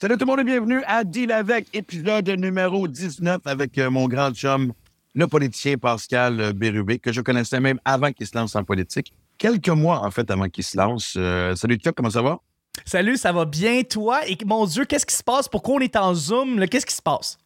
[0.00, 4.06] Salut tout le monde et bienvenue à Deal avec, épisode numéro 19 avec euh, mon
[4.06, 4.72] grand chum,
[5.12, 9.12] le politicien Pascal euh, Bérubé, que je connaissais même avant qu'il se lance en politique.
[9.38, 11.14] Quelques mois, en fait, avant qu'il se lance.
[11.16, 12.38] Euh, salut Chuck, comment ça va?
[12.84, 14.20] Salut, ça va bien, toi?
[14.28, 15.48] Et mon Dieu, qu'est-ce qui se passe?
[15.48, 16.64] Pourquoi on est en Zoom?
[16.68, 17.36] Qu'est-ce qui se passe?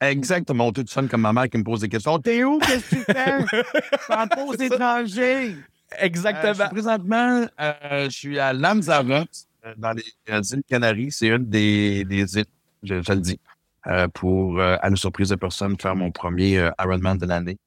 [0.00, 0.72] Exactement.
[0.72, 2.18] Tu sonnes comme ma mère qui me pose des questions.
[2.18, 2.58] T'es où?
[2.58, 3.64] Qu'est-ce que tu fais?
[4.16, 5.56] en pause étranger.
[5.92, 6.54] Euh, je Exactement.
[6.54, 11.12] suis présentement, euh, je suis à Lanzarote, euh, dans les euh, îles Canaries.
[11.12, 12.44] C'est une des, des îles,
[12.82, 13.40] je, je le dis,
[13.86, 17.58] euh, pour, euh, à la surprise de personne, faire mon premier euh, Ironman de l'année.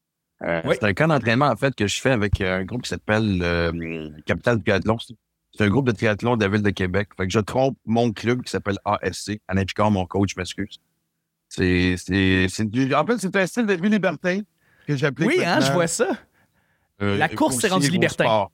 [0.44, 0.76] Euh, Oui.
[0.80, 3.40] C'est un camp d'entraînement, en fait, que je fais avec euh, un groupe qui s'appelle
[3.42, 5.00] euh, Capital Triathlon.
[5.00, 5.16] C'est-
[5.58, 7.08] C'est un groupe de triathlon de la ville de Québec.
[7.16, 9.40] Fait que je trompe mon club qui s'appelle ASC.
[9.48, 10.80] Alain Picard, mon coach, m'excuse.
[11.48, 14.42] C'est, c'est, c'est du- en fait, c'est un style de vie libertin
[14.86, 15.30] que j'applique.
[15.30, 16.10] oui, hein, je vois ça.
[17.02, 18.26] Euh, La course, c'est aussi rendu au libertin.
[18.26, 18.52] sport.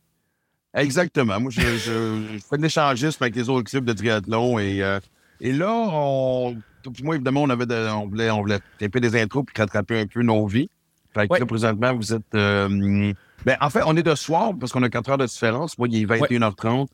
[0.73, 1.39] Exactement.
[1.39, 4.99] Moi, je, je- je fais de l'échangisme avec les autres clubs de triathlon et, euh,
[5.41, 6.55] et là, on,
[7.03, 10.05] moi, évidemment, on, avait de- on voulait, on voulait taper des intros puis rattraper un
[10.07, 10.69] peu nos vies.
[11.13, 11.39] Fait que Ouais.
[11.39, 12.35] là, présentement, vous êtes.
[12.35, 13.13] euh,
[13.45, 15.77] ben, en fait, on est de soir parce qu'on a 4 heures de différence.
[15.77, 16.87] Moi, il est 21h30.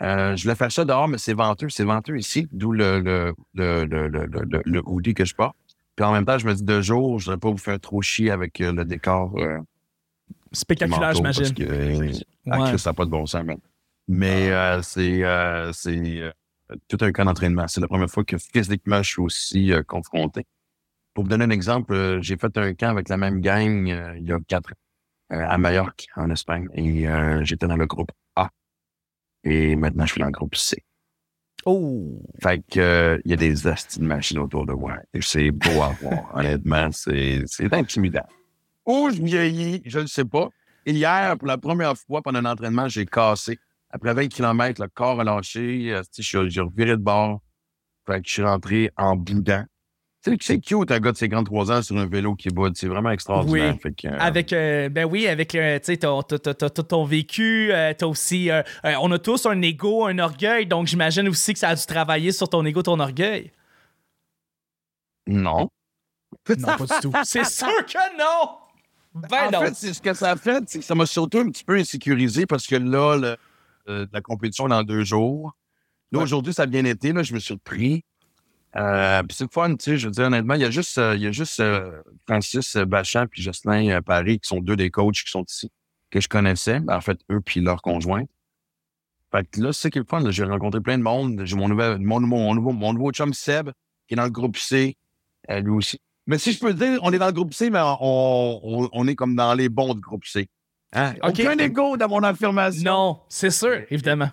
[0.00, 1.68] Euh, je voulais faire ça dehors, mais c'est venteux.
[1.68, 5.56] C'est venteux ici, d'où le, le, le, le, le, hoodie que je porte.
[5.96, 7.80] Puis en même temps, je me dis de jour, je ne voudrais pas vous faire
[7.80, 9.34] trop chier avec euh, le décor.
[10.52, 11.54] Spectaculaire, manteau, parce j'imagine.
[11.54, 12.12] que, euh,
[12.50, 12.78] ah, Ouais.
[12.78, 13.58] Ça n'a pas de bon sens, man.
[14.06, 14.50] Mais
[14.82, 16.32] c'est euh, c'est, euh,
[16.88, 17.68] tout un camp d'entraînement.
[17.68, 20.44] C'est la première fois que physiquement, je suis aussi confronté.
[21.14, 24.32] Pour vous donner un exemple, j'ai fait un camp avec la même gang il y
[24.32, 24.76] a quatre ans
[25.30, 26.68] à Majorque, en Espagne.
[26.74, 27.06] Et
[27.44, 28.48] j'étais dans le groupe A.
[29.44, 30.82] Et maintenant, je suis dans le groupe C.
[31.64, 32.22] Oh!
[32.42, 34.96] Fait que euh, il y a des astis de machines autour de moi.
[35.12, 36.30] Et c'est beau à voir.
[36.34, 38.26] Honnêtement, c'est c'est intimidant.
[38.88, 40.48] Où je vieillis, je ne sais pas.
[40.86, 43.58] Et hier, pour la première fois pendant un entraînement, j'ai cassé.
[43.90, 45.92] Après 20 km, le corps a lâché.
[45.94, 47.40] euh, j'ai reviré de bord.
[48.06, 49.66] Fait que je suis rentré en boudin.
[50.24, 52.74] Tu sais, c'est cute, un gars de 53 ans sur un vélo qui boude.
[52.76, 53.74] C'est vraiment extraordinaire.
[53.74, 53.80] Oui.
[53.80, 56.82] Fait que, euh, Avec, euh, ben oui, avec, euh, tu sais, ton, ton- ton- ton-
[56.82, 60.86] ton vécu, euh, t'as aussi, euh, euh, on a tous un ego, un orgueil, donc
[60.88, 63.52] j'imagine aussi que ça a dû travailler sur ton ego, ton orgueil.
[65.26, 65.68] Non.
[66.48, 67.12] Non, pas du tout.
[67.24, 68.50] C'est sûr que non!
[69.30, 71.50] Ben en fait, c'est ce que ça a fait, c'est que ça m'a surtout un
[71.50, 73.36] petit peu insécurisé parce que là, le-
[73.88, 75.56] euh, la compétition est dans deux jours.
[76.12, 76.24] Là, Ouais.
[76.24, 77.12] aujourd'hui, ça a bien été.
[77.12, 78.04] Là, je me suis repris.
[78.76, 79.98] Euh, puis c'est le fun, tu sais.
[79.98, 82.76] Je veux dire, honnêtement, il y a juste, euh, il y a juste euh, Francis
[82.76, 85.70] Bachand puis Jocelyn Paris qui sont deux des coachs qui sont ici,
[86.10, 86.80] que je connaissais.
[86.80, 88.24] Ben, en fait, eux puis leur conjoint.
[89.32, 90.20] Fait que là, c'est ça qui est le fun.
[90.20, 90.30] là.
[90.30, 91.42] J'ai rencontré plein de monde.
[91.44, 93.70] J'ai mon, nouvel, mon, mon, nouveau, mon nouveau chum Seb,
[94.06, 94.96] qui est dans le groupe C,
[95.48, 95.98] lui aussi.
[96.28, 99.08] Mais si je peux dire, on est dans le groupe C, mais on, on, on
[99.08, 100.48] est comme dans les bons du groupe C.
[100.92, 101.14] Hein?
[101.22, 101.30] OK.
[101.40, 102.82] Aucun égo dans mon affirmation.
[102.84, 104.30] Non, c'est sûr, évidemment.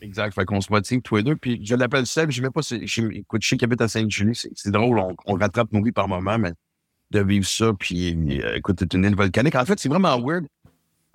[0.00, 0.34] Exact.
[0.34, 1.36] Fait qu'on se motive tous les deux.
[1.36, 2.30] Puis je l'appelle Seb.
[2.30, 2.62] Je ne pas.
[2.62, 4.34] si- je- Écoute, je sais qu'il habite à Sainte-Julie.
[4.54, 4.98] C'est drôle.
[4.98, 6.52] On, on rattrape nos vies par moment, mais
[7.12, 7.72] de vivre ça.
[7.78, 9.54] Puis euh, écoute, c'est une île volcanique.
[9.54, 10.46] En fait, c'est vraiment weird.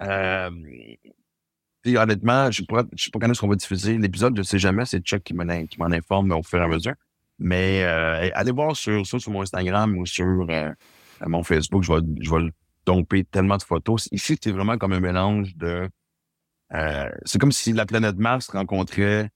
[0.02, 0.50] Euh,
[1.82, 2.66] puis, honnêtement, je ne
[2.98, 4.36] sais pas, quand est-ce qu'on va diffuser l'épisode.
[4.36, 4.86] Je ne sais jamais.
[4.86, 6.94] C'est Chuck qui m'en informe au fur et à mesure.
[7.40, 10.72] Mais euh, allez voir sur ça sur mon Instagram ou sur euh,
[11.26, 11.84] mon Facebook.
[11.84, 12.52] Je vais, je vais
[12.86, 14.08] domper tellement de photos.
[14.12, 15.90] Ici, c'est vraiment comme un mélange de
[16.74, 19.30] euh, c'est comme si la planète Mars rencontrait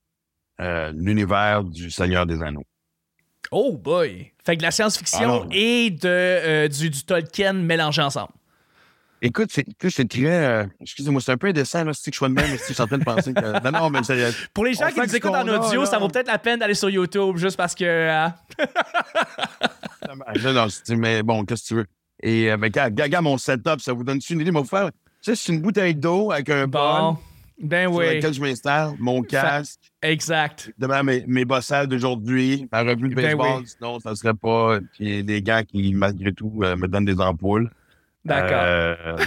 [0.60, 2.66] euh, l'univers du Seigneur des Anneaux.
[3.52, 4.32] Oh boy!
[4.44, 8.34] Fait que de la science-fiction et de, euh, du, du Tolkien mélangés ensemble.
[9.24, 10.26] Écoute, c'est c'est très.
[10.26, 12.74] euh, Excusez-moi, c'est un peu indécent, là, si que je sois de même, si je
[12.74, 13.64] suis en train de penser que.
[13.72, 14.34] Non, non, mais c'est.
[14.54, 16.90] Pour les gens qui nous écoutent en audio, ça vaut peut-être la peine d'aller sur
[16.90, 17.84] YouTube juste parce que.
[17.86, 18.28] euh,
[20.54, 21.86] non, je dis, mais bon, qu'est-ce que tu veux?
[22.24, 24.52] Et euh, mais gars, gaga, mon setup, ça vous donne-tu une idée?
[24.52, 27.12] Mon frère, tu sais, c'est une bouteille d'eau avec un bon.
[27.14, 27.16] bol
[27.60, 28.16] Ben sur oui.
[28.16, 30.72] lequel je m'installe, mon casque, Exact.
[30.78, 33.68] demain mes, mes bossades d'aujourd'hui, ma revue de Ben baseball, oui.
[33.68, 34.80] sinon ça serait pas.
[34.94, 37.70] Puis des gars qui, malgré tout, euh, me donnent des ampoules.
[38.24, 38.62] D'accord.
[38.64, 39.18] Euh,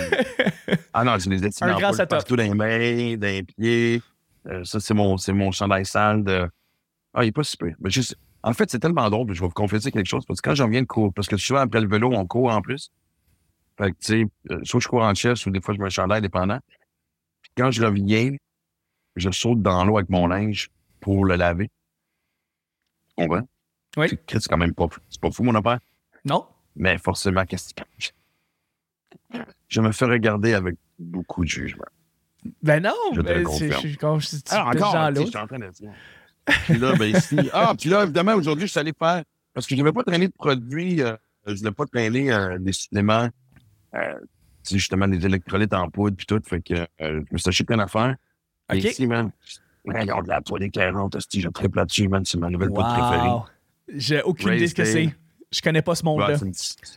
[0.93, 2.09] ah non, j'ai des Un études grand setup.
[2.11, 4.03] partout dans les mains, dans les pieds.
[4.47, 6.49] Euh, ça, c'est mon, c'est mon chandail sale de.
[7.13, 7.75] Ah, il est pas super.
[7.81, 10.49] Mais juste, en fait, c'est tellement drôle, je vais vous confesser quelque chose, parce que
[10.51, 12.91] quand j'en viens de courir, parce que souvent après le vélo, on court en plus.
[13.79, 15.87] Fait que, tu sais, euh, soit je cours en chest ou des fois je mets
[15.87, 16.61] un chandail dépendant.
[17.43, 18.31] Puis quand je reviens,
[19.17, 20.71] je saute dans l'eau avec mon linge
[21.01, 21.69] pour le laver.
[23.09, 23.49] Tu comprends?
[23.97, 24.09] Oui.
[24.11, 25.79] C'est- C'est quand même pas, c'est pas fou, mon affaire?
[26.25, 26.47] Non?
[26.77, 27.83] Mais forcément, qu'est-ce que
[29.69, 31.85] Je me fais regarder avec beaucoup de jugement.
[32.63, 32.93] Ben non!
[33.15, 33.81] Je te ben, le confirme.
[33.83, 33.97] je
[34.51, 35.93] Ah, je encore, je suis en train de dire.
[36.67, 37.39] Puis là, ben ici.
[37.53, 39.23] Ah, puis là, évidemment, aujourd'hui, je suis allé faire.
[39.55, 41.01] Parce que je ne vais pas traîner de produits.
[41.01, 41.17] euh,
[41.47, 43.29] je ne vais pas traîner euh, des suppléments.
[43.95, 44.15] Euh,
[44.63, 46.41] tu sais, justement, des électrolytes en poudre, puis tout.
[46.45, 48.17] Fait que euh, je me suis acheté plein d'affaires.
[48.73, 48.85] Et OK.
[48.85, 49.31] ici, man,
[49.87, 52.25] Regarde la poêle éclairante, je triple là-dessus, man.
[52.25, 54.01] C'est ma nouvelle poudre préférée.
[54.01, 55.15] J'ai aucune idée de ce que c'est.
[55.55, 56.37] Je connais pas ce monde-là.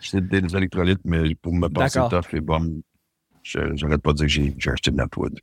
[0.02, 2.82] c'est des électrolytes, mais pour me passer tough et bon,
[3.44, 5.38] j'arrête pas de dire que j'ai acheté de la poudre.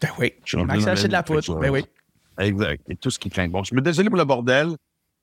[0.00, 0.32] Ben oui.
[0.64, 1.60] Max a acheté de la poudre.
[1.60, 1.84] Ben oui.
[2.38, 2.82] Exact.
[2.88, 3.48] Et tout ce qui craint.
[3.48, 4.70] Bon, je me désolé pour le bordel.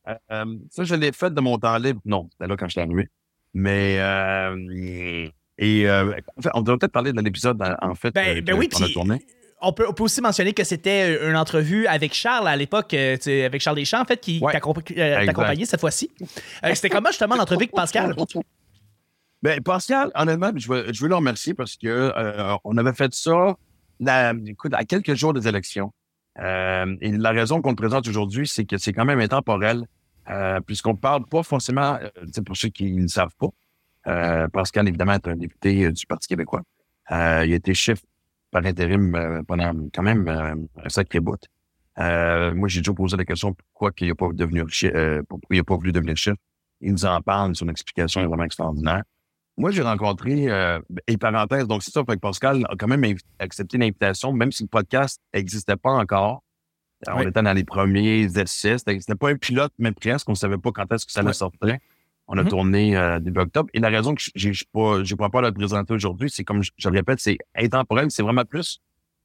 [0.08, 2.00] Euh, euh, ça, je l'ai fait de mon temps libre.
[2.06, 3.10] Non, c'était là quand j'étais arrivé.
[3.56, 5.28] Mais, euh,
[5.58, 8.70] et, en fait, on devrait peut-être parler de l'épisode, en fait, ben, ben oui,
[9.62, 13.78] on peut, aussi mentionner que c'était une entrevue avec Charles à l'époque, euh, avec Charles
[13.78, 16.12] Deschamps, en fait, qui ouais, t'accompagnait cette fois-ci.
[16.64, 18.16] Euh, c'était comment justement l'entrevue avec Pascal?
[19.42, 23.14] Ben, Pascal, honnêtement, je veux, je veux le remercier parce que euh, on avait fait
[23.14, 23.56] ça
[24.46, 25.94] écoute, à quelques jours des élections.
[26.38, 29.86] et la raison qu'on te présente aujourd'hui, c'est que c'est quand même intemporel,
[30.66, 31.98] puisqu'on ne parle pas forcément,
[32.46, 33.34] pour ceux qui ne le savent
[34.04, 36.64] pas, Pascal, évidemment, est un député du Parti québécois.
[37.10, 38.02] il a été chef
[38.52, 41.40] par intérim euh, pendant quand même euh, un sacré bout.
[42.00, 44.64] Euh, moi, j'ai toujours posé la question pourquoi il n'a pas, devenu,
[45.28, 46.36] pourquoi il a pas voulu devenir chef?
[46.82, 49.04] Il nous en parle, son explication est vraiment extraordinaire.
[49.58, 50.48] Moi, j'ai rencontré,
[51.08, 53.04] et parenthèse, donc c'est ça, fait que Pascal a quand même
[53.40, 56.42] accepté l'invitation, même si le podcast n'existait pas encore.
[57.08, 58.78] On était dans les premiers essais.
[58.78, 60.30] C'était pas un pilote, mais presque.
[60.30, 61.78] On ne savait pas quand est-ce que ça allait sortir.
[62.32, 62.48] On a mm-hmm.
[62.48, 63.70] tourné euh, début octobre.
[63.74, 66.92] Et la raison que j'ai pas, j'ai pas le présenter aujourd'hui, c'est comme je, le
[66.92, 68.12] répète, c'est intemporel.
[68.12, 68.80] C'est vraiment plus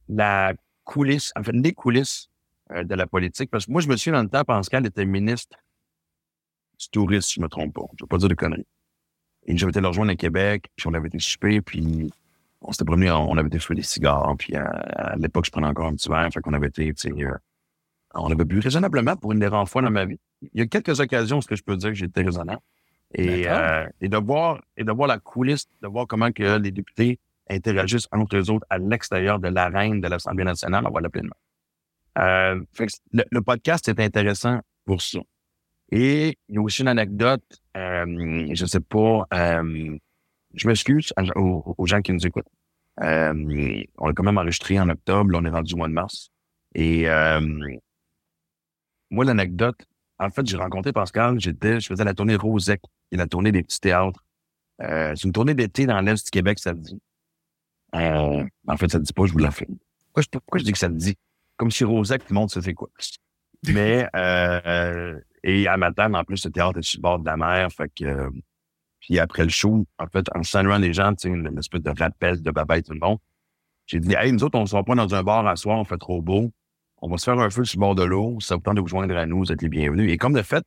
[0.08, 0.54] la
[0.84, 2.30] coulisse, en fait, les coulisses
[2.72, 3.50] euh, de la politique.
[3.50, 5.58] Parce que moi, je me suis dans le temps, Pascal était ministre
[6.80, 7.84] du tourisme, si je me trompe pas.
[7.98, 8.66] Je vais pas dire de conneries.
[9.46, 12.10] Et j'avais été le rejoindre à Québec, puis on avait été souper, puis
[12.62, 15.86] on s'était promené, on avait été fumer des cigares, puis à, l'époque, je prenais encore
[15.86, 17.36] un petit verre, fait qu'on avait été, tu sais, euh,
[18.14, 20.18] on avait bu raisonnablement pour une des rares fois dans ma vie.
[20.40, 22.62] Il y a quelques occasions où ce que je peux dire que j'étais raisonnable.
[23.16, 26.72] Et, euh, et, de voir, et de voir la coulisse, de voir comment que les
[26.72, 31.36] députés interagissent entre eux autres à l'extérieur de l'arène de l'Assemblée nationale, on voit pleinement.
[32.18, 32.60] Euh,
[33.12, 35.18] le, podcast est intéressant pour ça.
[35.90, 37.44] Et il y a aussi une anecdote,
[37.76, 39.96] euh, je sais pas, euh,
[40.54, 42.48] je m'excuse aux, gens qui nous écoutent.
[43.00, 45.92] Euh, on a quand même enregistré en octobre, là, on est rendu au mois de
[45.92, 46.30] mars.
[46.74, 47.06] Et
[49.10, 49.86] moi, l'anecdote,
[50.18, 52.80] en fait, j'ai rencontré Pascal, j'étais, je faisais la tournée Rosec
[53.14, 54.24] et la tournée des petits théâtres.
[54.82, 57.00] Euh, c'est une tournée d'été dans l'Est du Québec, ça le dit.
[57.94, 59.68] Euh, en fait, ça ne dit pas, je vous la fais.
[60.12, 61.16] Pourquoi je, dis que ça le dit?
[61.56, 62.88] Comme si Rosec, tout le monde sait quoi?
[63.68, 67.36] Mais, euh, et à Matane, en plus, le théâtre est sur le bord de la
[67.36, 68.30] mer, fait que,
[69.00, 71.90] puis après le show, en fait, en saluant les gens, tu sais, une, espèce de
[71.90, 73.18] rappel de babaille tout le monde,
[73.86, 75.84] j'ai dit, hey, nous autres, on ne sort pas dans un bar à soir, on
[75.84, 76.50] fait trop beau
[77.04, 78.38] on va se faire un feu sur le bord de l'eau.
[78.40, 80.10] Ça vous tente de vous joindre à nous, vous êtes les bienvenus.
[80.10, 80.64] Et comme de fait,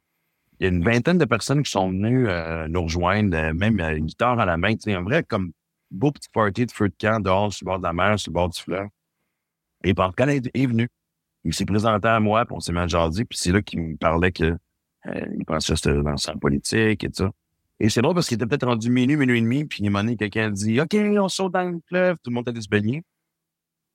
[0.59, 3.79] il y a une vingtaine de personnes qui sont venues euh, nous rejoindre, euh, même
[3.79, 4.73] une guitare à la main.
[4.79, 5.51] C'est un vrai comme
[5.91, 8.31] beau petit party de feu de camp dehors sur le bord de la mer, sur
[8.31, 8.87] le bord du fleuve.
[9.83, 10.89] Et Pascal est, est venu.
[11.43, 13.97] Il s'est présenté à moi, puis on s'est à jaser, puis c'est là qu'il me
[13.97, 14.43] parlait que
[15.05, 17.31] euh, il pensait que c'était dans sa politique et tout ça.
[17.79, 20.01] Et c'est drôle parce qu'il était peut-être rendu minuit, minuit et demi, puis il m'a
[20.01, 23.03] donné quelqu'un dit OK, on saute dans le fleuve, tout le monde allait se baigner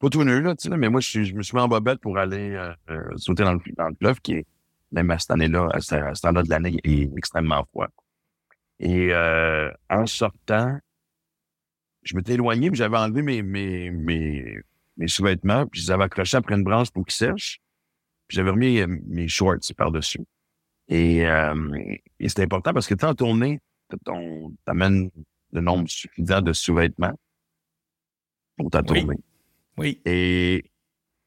[0.03, 2.01] pas tout nu, là, tu sais, mais moi, je, je, me suis mis en bobette
[2.01, 4.47] pour aller euh, euh, sauter dans le, dans le fleuve, qui est,
[4.93, 7.89] même à cette année-là, à ce, temps-là de l'année, est extrêmement froid.
[8.79, 10.79] Et euh, en sortant,
[12.03, 14.59] je m'étais éloigné, puis j'avais enlevé mes, mes, mes,
[14.97, 17.61] mes sous-vêtements, puis je les avais accrochés après une branche pour qu'ils sèchent.
[18.27, 20.25] Puis j'avais remis mes shorts par-dessus.
[20.89, 23.61] Et, et c'était important parce que tu en tournée,
[24.65, 25.11] t'amènes
[25.53, 27.15] le nombre suffisant de sous-vêtements
[28.57, 29.19] pour ta tournée.
[29.77, 30.01] Oui.
[30.05, 30.65] Et,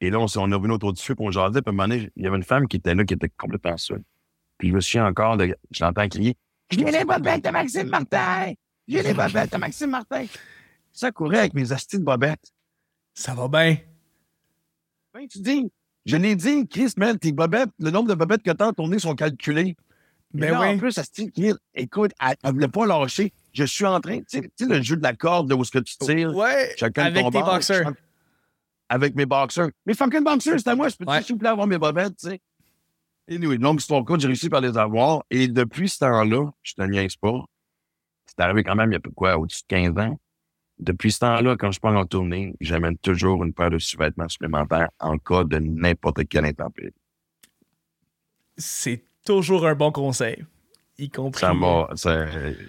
[0.02, 1.74] et là, on, on est revenu autour du feu, pour on jasait, puis à un
[1.74, 4.04] moment donné, il y avait une femme qui était là, qui était complètement seule.
[4.58, 6.36] Puis je me souviens encore, de, je l'entends crier
[6.70, 8.54] «J'ai les bobettes de Maxime Martin!
[8.88, 10.26] J'ai les bobettes de Maxime Martin!»
[10.92, 12.54] Ça courait avec mes astis de bobettes.
[13.14, 13.78] Ça va bien?
[15.14, 15.70] Ben, tu dis,
[16.06, 19.00] je l'ai dit, Chris, man, tes bobettes, le nombre de bobettes que tu as tournées
[19.00, 19.76] sont calculés.
[20.34, 20.68] Mais ben oui.
[20.68, 21.32] En plus, Asti,
[21.74, 23.32] écoute, elle ne voulait pas lâcher.
[23.54, 25.80] Je suis en train, tu sais, le jeu de la corde, là, où est-ce que
[25.80, 26.36] tu tires.
[26.36, 27.94] Ouais, chacun avec tes boxeurs
[28.90, 29.70] avec mes boxers.
[29.86, 30.90] Mes fucking boxers, c'est à moi.
[30.90, 32.42] Je peux, s'il vous plaît, avoir mes bobettes, tu sais?
[33.30, 35.24] Anyway, longue histoire courte, j'ai réussi par les avoir.
[35.32, 37.44] Et depuis ce temps-là, je te niaise pas.
[38.26, 40.20] C'est arrivé quand même il y a peu quoi, au-dessus de 15 ans.
[40.78, 44.90] Depuis ce temps-là, quand je pars en tournée, j'amène toujours une paire de sous-vêtements supplémentaires
[45.00, 46.94] en cas de n'importe quelle intempérie.
[48.58, 50.46] C'est toujours un bon conseil.
[50.98, 51.40] Y compris.
[51.40, 51.90] Ça va.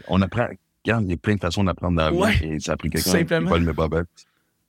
[0.08, 0.48] on apprend.
[0.84, 2.44] Regarde, il y a plein de façons d'apprendre dans la vie.
[2.44, 4.06] Et ça a pris quelqu'un qui vole mes bobettes.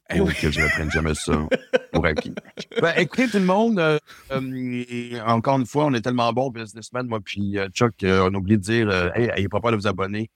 [0.09, 1.47] Eh pour que je reprenne jamais ça
[1.91, 2.33] pour acquis.
[2.81, 3.99] Ben, écoutez, tout le monde, euh,
[4.31, 8.37] euh, encore une fois, on est tellement bon businessman, moi puis euh, Chuck, on a
[8.37, 10.29] oublié de dire, hey, n'ayez pas peur de vous abonner,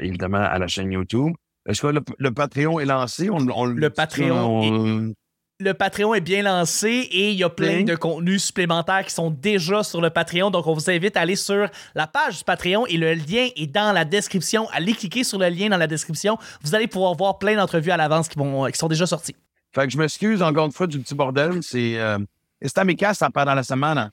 [0.00, 1.32] évidemment, à la chaîne YouTube.
[1.66, 3.28] Est-ce que le, Patreon est lancé?
[3.28, 5.14] le Patreon
[5.58, 9.30] le Patreon est bien lancé et il y a plein de contenus supplémentaires qui sont
[9.30, 10.50] déjà sur le Patreon.
[10.50, 13.66] Donc, on vous invite à aller sur la page du Patreon et le lien est
[13.66, 14.68] dans la description.
[14.72, 16.36] Allez cliquer sur le lien dans la description.
[16.62, 19.34] Vous allez pouvoir voir plein d'entrevues à l'avance qui, vont, qui sont déjà sorties.
[19.74, 21.62] Fait que je m'excuse encore une fois du petit bordel.
[21.62, 22.18] C'est euh,
[22.60, 24.10] Estamica, ça part dans la semaine.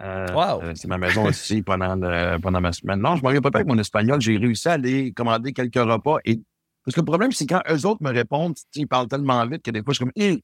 [0.00, 0.62] Euh, wow.
[0.62, 3.00] euh, c'est ma maison aussi pendant, le- pendant ma semaine.
[3.00, 4.20] Non, je m'en pas avec mon espagnol.
[4.20, 6.18] J'ai réussi à aller commander quelques repas.
[6.26, 6.38] Et...
[6.84, 9.70] Parce que le problème, c'est quand eux autres me répondent, ils parlent tellement vite que
[9.70, 10.40] des fois, je suis comme.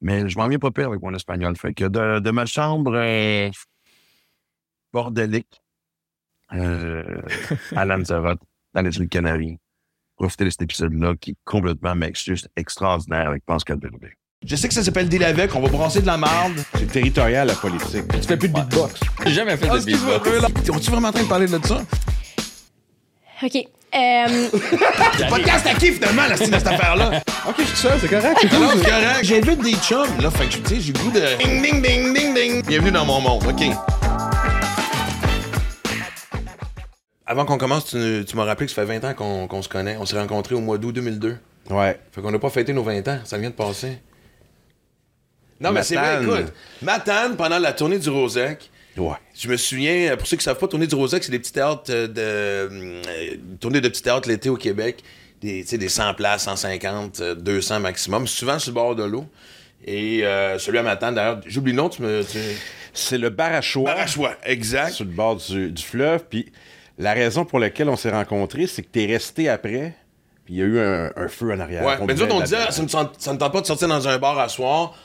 [0.00, 1.56] Mais je m'en viens pas pire avec mon espagnol.
[1.56, 3.50] Fait que de, de ma chambre euh,
[4.92, 5.60] bordélique
[6.54, 7.20] euh,
[7.76, 8.40] à Lanzarote,
[8.74, 9.58] dans les îles Canaries,
[10.16, 14.12] profiter de cet épisode-là qui est complètement, mec, juste extraordinaire avec Pascal Bérubé.
[14.46, 16.54] Je sais que ça s'appelle Deal avec, on va brasser de la marde.
[16.74, 18.04] C'est territorial, la politique.
[18.12, 19.00] Tu fais plus de beatbox.
[19.26, 20.42] J'ai jamais fait de Excuse-moi, beatbox.
[20.68, 20.74] là.
[20.76, 21.82] On-tu vraiment en train de parler de ça?
[23.42, 23.68] OK.
[23.94, 24.48] Euh,
[25.30, 27.22] Podcast à qui finalement, la style de cette affaire-là?
[27.48, 28.38] Ok, je suis seul, c'est correct.
[28.40, 28.66] c'est cool.
[28.74, 29.18] c'est correct.
[29.22, 30.30] J'invite des chums, là.
[30.30, 31.20] Fait que, tu sais, j'ai le goût de.
[31.38, 32.62] Ding, ding, ding, ding, ding.
[32.66, 33.64] Bienvenue dans mon monde, OK.
[37.26, 39.68] Avant qu'on commence, tu, tu m'as rappelé que ça fait 20 ans qu'on qu'on se
[39.68, 39.96] connaît.
[39.98, 41.36] On s'est rencontrés au mois d'août 2002.
[41.70, 41.98] Ouais.
[42.12, 43.18] Fait qu'on n'a pas fêté nos 20 ans.
[43.24, 43.98] Ça vient de passer.
[45.60, 46.38] Non, mais c'est vrai, Matane.
[46.38, 46.52] écoute.
[46.82, 49.16] Matane, pendant la tournée du Rosec, Ouais.
[49.34, 51.38] Je me souviens, euh, pour ceux qui ne savent pas, Tournée du Rosec, c'est des
[51.38, 52.20] petits théâtres euh, de.
[52.20, 55.02] euh, tournée de petits théâtres l'été au Québec.
[55.40, 59.24] Des, tu des 100 places, 150, euh, 200 maximum, souvent sur le bord de l'eau.
[59.86, 62.24] Et euh, celui à Matane, d'ailleurs, j'oublie le nom, tu me.
[62.24, 62.38] Tu...
[62.92, 64.90] C'est le bar à choix Barachois, exact.
[64.92, 66.24] sur le bord du, du fleuve.
[66.28, 66.50] Puis
[66.98, 69.94] la raison pour laquelle on s'est rencontrés, c'est que t'es resté après.
[70.44, 71.84] Puis il y a eu un, un feu en arrière.
[71.84, 74.18] Ouais, On mais nous autres, on disait, ça ne tente pas de sortir dans un
[74.18, 74.96] bar à soir.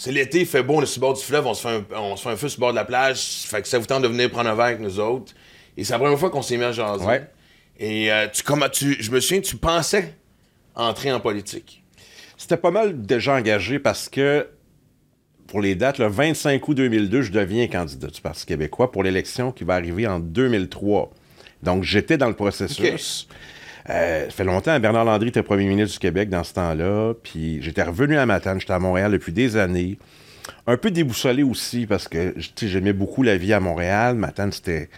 [0.00, 1.74] C'est l'été, il fait beau, on est sur le bord du fleuve, on se fait
[1.74, 3.18] un, on se fait un feu sur le bord de la plage.
[3.46, 5.32] Fait que ça vous tente de venir prendre un verre avec nous autres.
[5.76, 7.04] Et c'est la première fois qu'on s'est mis à jaser.
[7.04, 7.28] Ouais.
[7.80, 10.14] Et euh, tu, comment, tu, je me souviens, tu pensais
[10.76, 11.82] entrer en politique.
[12.36, 14.46] C'était pas mal déjà engagé parce que
[15.48, 19.50] pour les dates, le 25 août 2002, je deviens candidat du Parti québécois pour l'élection
[19.50, 21.10] qui va arriver en 2003.
[21.64, 23.26] Donc, j'étais dans le processus.
[23.90, 27.14] Euh, ça fait longtemps, Bernard Landry était premier ministre du Québec dans ce temps-là.
[27.22, 29.98] Puis j'étais revenu à Matane, j'étais à Montréal depuis des années.
[30.66, 34.14] Un peu déboussolé aussi parce que j'aimais beaucoup la vie à Montréal.
[34.14, 34.88] Matane, c'était.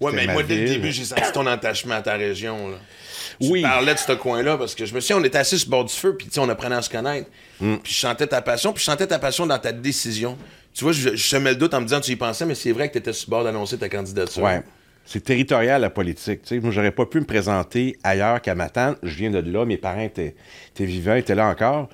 [0.00, 2.68] Ouais, mais ma moi, dès le début, j'ai senti ton attachement à ta région.
[2.68, 2.76] Là.
[3.40, 3.60] Oui.
[3.60, 5.70] Tu parlais de ce coin-là parce que je me souviens, on était assis sur le
[5.70, 7.28] bord du feu, puis tu sais, on apprenait à se connaître.
[7.60, 7.76] Mm.
[7.76, 10.36] Puis je sentais ta passion, puis je sentais ta passion dans ta décision.
[10.74, 12.72] Tu vois, je, je semais le doute en me disant, tu y pensais, mais c'est
[12.72, 14.42] vrai que tu étais sur le bord d'annoncer ta candidature.
[14.42, 14.62] Ouais.
[15.04, 16.42] C'est territorial, la politique.
[16.42, 16.60] tu sais.
[16.60, 18.94] Moi, j'aurais pas pu me présenter ailleurs qu'à Matane.
[19.02, 20.36] Je viens de là, mes parents étaient,
[20.68, 21.88] étaient vivants, étaient là encore.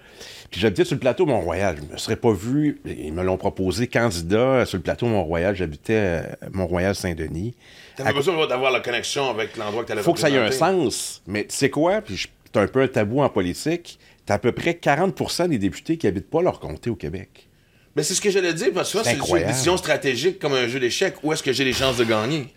[0.50, 1.76] Puis j'habitais sur le plateau Mont-Royal.
[1.88, 2.80] Je me serais pas vu.
[2.84, 5.56] Ils me l'ont proposé candidat sur le plateau Mont-Royal.
[5.56, 5.96] J'habitais
[6.42, 7.54] à Mont-Royal-Saint-Denis.
[7.96, 10.50] T'avais besoin d'avoir la connexion avec l'endroit que tu allais faut que ça ait un
[10.50, 11.22] sens.
[11.26, 12.02] Mais tu sais quoi?
[12.02, 13.98] Puis c'est un peu un tabou en politique.
[14.26, 17.48] T'as à peu près 40% des députés qui habitent pas leur comté au Québec.
[17.94, 20.78] Mais c'est ce que j'allais dire, parce que C'est une décision stratégique comme un jeu
[20.78, 21.14] d'échecs.
[21.22, 22.52] Où est-ce que j'ai les chances de gagner?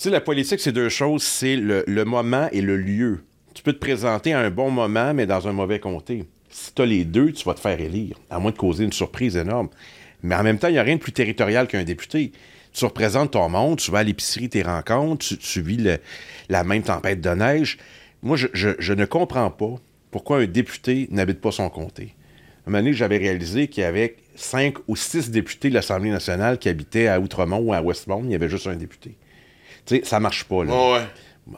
[0.00, 1.22] Sais, la politique, c'est deux choses.
[1.22, 3.22] C'est le, moment et le lieu.
[3.52, 6.24] Tu peux te présenter à un bon moment, mais dans un mauvais comté.
[6.48, 8.94] Si tu as les deux, tu vas te faire élire, à moins de causer une
[8.94, 9.68] surprise énorme.
[10.22, 12.32] Mais en même temps, il n'y a rien de plus territorial qu'un député.
[12.72, 15.98] Tu représentes ton monde, tu vas à l'épicerie, tes rencontres, tu, vis
[16.48, 17.76] la même tempête de neige.
[18.22, 19.74] Moi, je, ne comprends pas
[20.10, 22.14] pourquoi un député n'habite pas son comté.
[22.64, 26.08] À un moment donné, j'avais réalisé qu'il y avait cinq ou six députés de l'Assemblée
[26.08, 28.22] nationale qui habitaient à Outremont ou à Westmount.
[28.24, 29.18] Il y avait juste un député.
[29.90, 30.72] Tu sais, ça marche pas, là.
[30.72, 31.04] Ouais.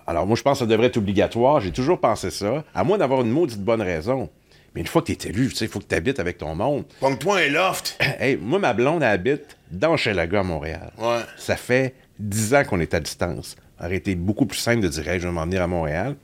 [0.07, 1.61] Alors, moi, je pense que ça devrait être obligatoire.
[1.61, 4.31] J'ai toujours pensé ça, à moins d'avoir une maudite bonne raison.
[4.75, 6.39] Mais une fois que tu es élu, tu sais, il faut que tu habites avec
[6.39, 6.85] ton monde.
[7.01, 8.01] Pongue-toi un loft.
[8.19, 10.93] Hey, moi, ma blonde habite dans Chelaga à Montréal.
[10.97, 11.21] Ouais.
[11.37, 13.57] Ça fait dix ans qu'on est à distance.
[13.79, 16.17] Ça aurait été beaucoup plus simple de dire, hey, je vais m'en venir à Montréal.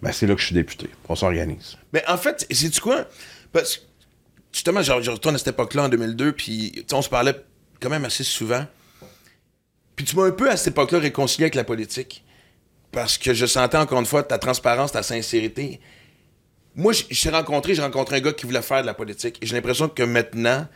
[0.00, 0.88] Ben, c'est là que je suis député.
[1.08, 1.76] On s'organise.
[1.92, 3.04] Mais en fait, c'est-tu quoi?
[3.52, 3.82] Parce que,
[4.52, 7.34] justement, je, je retourne à cette époque-là, en 2002, puis on se parlait
[7.80, 8.64] quand même assez souvent.
[9.98, 12.22] Puis tu m'as un peu, à cette époque-là, réconcilié avec la politique.
[12.92, 15.80] Parce que je sentais, encore une fois, ta transparence, ta sincérité.
[16.76, 19.38] Moi, je t'ai rencontré, j'ai rencontré un gars qui voulait faire de la politique.
[19.42, 20.68] Et j'ai l'impression que maintenant,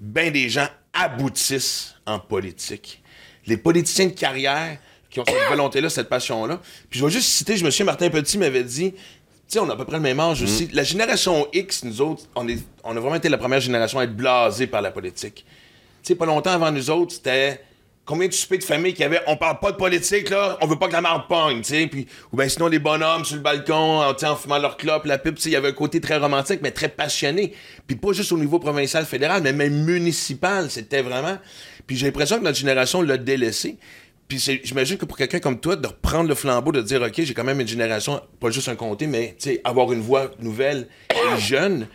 [0.00, 3.02] ben des gens aboutissent en politique.
[3.46, 4.78] Les politiciens de carrière
[5.10, 6.58] qui ont cette volonté-là, cette passion-là.
[6.88, 8.98] Puis je vais juste citer, je me souviens, Martin Petit m'avait dit, tu
[9.48, 10.70] sais, on a à peu près le même âge aussi.
[10.72, 14.04] La génération X, nous autres, on, est, on a vraiment été la première génération à
[14.04, 15.44] être blasés par la politique.
[16.02, 17.60] Tu sais, pas longtemps avant nous autres, c'était
[18.06, 20.66] combien de soupers de famille qu'il y avait, on parle pas de politique, là, on
[20.66, 21.90] veut pas que la marde pogne, tu sais,
[22.32, 25.34] ou bien sinon les bonhommes sur le balcon, en, en fumant leur clope, la pipe,
[25.34, 27.52] tu sais, il y avait un côté très romantique, mais très passionné.
[27.86, 31.36] Puis pas juste au niveau provincial, fédéral, mais même municipal, c'était vraiment...
[31.86, 33.76] Puis j'ai l'impression que notre génération l'a délaissé.
[34.28, 37.34] Puis j'imagine que pour quelqu'un comme toi, de reprendre le flambeau, de dire, OK, j'ai
[37.34, 40.88] quand même une génération, pas juste un comté, mais, tu sais, avoir une voix nouvelle
[41.10, 41.86] et jeune,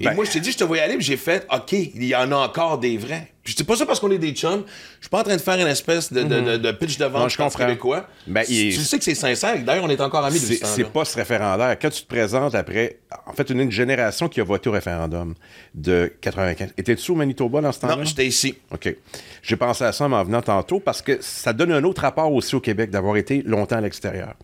[0.00, 2.04] Et Ben- moi, je t'ai dit, je te voyais aller, puis j'ai fait, OK, il
[2.04, 3.32] y en a encore des vrais.
[3.42, 4.62] Puis c'est pas ça parce qu'on est des chums.
[4.98, 7.06] Je suis pas en train de faire une espèce de, de- de- de pitch de
[7.06, 7.22] vente.
[7.22, 7.64] Non, je comprends.
[7.66, 8.06] québécois.
[8.26, 9.58] Ben, tu il- tu sais que c'est sincère.
[9.64, 11.76] D'ailleurs, on est encore amis depuis C'est pas ce référendaire.
[11.80, 15.34] Quand tu te présentes après, en fait, une, une génération qui a voté au référendum
[15.74, 16.74] de 95.
[16.76, 17.96] Étais-tu au Manitoba dans ce temps-là?
[17.96, 18.54] Non, j'étais ici.
[18.70, 18.94] OK.
[19.42, 22.54] J'ai pensé à ça en venant tantôt parce que ça donne un autre rapport aussi
[22.54, 24.34] au Québec d'avoir été longtemps à l'extérieur.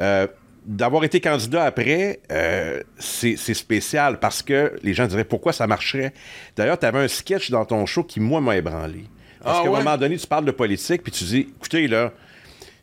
[0.00, 0.26] Euh,
[0.64, 6.12] d'avoir été candidat après, euh, c'est spécial parce que les gens diraient pourquoi ça marcherait?
[6.56, 9.04] D'ailleurs, tu avais un sketch dans ton show qui, moi, m'a ébranlé.
[9.42, 9.76] Parce Ah qu'à ouais?
[9.80, 12.12] un moment donné, tu parles de politique, puis tu dis, écoutez, là,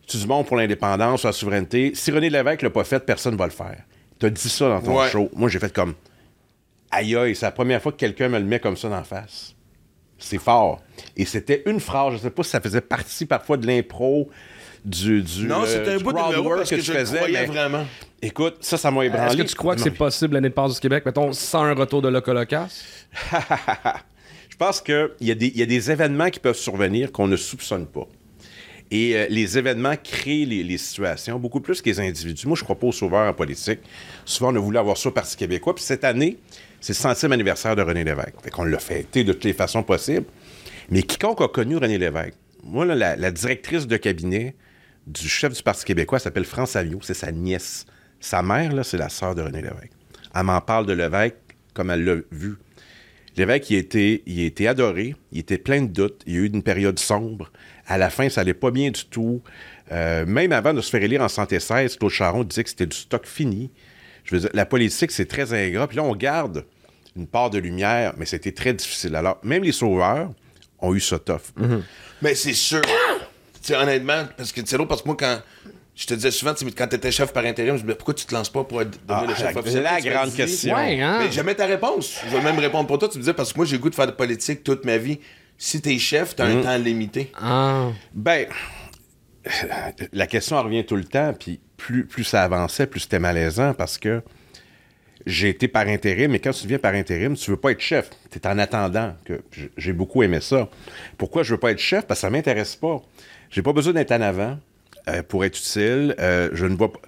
[0.07, 1.91] tu dis bon pour l'indépendance, la souveraineté.
[1.95, 3.83] Si René Lévesque l'a pas fait, personne va le faire.
[4.19, 5.07] Tu as dit ça dans ton Ouais.
[5.09, 5.29] show.
[5.33, 5.93] Moi, j'ai fait comme,
[6.91, 9.03] aïe aïe, c'est la première fois que quelqu'un me le met comme ça dans la
[9.03, 9.55] face.
[10.17, 10.81] C'est fort.
[11.15, 14.29] Et c'était une phrase, je sais pas si ça faisait partie parfois de l'impro,
[14.85, 17.39] du, du Non, euh, c'était un bout de numéro parce que, tu je faisais, croyais
[17.41, 17.85] mais vraiment.
[18.21, 19.27] Écoute, ça, ça m'a ébranlé.
[19.33, 22.09] Est-ce que tu crois que c'est possible l'indépendance du Québec, mettons, sans un retour de
[22.09, 22.83] l'Holocauste?
[24.49, 27.27] Je pense qu'il y, a des- il y a des événements qui peuvent survenir qu'on
[27.27, 28.07] ne soupçonne pas.
[28.91, 32.45] Et euh, les événements créent les, les situations beaucoup plus que les individus.
[32.47, 33.79] Moi, je ne crois pas aux sauveurs en politique.
[34.25, 35.75] Souvent, on a voulu avoir ça au Parti québécois.
[35.75, 36.37] Puis cette année,
[36.81, 38.33] c'est le centième anniversaire de René Lévesque.
[38.43, 40.25] Fait qu'on l'a fêté de toutes les façons possibles.
[40.89, 42.33] Mais quiconque a connu René Lévesque,
[42.63, 44.55] moi, là, la, la directrice de cabinet
[45.09, 46.99] du chef du Parti québécois s'appelle France Alliot.
[47.01, 47.85] C'est sa nièce.
[48.19, 49.91] Sa mère, là, c'est la sœur de René Lévesque.
[50.35, 51.35] Elle m'en parle de Lévesque
[51.73, 52.57] comme elle l'a vu.
[53.37, 56.47] L'évêque, il a, été, il adoré, il était plein de doutes, il y a eu
[56.47, 57.51] une période sombre.
[57.87, 59.41] À la fin, ça allait pas bien du tout.
[59.91, 62.97] Euh, même avant de se faire élire en 116, Claude Charon disait que c'était du
[62.97, 63.71] stock fini.
[64.25, 65.87] Je veux dire, la politique, c'est très ingrat.
[65.87, 66.65] Puis là, on garde
[67.15, 69.15] une part de lumière, mais c'était très difficile.
[69.15, 70.31] Alors, même les sauveurs
[70.79, 71.53] ont eu ça tough.
[72.21, 72.81] Mais c'est sûr.
[73.69, 75.41] Tu sais, honnêtement, parce que c'est drôle, parce que moi, quand.
[75.95, 77.95] Je te disais souvent, tu sais, quand tu étais chef par intérim, je me disais,
[77.95, 79.83] pourquoi tu te lances pas pour être, devenir Ah, le chef la- officiel?
[79.83, 80.75] la Tu m'as grande question.
[80.75, 81.19] Ouais, hein?
[81.21, 82.21] Mais jamais ta réponse.
[82.25, 83.09] Je vais même répondre pour toi.
[83.09, 84.97] Tu me disais, parce que moi, j'ai le goût de faire de politique toute ma
[84.97, 85.19] vie.
[85.57, 86.57] Si t'es chef, t'as Mm.
[86.57, 87.31] un temps limité.
[87.39, 87.89] Ah.
[88.13, 88.47] Ben,
[90.13, 93.97] la question revient tout le temps, puis plus, plus ça avançait, plus c'était malaisant parce
[93.97, 94.21] que
[95.25, 98.09] j'ai été par intérim, mais quand tu viens par intérim, tu veux pas être chef.
[98.31, 99.13] Tu es en attendant.
[99.25, 99.41] que
[99.77, 100.69] J'ai beaucoup aimé ça.
[101.17, 102.05] Pourquoi je veux pas être chef?
[102.07, 103.01] Parce que ça m'intéresse pas.
[103.49, 104.59] J'ai pas besoin d'être en avant
[105.07, 106.15] euh, pour être utile.
[106.19, 106.99] Euh, je ne vois pas.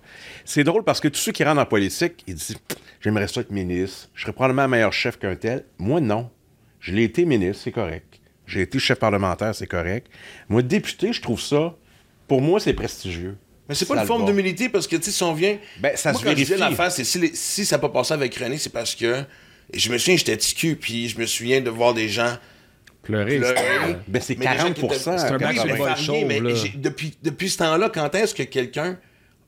[0.46, 2.58] C'est drôle parce que tous ceux qui rentrent en politique, ils disent
[3.00, 4.10] J'aimerais ça être ministre.
[4.14, 5.66] Je serais probablement un meilleur chef qu'un tel.
[5.78, 6.30] Moi, non.
[6.80, 8.20] Je l'ai été ministre, c'est correct.
[8.48, 10.08] J'ai été chef parlementaire, c'est correct.
[10.50, 11.76] Moi, député, je trouve ça,
[12.28, 13.38] pour moi, c'est prestigieux.
[13.70, 15.58] Mais c'est pas Ça une forme d'humilité parce que, tu sais, si on vient.
[15.80, 16.58] Ben, ça moi, se quand vérifie.
[16.58, 19.24] l'affaire, c'est si, les- si ça n'a pas passé avec René, c'est parce que.
[19.74, 22.36] Je me souviens, j'étais ticu, puis je me souviens de voir des gens
[23.04, 23.38] Pleurer.
[23.40, 23.56] pleurer.
[24.08, 26.40] Ben, c'est Mais des gens qui 40 étaient- C'est un match de varié, chauve, mais
[26.76, 28.98] depuis, depuis ce temps-là, quand est-ce que quelqu'un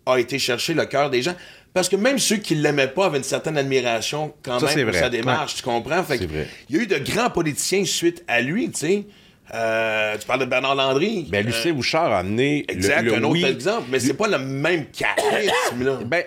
[0.05, 1.35] a été chercher le cœur des gens?
[1.73, 4.91] Parce que même ceux qui l'aimaient pas avaient une certaine admiration quand Ça, même pour
[4.91, 4.99] vrai.
[4.99, 6.03] sa démarche, tu comprends?
[6.03, 6.47] Fait C'est que vrai.
[6.69, 9.05] Il y a eu de grands politiciens suite à lui, tu sais.
[9.53, 11.27] Euh, tu parles de Bernard Landry.
[11.29, 13.43] Ben, Lucien Euh, Bouchard a amené le- Exact, le, un autre oui.
[13.45, 15.99] exemple, mais c'est pas le même charisme, là.
[16.05, 16.23] Ben,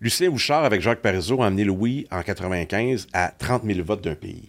[0.00, 4.02] Lucien Bouchard, avec Jacques Parizeau, a amené le oui en 95 à 30 000 votes
[4.04, 4.48] d'un pays.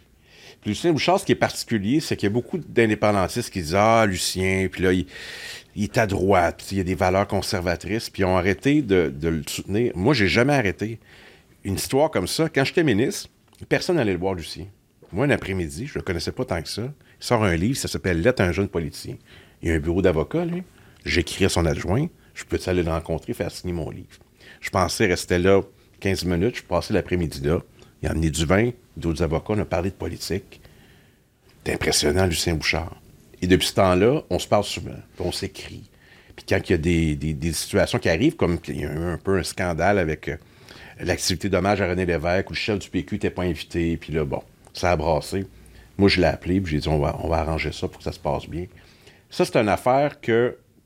[0.67, 4.06] Lucien Bouchard, ce qui est particulier, c'est qu'il y a beaucoup d'indépendantistes qui disent Ah,
[4.06, 5.08] Lucien, puis là, il,
[5.82, 9.43] est à droite, il y a des valeurs conservatrices, puis ils ont arrêté de, le
[9.47, 9.93] soutenir.
[9.95, 10.99] Moi, j'ai jamais arrêté.
[11.63, 13.30] Une histoire comme ça, quand j'étais ministre,
[13.69, 14.65] personne n'allait le voir, Lucien.
[15.13, 16.84] Moi, un après-midi, je le connaissais pas tant que ça.
[16.84, 19.15] Il sort un livre, ça s'appelle Lettre à un jeune politicien.
[19.62, 20.63] Il y a un bureau d'avocat, lui.
[21.06, 22.08] J'écris à son adjoint.
[22.34, 24.19] Je peux aller le rencontrer, faire signer mon livre?
[24.60, 25.62] Je pensais rester là
[26.01, 26.58] 15 minutes.
[26.58, 27.62] Je passais l'après-midi là.
[28.01, 29.53] Il a amené du vin, d'autres avocats.
[29.53, 30.62] On a parlé de politique.
[31.65, 32.95] C'est impressionnant, Lucien Bouchard.
[33.41, 34.95] Et depuis ce temps-là, on se parle souvent.
[35.19, 35.89] on s'écrit.
[36.36, 36.77] Puis quand il y a
[37.33, 40.38] des, situations qui arrivent, comme il y a eu un peu un scandale avec euh,
[40.99, 44.23] l'activité d'hommage à René Lévesque, où le chef du PQ n'était pas invité, puis là,
[44.23, 45.45] bon, ça a brassé.
[45.97, 48.19] Moi, je l'ai appelé, puis j'ai dit, on va, arranger ça pour que ça se
[48.19, 48.65] passe bien.
[49.29, 50.31] Ça, c'est une affaire qui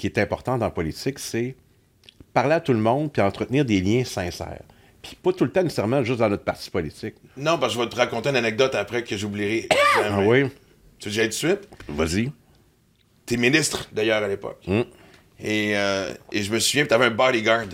[0.08, 1.56] est importante dans la politique, c'est
[2.34, 4.63] parler à tout le monde, puis entretenir des liens sincères.
[5.02, 7.16] Puis pas tout le temps nécessairement juste dans notre parti politique.
[7.38, 9.68] Non, parce que je vais te raconter une anecdote après que j'oublierai.
[10.04, 10.44] Ah oui?
[11.00, 11.68] Tu veux que j'aille tout de suite?
[11.90, 12.32] Vas-y.
[13.26, 14.62] T'es ministre, d'ailleurs, à l'époque.
[14.68, 14.82] Mm.
[15.44, 17.66] Et, euh, et je me souviens, t'avais un bodyguard.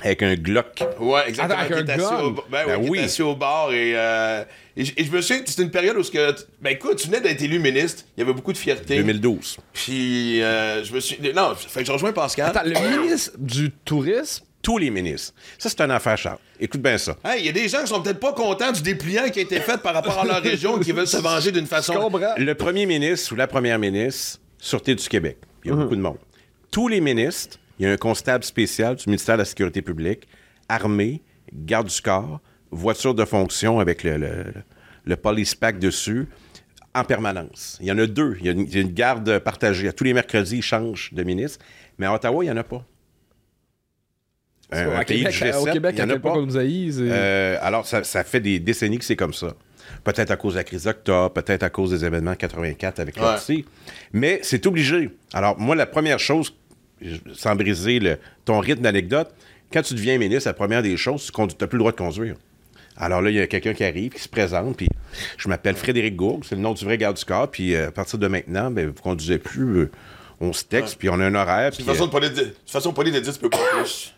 [0.00, 0.84] Avec un Glock.
[1.00, 1.58] Ouais, exactement.
[1.58, 2.18] Avec un gun.
[2.20, 2.98] au, ben, Ben ouais, oui.
[3.00, 3.72] assis au bar.
[3.72, 4.44] Et, euh,
[4.76, 6.98] et, je- et je me souviens que c'était une période où, ce que, ben écoute,
[6.98, 8.04] tu venais d'être élu ministre.
[8.16, 8.96] Il y avait beaucoup de fierté.
[8.98, 9.56] 2012.
[9.72, 11.18] Puis, euh, je me suis.
[11.34, 12.50] Non, fait que je rejoins Pascal.
[12.56, 15.34] Attends, le ministre du tourisme, Tous les ministres.
[15.56, 16.38] Ça, c'est une affaire, Charles.
[16.58, 17.16] Écoute bien ça.
[17.24, 19.42] Hey, il y a des gens qui sont peut-être pas contents du dépliant qui a
[19.42, 22.10] été fait par rapport à leur région, qui veulent se venger d'une façon.
[22.36, 25.38] Le premier ministre ou la première ministre, Sûreté du Québec.
[25.64, 25.82] Il y a Uh-huh.
[25.82, 26.18] beaucoup de monde.
[26.72, 30.26] Tous les ministres, il y a un constable spécial du ministère de la Sécurité publique,
[30.68, 32.40] armée, garde du corps,
[32.72, 34.44] voiture de fonction avec le, le,
[35.04, 36.26] le police pack dessus
[36.94, 37.78] en permanence.
[37.80, 38.36] Il y en a deux.
[38.40, 39.86] Il y a une, il y a une garde partagée.
[39.88, 41.64] À tous les mercredis, ils changent de ministre.
[41.98, 42.84] Mais à Ottawa, il n'y en a pas.
[44.70, 46.38] Un, un Au pays Québec, du G7, au Québec, il y à quel point pas.
[46.38, 47.00] qu'on nous haïse.
[47.00, 49.54] et- Euh, alors, ça, ça fait des décennies que c'est comme ça.
[50.04, 53.22] Peut-être à cause de la crise d'octobre, peut-être à cause des événements 84 avec Ouais.
[54.12, 55.10] Mais c'est obligé.
[55.32, 56.54] Alors, moi, la première chose,
[57.32, 59.30] sans briser le- ton rythme d'anecdote,
[59.72, 62.34] quand tu deviens ministre, la première des choses, tu n'as plus le droit de conduire.
[62.96, 64.88] Alors là, il y a quelqu'un qui arrive, qui se présente, puis
[65.36, 67.92] je m'appelle Frédéric Gourgue, c'est le nom du vrai garde du corps, puis euh, à
[67.92, 69.90] partir de maintenant, ben, vous ne conduisez plus, euh,
[70.40, 71.70] on se texte, puis on a un horaire.
[71.70, 74.14] Puis, une façon euh, de de, façon de dire tu peux pas plus.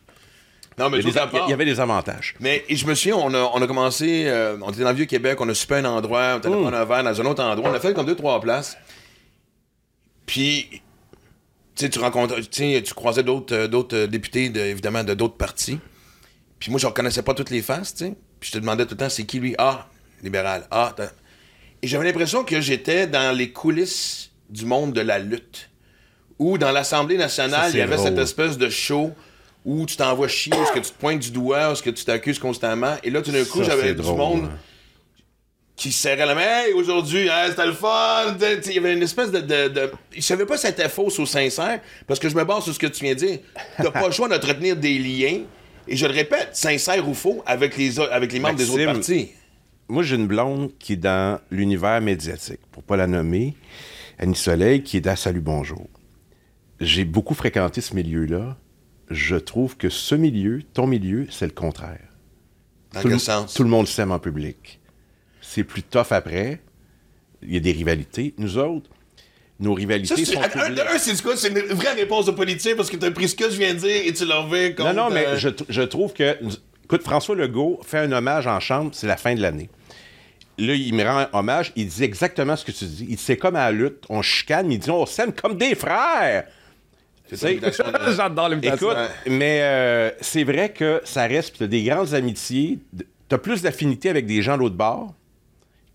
[0.81, 0.99] Non, mais
[1.47, 2.35] il y avait des avantages.
[2.41, 5.41] Mais je me souviens, on a, on a commencé, euh, on était dans le Vieux-Québec,
[5.41, 7.75] on a super un endroit, on était prendre un verre dans un autre endroit, on
[7.75, 8.77] a fait comme deux, trois places.
[10.27, 10.69] Puis,
[11.75, 12.37] tu sais, tu rencontres,
[12.95, 15.79] croisais d'autres euh, d'autres euh, députés, de- évidemment, de d'autres partis.
[16.59, 18.15] Puis moi, je reconnaissais pas toutes les faces, tu sais.
[18.39, 19.55] Puis je te demandais tout le temps, c'est qui lui?
[19.59, 19.87] Ah,
[20.23, 20.67] libéral.
[20.71, 21.11] Ah, t'as-
[21.83, 25.71] Et j'avais l'impression que j'étais dans les coulisses du monde de la lutte.
[26.39, 29.13] Ou dans l'Assemblée nationale, il y avait cette espèce de show
[29.65, 32.39] où tu t'envoies chier, est-ce que tu te pointes du doigt, est-ce que tu t'accuses
[32.39, 32.97] constamment.
[33.03, 34.59] Et là, tout d'un coup, j'avais du drôle, monde hein.
[35.77, 36.41] qui se serrait la main.
[36.41, 38.37] Hey, aujourd'hui, hein, c'était le fun.
[38.41, 39.41] Il y avait une espèce de.
[39.41, 39.93] de, de...
[40.15, 42.79] Je savais pas si c'était fausse ou sincère, parce que je me base sur ce
[42.79, 43.39] que tu viens de dire.
[43.77, 45.41] T'as pas le choix d'entretenir des liens,
[45.87, 49.31] et je le répète, sincère ou faux, avec les, avec les membres des autres partis.
[49.89, 53.57] Moi, j'ai une blonde qui est dans l'univers médiatique, pour pas la nommer,
[54.19, 55.89] Annie Soleil, qui est dans Salut Bonjour.
[56.81, 58.57] J'ai beaucoup fréquenté ce milieu-là.
[59.11, 61.99] Je trouve que ce milieu, ton milieu, c'est le contraire.
[62.93, 63.55] Dans tout, quel le, sens?
[63.55, 64.81] tout le monde s'aime en public.
[65.41, 66.61] C'est plus tough après.
[67.43, 68.35] Il y a des rivalités.
[68.39, 68.91] Nous autres,
[69.59, 70.81] nos rivalités sont un, publiques.
[70.81, 71.37] un, c'est quoi?
[71.37, 73.81] C'est une vraie réponse de politique parce que t'as pris ce que je viens de
[73.81, 74.95] dire et tu l'as revu contre...
[74.95, 76.37] Non, non, mais euh, je, trouve que.
[76.85, 79.69] Écoute, François Legault fait un hommage en chambre, c'est la fin de l'année.
[80.59, 83.07] Là, il me rend hommage, il dit exactement ce que tu dis.
[83.09, 85.75] Il dit c'est comme à la lutte, on chicane, il dit on s'aime comme des
[85.75, 86.45] frères.
[88.17, 88.91] J'adore l'imitation.
[88.91, 92.79] Écoute, mais euh, c'est vrai que ça reste, tu as des grandes amitiés,
[93.29, 95.15] tu as plus d'affinité avec des gens de l'autre bord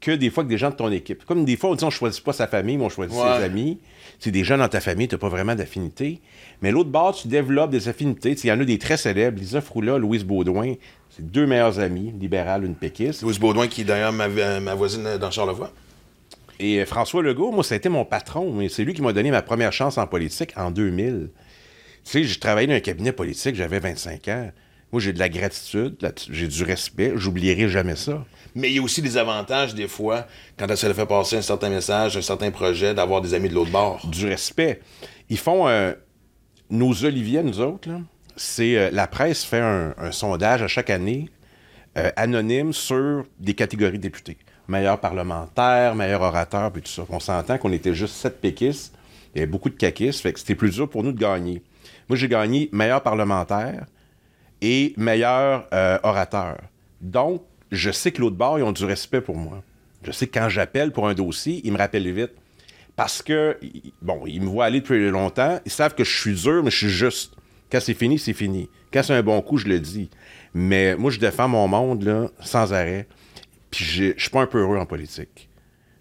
[0.02, 1.26] que des fois avec des gens de ton équipe.
[1.26, 3.38] Comme des fois, on dit on choisit pas sa famille, mais on choisit Ouais.
[3.40, 3.80] ses amis.
[4.20, 6.22] C'est des gens dans ta famille, tu pas vraiment d'affinité.
[6.62, 8.32] Mais l'autre bord, tu développes des affinités.
[8.32, 9.40] Il y en a des très célèbres.
[9.40, 10.76] Lisa Froula, Louise Baudouin,
[11.10, 13.24] c'est deux meilleurs amis, libérales, une péquiste.
[13.24, 15.72] Louise Baudouin, qui est d'ailleurs ma, euh, ma voisine dans Charlevoix.
[16.60, 19.14] Et euh, François Legault, moi, ça a été mon patron, mais c'est lui qui m'a
[19.14, 21.30] donné ma première chance en politique en 2000.
[22.04, 24.52] Tu sais, j'ai travaillé dans un cabinet politique, j'avais 25 ans.
[24.92, 25.98] Moi, j'ai de la gratitude,
[26.30, 28.24] j'ai du respect, j'oublierai jamais ça.
[28.54, 31.42] Mais il y a aussi des avantages, des fois, quand essaies de faire passer un
[31.42, 34.08] certain message, un certain projet, d'avoir des amis de l'autre bord.
[34.08, 34.80] Du respect.
[35.30, 35.94] Ils font euh,
[36.70, 37.90] nos Olivier, nous autres,
[38.38, 41.30] c'est euh, la presse fait un, un sondage à chaque année
[41.98, 44.38] euh, anonyme sur des catégories de députés.
[44.68, 47.06] Meilleur parlementaire, meilleur orateur, puis tout ça.
[47.10, 48.94] On s'entend qu'on était juste sept péquistes.
[49.36, 51.62] Avait beaucoup de caquistes, fait que c'était plus dur pour nous de gagner.
[52.08, 53.86] Moi, j'ai gagné meilleur parlementaire
[54.62, 56.58] et meilleur euh, orateur.
[57.02, 59.62] Donc, je sais que l'autre bord, ils ont du respect pour moi.
[60.04, 62.32] Je sais que quand j'appelle pour un dossier, ils me rappellent vite.
[62.96, 63.58] Parce que,
[64.02, 66.78] bon, ils me voient aller depuis longtemps, ils savent que je suis dur, mais je
[66.78, 67.34] suis juste.
[67.70, 68.70] Quand c'est fini, c'est fini.
[68.94, 70.10] Quand c'est un bon coup, je le dis.
[70.54, 73.08] Mais moi, je défends mon monde, là, sans arrêt.
[73.76, 75.50] Puis je suis pas un peu heureux en politique.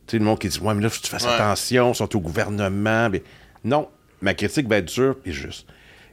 [0.07, 1.33] Tu sais, le monde qui dit, ouais, mais là, faut que tu fasses Ouais.
[1.33, 3.09] attention, ils sont au gouvernement.
[3.11, 3.23] Mais
[3.65, 3.89] non,
[4.21, 5.67] ma critique va être dure et juste.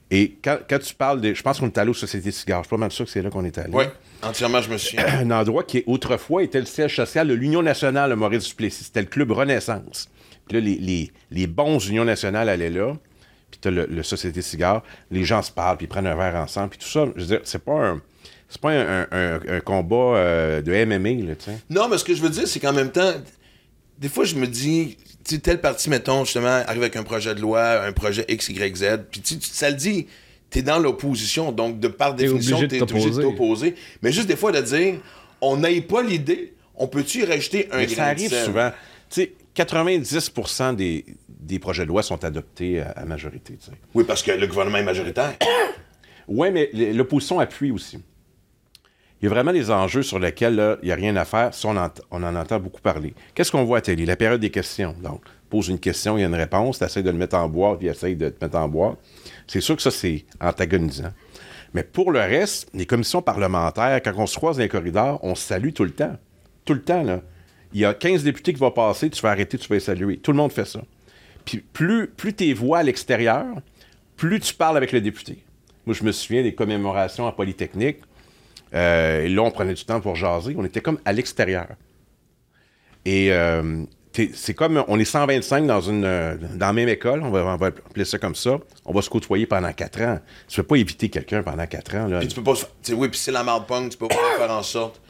[0.10, 1.34] Et quand, quand tu parles de.
[1.34, 2.64] Je pense qu'on est allé aux Sociétés Cigares.
[2.64, 3.72] Je suis pas mal sûr que c'est là qu'on est allé.
[3.74, 3.86] Oui,
[4.22, 5.06] entièrement, je me souviens.
[5.20, 8.86] Un endroit qui, autrefois, était le siège social de l'Union nationale Maurice Duplessis.
[8.86, 10.10] C'était le club Renaissance.
[10.48, 12.94] Puis là, les, les, les bons Unions nationales allaient là.
[13.52, 14.84] Puis t'as le, le Société Cigare.
[15.12, 17.06] Les gens se parlent, puis ils prennent un verre ensemble, puis tout ça.
[17.16, 18.02] Je veux dire, c'est pas un.
[18.54, 21.58] C'est pas un, un- un- un combat euh, de MMA, là, tu sais.
[21.70, 23.14] Non, mais ce que je veux dire, c'est qu'en même temps,
[23.98, 27.34] des fois, je me dis, tu sais, tel parti, mettons, justement, arrive avec un projet
[27.34, 30.08] de loi, un projet X, Y, Z, puis tu sais, ça le dit,
[30.50, 33.76] t'es dans l'opposition, donc de par définition, obligé t'es de obligé de t'opposer.
[34.02, 34.96] Mais juste des fois, de dire,
[35.40, 38.72] on n'aille pas l'idée, on peut-tu y rajouter un Mais grain ça de arrive souvent.
[39.10, 40.32] Tu sais, 90
[40.76, 43.72] des, des projets de loi sont adoptés à, à majorité, tu sais.
[43.94, 45.36] Oui, parce que le gouvernement est majoritaire.
[46.28, 47.98] Oui, mais l'opposition appuie aussi.
[49.22, 51.54] Il y a vraiment des enjeux sur lesquels il n'y a rien à faire.
[51.54, 53.14] Ça, on, en entend beaucoup parler.
[53.36, 54.06] Qu'est-ce qu'on voit à télé?
[54.06, 54.96] La période des questions.
[55.04, 57.48] Donc, pose une question, il y a une réponse, tu essaies de le mettre en
[57.48, 58.98] boîte, puis essaye de te mettre en boîte.
[59.46, 61.12] C'est sûr que ça, c'est antagonisant.
[61.74, 65.36] Mais pour le reste, les commissions parlementaires, quand on se croise dans les corridors, on
[65.36, 66.18] se salue tout le temps.
[66.66, 67.22] Tout le temps, là.
[67.74, 70.18] Il y a 15 députés qui vont passer, tu vas arrêter, tu vas les saluer.
[70.18, 70.82] Tout le monde fait ça.
[71.46, 73.46] Puis plus, plus tes voix à l'extérieur,
[74.18, 75.44] plus tu parles avec le député.
[75.86, 78.00] Moi, je me souviens des commémorations à Polytechnique.
[78.74, 80.56] Euh, et là, on prenait du temps pour jaser.
[80.58, 81.68] On était comme à l'extérieur.
[83.06, 83.84] Et euh,
[84.34, 87.56] c'est comme, on est 125 dans, une, euh, dans la même école, on va, on
[87.58, 88.60] va appeler ça comme ça.
[88.86, 90.20] On va se côtoyer pendant 4 ans.
[90.48, 92.08] Tu peux pas éviter quelqu'un pendant 4 ans.
[92.08, 92.20] Là.
[92.20, 92.54] Puis tu peux pas.
[92.94, 95.02] oui, puis c'est la marde punk, tu peux pas faire en sorte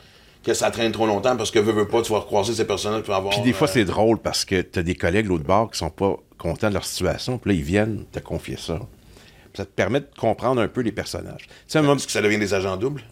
[0.44, 2.98] que ça traîne trop longtemps parce que veux, veux pas, tu vas recroiser ces personnes-là,
[3.16, 3.30] avoir.
[3.34, 5.70] Puis des fois, euh, c'est drôle parce que tu as des collègues de l'autre bord
[5.70, 7.38] qui sont pas contents de leur situation.
[7.38, 8.80] Puis là, ils viennent te confier ça.
[8.80, 11.44] Puis ça te permet de comprendre un peu les personnages.
[11.48, 13.04] Tu sais, un moment- Est-ce que ça devient des agents doubles?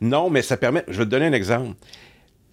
[0.00, 0.84] Non, mais ça permet.
[0.88, 1.76] Je vais te donner un exemple.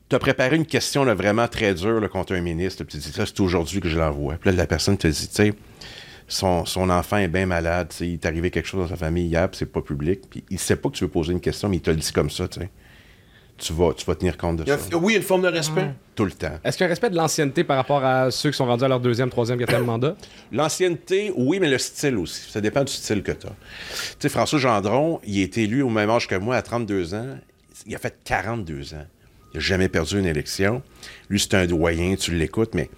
[0.10, 3.26] Tu as préparé une question vraiment très dure contre un ministre, puis tu dis ça,
[3.26, 4.36] c'est aujourd'hui que je l'envoie.
[4.36, 5.54] Puis là, la personne te dit, tu
[6.28, 9.58] son, enfant est bien malade, il est arrivé quelque chose dans sa famille hier, puis
[9.60, 11.82] c'est pas public, puis il sait pas que tu veux poser une question, mais il
[11.82, 12.70] te le dit comme ça, tu sais.
[13.58, 14.98] Tu vas, tu vas tenir compte de ça.
[14.98, 15.92] oui, il y a une forme de respect.
[16.14, 16.60] Tout le temps.
[16.64, 18.84] Est-ce qu'il y a un respect de l'ancienneté par rapport à ceux qui sont rendus
[18.84, 20.16] à leur deuxième, troisième, quatrième mandat?
[20.52, 22.50] L'ancienneté, oui, mais le style aussi.
[22.52, 23.50] Ça dépend du style que tu as.
[23.50, 23.56] Tu
[24.20, 27.38] sais, François Gendron, il a été élu au même âge que moi, à 32 ans.
[27.86, 29.06] Il a fait 42 ans.
[29.54, 30.82] Il n'a jamais perdu une élection.
[31.30, 32.90] Lui, c'est un doyen, tu l'écoutes, mais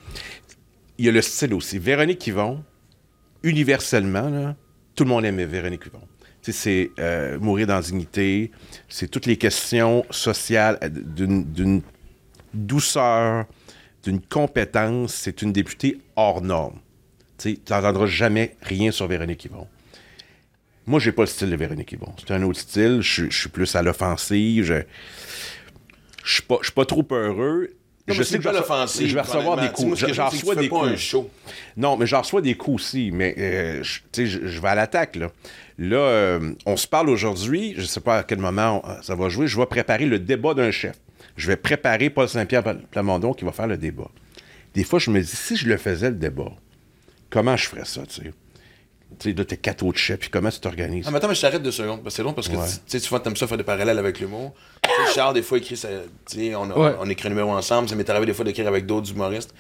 [0.98, 1.78] il y a le style aussi.
[1.78, 2.64] Véronique Yvon,
[3.44, 4.56] universellement, là,
[4.96, 6.02] tout le monde aimait Véronique Yvon.
[6.42, 8.52] Tu sais, c'est euh, mourir dans dignité,
[8.90, 11.82] c'est toutes les questions sociales euh, d'une
[12.54, 13.46] douceur,
[14.04, 15.14] d'une compétence.
[15.14, 16.80] C'est une députée hors norme.
[17.38, 19.68] Tu n'entendras jamais rien sur Véronique Yvon.
[20.88, 22.14] Moi, j'ai pas le style de Véronique Yvon.
[22.18, 23.00] C'est un autre style.
[23.02, 24.64] Je suis- je plus à l'offensive.
[24.64, 24.82] Je
[26.24, 27.70] je suis pas, je suis pas trop heureux.
[28.08, 29.08] Non, je sais que pas je vais recevoir- l'offensive.
[29.08, 29.98] je vais recevoir des coups.
[30.14, 30.88] J'en reçois des coups.
[30.92, 31.30] un show.
[31.76, 33.12] Non, mais j'en reçois des coups aussi.
[33.12, 35.18] Mais euh, je, je, je vais à l'attaque.
[35.18, 35.30] Là,
[35.78, 37.74] là euh, on se parle aujourd'hui.
[37.76, 39.48] Je ne sais pas à quel moment on- ça va jouer.
[39.48, 40.96] Je vais préparer le débat d'un chef.
[41.36, 44.10] Je vais préparer Paul Saint-Pierre Pla- Plamondon qui va faire le débat.
[44.74, 46.52] Des fois, je me dis, si je le faisais, le débat,
[47.30, 48.34] comment je ferais ça, tu sais?
[49.20, 51.06] Tu sais, là, t'es quatre autres chefs, puis comment tu t'organises?
[51.08, 52.04] Ah, mais attends, mais je t'arrête deux secondes.
[52.04, 52.66] parce que C'est long parce que Ouais.
[52.68, 54.54] tu sais, souvent, t'aimes ça faire des parallèles avec l'humour.
[55.16, 55.88] Charles, des fois, écrit ça.
[56.30, 56.96] Tu sais, on, a- Ouais.
[57.00, 57.88] on écrit un numéro ensemble.
[57.88, 59.54] Ça m'est arrivé des fois d'écrire avec d'autres humoristes.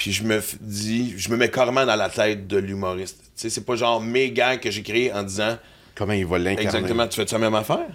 [0.00, 3.18] Puis je me dis, je me mets carrément dans la tête de l'humoriste.
[3.18, 5.58] Tu sais, c'est pas genre mes gars que j'ai créés en disant
[5.94, 6.62] Comment il va l'incarner?
[6.62, 7.86] exactement, tu fais-tu la même affaire?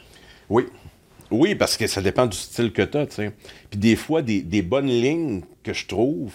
[0.48, 0.66] Oui.
[1.32, 3.32] Oui, parce que ça dépend du style que tu as, tu sais.
[3.72, 6.32] Puis des fois, des, des bonnes lignes que je trouve,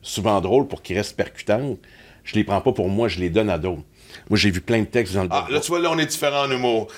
[0.00, 1.78] souvent drôles pour qu'ils restent percutantes,
[2.24, 3.84] je les prends pas pour moi, je les donne à d'autres.
[4.28, 6.06] Moi, j'ai vu plein de textes dans le Ah, là, tu vois, là, on est
[6.06, 6.88] différents en humour.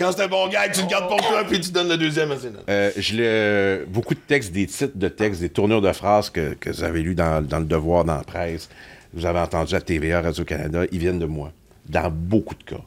[0.00, 2.30] Quand c'est un bon gars, tu le gardes pour toi, puis tu donnes le deuxième
[2.32, 2.36] à.
[2.70, 6.54] Euh, je l'ai- beaucoup de textes, des titres de textes, des tournures de phrases que,
[6.54, 8.70] que vous avez lus dans, dans Le Devoir, dans la presse,
[9.12, 11.52] vous avez entendu à TVA, Radio-Canada, ils viennent de moi.
[11.86, 12.80] Dans beaucoup de cas.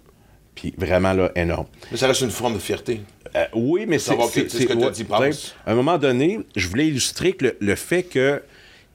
[0.56, 1.68] Puis vraiment, là, énorme.
[1.92, 3.02] Mais ça reste une forme de fierté.
[3.36, 4.20] Euh, oui, mais c'est.
[4.32, 5.54] C'est- ce que ouais, dit.
[5.68, 8.42] À un moment donné, je voulais illustrer que le, le fait que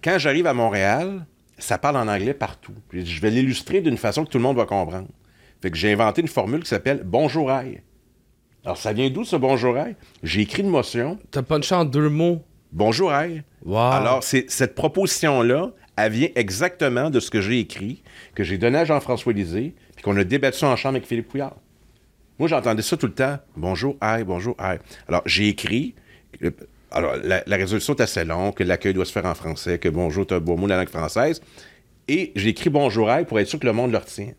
[0.03, 1.25] quand j'arrive à Montréal,
[1.57, 2.75] ça parle en anglais partout.
[2.89, 5.07] Puis je vais l'illustrer d'une façon que tout le monde va comprendre.
[5.63, 7.81] Fait que j'ai inventé une formule qui s'appelle Bonjour aïe.
[8.69, 9.97] Alors, ça vient d'où ce Bonjour aïe?
[10.23, 11.19] J'ai écrit une motion.
[11.31, 12.43] T'as punché en deux mots.
[12.71, 13.43] Bonjour aïe.
[13.65, 13.79] Wow.
[13.79, 18.03] Alors, c'est, cette proposition-là, elle vient exactement de ce que j'ai écrit,
[18.35, 21.57] que j'ai donné à Jean-François Lisée, puis qu'on a débattu en chambre avec Philippe Couillard.
[22.39, 23.39] Moi, j'entendais ça tout le temps.
[23.57, 24.81] Bonjour, aïe, bonjour, aïe.
[25.09, 25.95] Alors, j'ai écrit.
[26.45, 26.51] euh,
[26.91, 29.89] Alors, la, la résolution est assez longue, que l'accueil doit se faire en français, que
[29.89, 31.41] bonjour, c'est un beau mot de la langue française.
[32.07, 34.33] Et j'ai écrit bonjour, aïe pour être sûr que le monde le retient.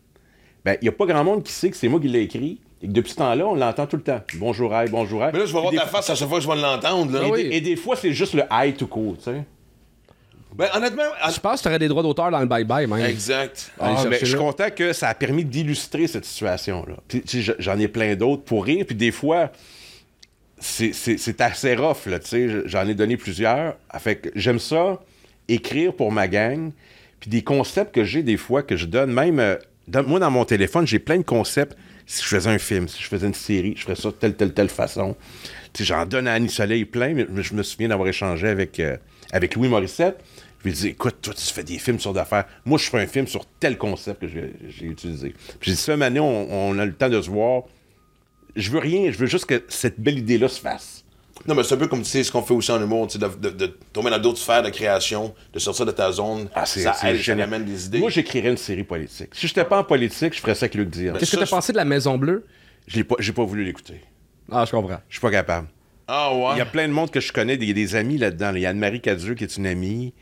[0.64, 2.60] Ben, il n'y a pas grand monde qui sait que c'est moi qui l'ai écrit.
[2.82, 4.20] Et que depuis ce temps-là, on l'entend tout le temps.
[4.36, 5.30] Bonjour, aïe, bonjour, aïe.
[5.32, 7.18] Mais là, je vais voir ta face à chaque fois que je vais l'entendre.
[7.22, 7.48] Ah et, oui.
[7.50, 9.44] des, et des fois, c'est juste le aïe tout court, tu sais.
[10.54, 13.04] Ben, honnêtement, Je pense que t'aurais des droits d'auteur dans le bye-bye, même.
[13.04, 13.70] exact.
[13.78, 16.94] Ah, mais je suis content que ça a permis d'illustrer cette situation-là.
[17.06, 18.84] Puis, tu sais, je- J'en ai plein d'autres pour rire.
[18.86, 19.52] Puis des fois,
[20.58, 22.06] c'est- c'est c'est assez rough.
[22.06, 22.48] Là, tu sais.
[22.66, 23.76] J'en ai donné plusieurs.
[23.98, 24.98] Fait que j'aime ça,
[25.48, 26.72] écrire pour ma gang.
[27.20, 29.58] Puis des concepts que j'ai des fois que je donne, même...
[30.06, 31.76] moi, dans mon téléphone, j'ai plein de concepts.
[32.06, 34.34] Si je faisais un film, si je faisais une série, je ferais ça de telle,
[34.34, 35.16] telle, telle façon.
[35.78, 38.96] J'en donne à Annie Soleil plein, mais je me souviens d'avoir échangé avec, euh,
[39.32, 40.18] avec Louis Morissette.
[40.58, 42.46] Je lui ai dit, écoute, toi, tu fais des films sur d'affaires.
[42.64, 45.34] Moi, je fais un film sur tel concept que j'ai utilisé.
[45.60, 47.62] J'ai dit, ça, année, on, on a le temps de se voir.
[48.56, 51.04] Je veux rien, je veux juste que cette belle idée-là se fasse.
[51.46, 53.18] Non, mais c'est un peu comme tu sais, ce qu'on fait aussi en humour, tu
[53.18, 56.48] sais, de, de, de tomber dans d'autres sphères de création, de sortir de ta zone.
[56.54, 57.98] Ah, c'est ça aide, ça amène des idées.
[57.98, 59.30] Moi, j'écrirais une série politique.
[59.32, 61.14] Si je n'étais pas en politique, je ferais ça avec Luc Dion.
[61.18, 62.44] Qu'est-ce que t'as pensé de la Maison Bleue?
[62.86, 64.00] Je n'ai pas, j'ai pas voulu l'écouter.
[64.52, 65.00] Ah, je comprends.
[65.08, 65.68] Je suis pas capable.
[66.08, 66.52] ah ouais.
[66.54, 68.52] Il y a plein de monde que je connais, des, des amis là-dedans.
[68.54, 70.12] Il y a Anne-Marie Cadieux qui est une amie.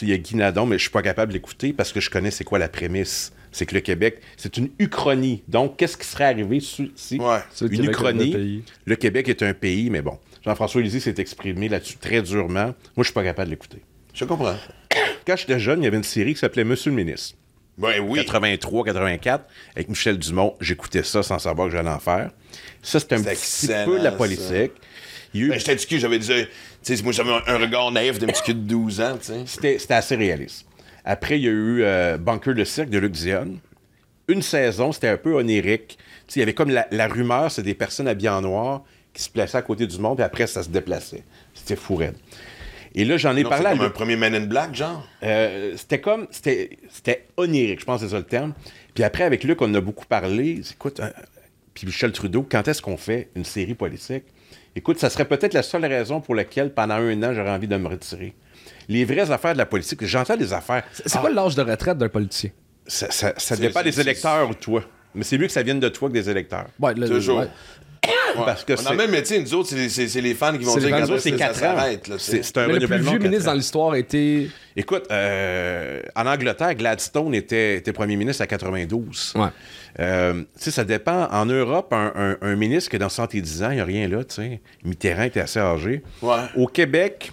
[0.00, 2.08] Il y a Guy Nadon, mais je suis pas capable de l'écouter parce que je
[2.08, 3.32] connais c'est quoi la prémisse.
[3.50, 5.42] C'est que le Québec, c'est une uchronie.
[5.48, 7.40] Donc, qu'est-ce qui serait arrivé si, Ouais.
[7.60, 10.18] Une Québec, uchronie, le Québec est un pays, mais bon.
[10.44, 12.66] Jean-François Lisée s'est exprimé là-dessus très durement.
[12.66, 13.82] Moi, je suis pas capable de l'écouter.
[14.14, 14.56] Je comprends.
[15.26, 17.36] Quand j'étais jeune, il y avait une série qui s'appelait Monsieur le ministre.
[17.78, 18.18] Ouais, oui.
[18.20, 20.54] 83, 84, avec Michel Dumont.
[20.60, 22.30] J'écoutais ça sans savoir que j'allais en faire.
[22.82, 24.72] Ça, c'est un petit peu la politique.
[25.34, 28.60] Eu- Ben, j'étais petit j'avais sais, moi j'avais un, regard naïf d'un petit cul de
[28.60, 29.18] 12 ans.
[29.46, 30.66] C'était c'était assez réaliste.
[31.06, 33.58] Après, il y a eu euh, Bunker le cirque de Luc Dion.
[34.28, 35.98] Une saison, c'était un peu onirique.
[36.36, 39.30] Il y avait comme la, la rumeur, c'est des personnes habillées en noir qui se
[39.30, 41.22] plaçaient à côté du monde, puis après, ça se déplaçait.
[41.54, 42.14] C'était fou raide.
[42.94, 45.06] Et là, j'en ai Non, parlé à comme un premier Man in Black, genre?
[45.22, 46.26] Euh, c'était comme.
[46.30, 48.52] C'était c'était onirique, je pense que c'est ça le terme.
[48.94, 50.60] Puis après, avec Luc, on en a beaucoup parlé.
[50.72, 51.08] Écoute, euh,
[51.72, 54.24] puis Michel Trudeau, quand est-ce qu'on fait une série politique?
[54.76, 57.76] Écoute, ça serait peut-être la seule raison pour laquelle, pendant un an, j'aurais envie de
[57.76, 58.34] me retirer.
[58.88, 60.82] Les vraies affaires de la politique, j'entends des affaires.
[60.92, 62.50] C'est quoi l'âge de retraite d'un politicien?
[62.86, 64.82] Ça, ça, ça dépend c'est- des c'est- électeurs ou de toi.
[65.14, 66.66] Mais c'est mieux que ça vienne de toi que des électeurs.
[66.80, 67.38] Ouais, le- Toujours.
[67.40, 67.48] ouais.
[68.34, 71.18] Parce que On a même métier, nous autres, c'est les, fans qui vont dire autres,
[71.18, 72.16] c'est ça 4 ans.
[72.18, 73.52] C'est un le plus vieux ministre ans.
[73.52, 74.50] dans l'histoire été.
[74.76, 79.34] Écoute, euh, en Angleterre, Gladstone était, était premier ministre à 92.
[79.36, 79.48] Ouais.
[80.00, 81.28] Euh, tu sais, ça dépend.
[81.30, 84.08] En Europe, un, un- un ministre qui est dans 70 ans, il n'y a rien
[84.08, 84.60] là, tu sais.
[84.84, 86.02] Mitterrand était assez âgé.
[86.22, 86.36] Ouais.
[86.56, 87.32] Au Québec,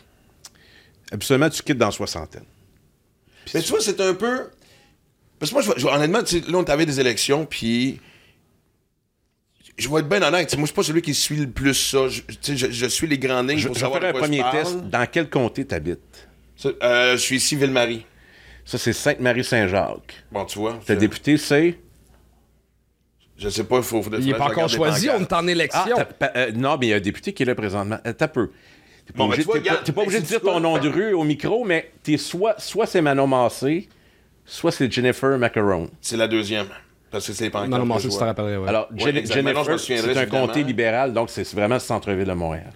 [1.12, 2.44] absolument, tu quittes dans la soixantaine.
[3.54, 4.50] Mais tu vois, c'est un peu.
[5.40, 8.00] Parce que moi, je, honnêtement, tu là, on avait des élections, puis.
[9.80, 10.54] Je vais être bien honnête.
[10.58, 12.08] Moi, je suis pas celui qui suit le plus ça.
[12.08, 14.78] Je, suis les grandes lignes Je, pour je vais faire un premier test.
[14.90, 16.28] Dans quel comté tu habites?
[16.58, 18.06] Ça, euh, je suis ici, Ville-Marie.
[18.66, 20.24] Ça, c'est Sainte-Marie-Saint-Jacques.
[20.32, 20.80] Bon, tu vois.
[20.86, 21.80] Ta député, c'est...
[23.38, 24.04] je sais pas, il faut.
[24.20, 25.96] Il n'est pas encore choisi, on est en Ah, élection.
[26.20, 27.98] pa- euh, non, mais il y a un député qui est là présentement.
[28.06, 28.50] Euh, T'as peu.
[29.06, 31.24] T'es pas Bon, obligé, vois, pas- pas obligé de dire ton nom de rue au
[31.24, 33.88] micro, mais t'es soit, soit c'est Manon Massé,
[34.46, 35.90] soit c'est Jennifer Macaron.
[36.02, 36.68] C'est la deuxième.
[37.12, 37.80] Parce que c'est pas encore.
[37.80, 38.26] Non, non, je te vois.
[38.28, 38.70] rappellerais, ouais.
[38.70, 40.48] Alors, Ouais, Jennifer, c'est un évidemment.
[40.48, 42.72] comté libéral, donc c'est vraiment le centre-ville de Montréal.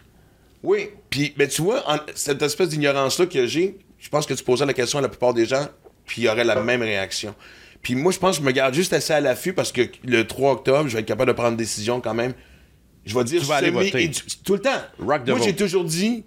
[0.63, 4.43] Oui, puis mais tu vois, en- cette espèce d'ignorance-là que j'ai, je pense que tu
[4.43, 5.67] posais la question à la plupart des gens,
[6.05, 7.35] puis il y aurait la même réaction.
[7.81, 10.25] Puis moi, je pense que je me garde juste assez à l'affût parce que le
[10.25, 12.33] 3 octobre, je vais être capable de prendre une décision quand même.
[13.05, 14.09] Je vais dire Tu vas aller voter.
[14.45, 14.69] tout le temps.
[14.99, 16.23] Rock the moi, j'ai toujours dit.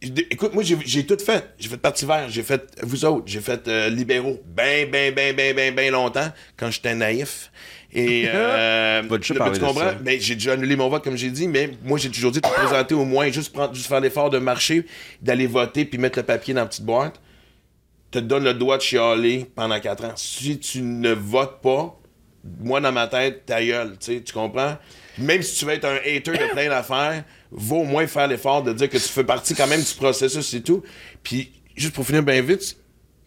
[0.00, 1.54] Écoute, moi, j'ai tout fait.
[1.58, 5.34] J'ai fait Parti vert, j'ai fait vous autres, j'ai fait euh, libéraux, ben, ben, ben,
[5.34, 7.50] ben, ben, ben longtemps, quand j'étais naïf.
[7.92, 9.92] Et euh, tu de comprends?
[10.00, 12.46] Ben, j'ai déjà annulé mon vote, comme j'ai dit, mais moi, j'ai toujours dit de
[12.46, 14.86] te présenter au moins, juste, prendre, juste faire l'effort de marcher,
[15.20, 17.20] d'aller voter, puis mettre le papier dans la petite boîte.
[18.12, 20.12] Te donne le droit de chialer pendant quatre ans.
[20.14, 21.98] Si tu ne votes pas,
[22.60, 24.78] moi, dans ma tête, ta gueule, tu tu comprends?
[25.18, 28.62] Même si tu veux être un hater de plein d'affaires, vaut au moins faire l'effort
[28.62, 30.82] de dire que tu fais partie quand même du processus et tout.
[31.22, 32.76] Puis, juste pour finir bien vite,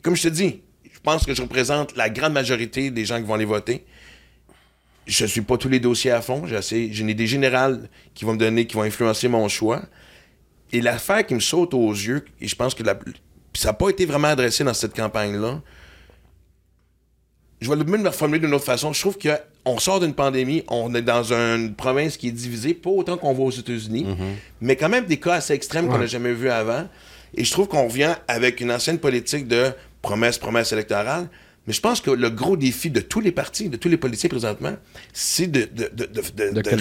[0.01, 3.23] comme je te dis, je pense que je représente la grande majorité des gens qui
[3.27, 3.85] vont aller voter
[5.07, 6.43] je suis pas tous les dossiers à fond.
[6.45, 9.81] J'ai des générales qui vont me donner, qui vont influencer mon choix.
[10.71, 12.97] Et l'affaire qui me saute aux yeux, et je pense que la-
[13.53, 15.59] ça n'a pas été vraiment adressé dans cette campagne-là,
[17.59, 18.93] je vais le- même le reformuler d'une autre façon.
[18.93, 19.17] Je trouve
[19.63, 23.33] qu'on sort d'une pandémie, on est dans une province qui est divisée, pas autant qu'on
[23.33, 24.05] voit aux États-Unis,
[24.59, 26.87] mais quand même des cas assez extrêmes qu'on n'a jamais vus avant.
[27.35, 29.71] Et je trouve qu'on revient avec une ancienne politique de
[30.01, 31.29] promesse, promesse électorale.
[31.67, 34.29] Mais je pense que le gros défi de tous les partis, de tous les politiciens
[34.29, 34.75] présentement,
[35.13, 35.69] c'est de,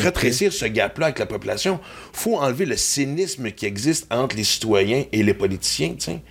[0.03, 1.81] rétrécir ce gap-là avec la population.
[2.13, 5.95] faut enlever le cynisme qui existe entre les citoyens et les politiciens.
[5.95, 6.23] tu sais.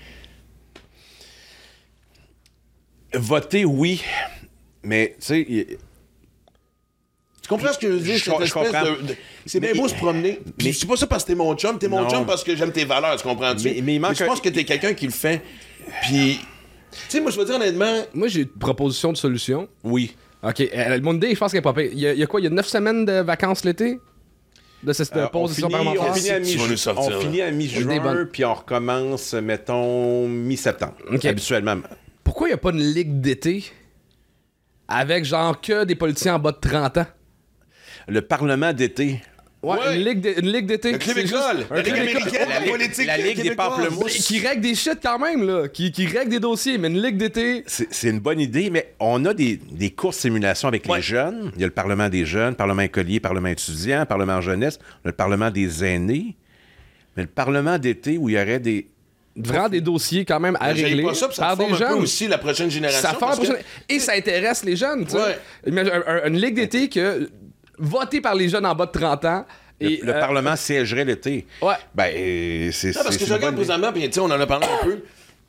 [3.13, 4.01] Voter, oui,
[4.83, 5.77] mais tu sais,
[7.49, 8.17] comprends ce que je veux dire?
[8.17, 8.83] Je- cette je comprends.
[8.83, 10.39] de- de- C'est bien beau se promener.
[10.57, 12.09] Puis mais- c'est pas ça parce que t'es mon chum, t'es mon Non.
[12.09, 13.63] chum parce que j'aime tes valeurs, tu comprends-tu?
[13.65, 15.41] Mais- mais il manque je pense un- que t'es quelqu'un qui le fait.
[16.03, 16.39] Puis,
[16.91, 19.67] tu sais, moi, je veux dire honnêtement, Moi, j'ai une proposition de solution.
[19.83, 20.15] oui.
[20.41, 20.61] OK.
[20.61, 21.89] euh, mon idée, je pense qu'elle est pas pire.
[21.91, 22.39] Il y, a, il y a quoi?
[22.39, 23.99] Il y a 9 semaines de vacances l'été?
[24.81, 27.17] De cette Euh, pause on de finit, on finit à Tu vas mi- nous sortir,
[27.17, 31.25] on finit à mi-juin, puis on recommence, mettons, mi-septembre, Ok.
[31.25, 31.75] habituellement.
[32.23, 33.65] Pourquoi il n'y a pas une ligue d'été
[34.87, 37.05] avec genre que des politiciens en bas de 30 ans?
[38.09, 39.21] Le Parlement d'été.
[39.61, 39.97] Ouais, Ouais.
[39.97, 40.91] Une, ligue une ligue d'été.
[40.93, 41.65] le la club Ligue école.
[41.81, 44.17] américaine, la Ligue- politique la Ligue des pamplemousses.
[44.25, 45.67] Qui règle des shit quand même, là.
[45.67, 47.63] Qui, qui règle des dossiers, mais une ligue d'été.
[47.67, 50.97] C'est une bonne idée, mais on a des, des courses simulation avec Ouais.
[50.99, 51.51] les jeunes.
[51.55, 55.09] Il y a le Parlement des jeunes, Parlement écolier, Parlement étudiant, Parlement jeunesse, on a
[55.09, 56.37] le Parlement des aînés.
[57.17, 58.87] Mais le Parlement d'été où il y aurait des.
[59.35, 61.93] Vraiment des dossiers quand même à régler pas ça, ça par des forme jeunes.
[62.01, 63.01] aussi la prochaine génération.
[63.01, 65.17] Ça fait la parce que- prochaine- Et ça intéresse les jeunes, tu sais.
[65.17, 65.37] Ouais.
[65.67, 67.29] Imagine un- un- une ligue d'été que
[67.79, 69.45] votée par les jeunes en bas de 30 ans.
[69.81, 71.47] Le, Et, le euh, Parlement siégerait l'été.
[71.61, 71.73] Ouais.
[71.95, 72.89] Ben, euh, c'est.
[72.95, 74.99] Non, parce que je regarde présentement, puis tu sais, on en a parlé un peu.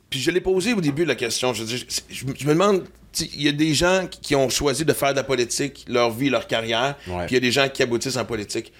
[0.09, 1.53] Puis je l'ai posé au début de la question.
[1.53, 4.35] Je, dis- je- je- je me demande, tu sais, il y a des gens qui-
[4.35, 7.39] ont choisi de faire de la politique, leur vie, leur carrière, puis il y a
[7.41, 8.71] des gens qui aboutissent en politique.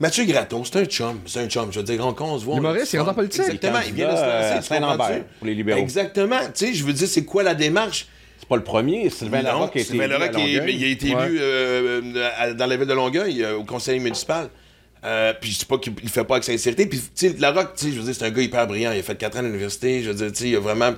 [0.00, 1.70] Mathieu Gratton, c'est un chum, c'est un chum.
[1.72, 2.56] Je veux dire, quand on se voit.
[2.56, 3.40] L'humoriste, il rentre en politique.
[3.42, 4.32] Exactement, il vient de se lancer.
[4.32, 5.24] euh, tu Saint-Lambert, comprends-tu?
[5.38, 5.78] pour les libéraux.
[5.80, 6.38] Exactement.
[6.46, 8.08] Tu sais, je veux dire, c'est quoi la démarche?
[8.42, 9.08] C'est pas le premier.
[9.08, 11.26] Sylvain Larocque a été Sylvain élu Larocque est- il a été Ouais.
[11.26, 14.48] élu euh, dans la ville de Longueuil, euh, au conseil municipal.
[15.04, 16.86] Euh, puis je sais pas qu'il il fait pas avec sincérité.
[16.86, 18.90] Puis, tu sais, Larocque, tu sais, je veux dire, c'est un gars hyper brillant.
[18.92, 20.02] Il a fait 4 ans à l'université.
[20.02, 20.92] Je veux dire, tu sais, il a vraiment.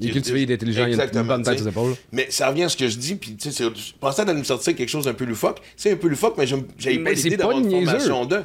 [0.00, 1.94] Il est cultivé, il est intelligent, il a une Exactement, bonne tête épaules.
[2.12, 4.44] Mais ça revient à ce que je dis, puis tu sais, je pensais à nous
[4.44, 5.58] sortir quelque chose d'un peu loufoque.
[5.76, 8.42] C'est un peu loufoque, mais j'avais pas l'idée d'avoir une formation de.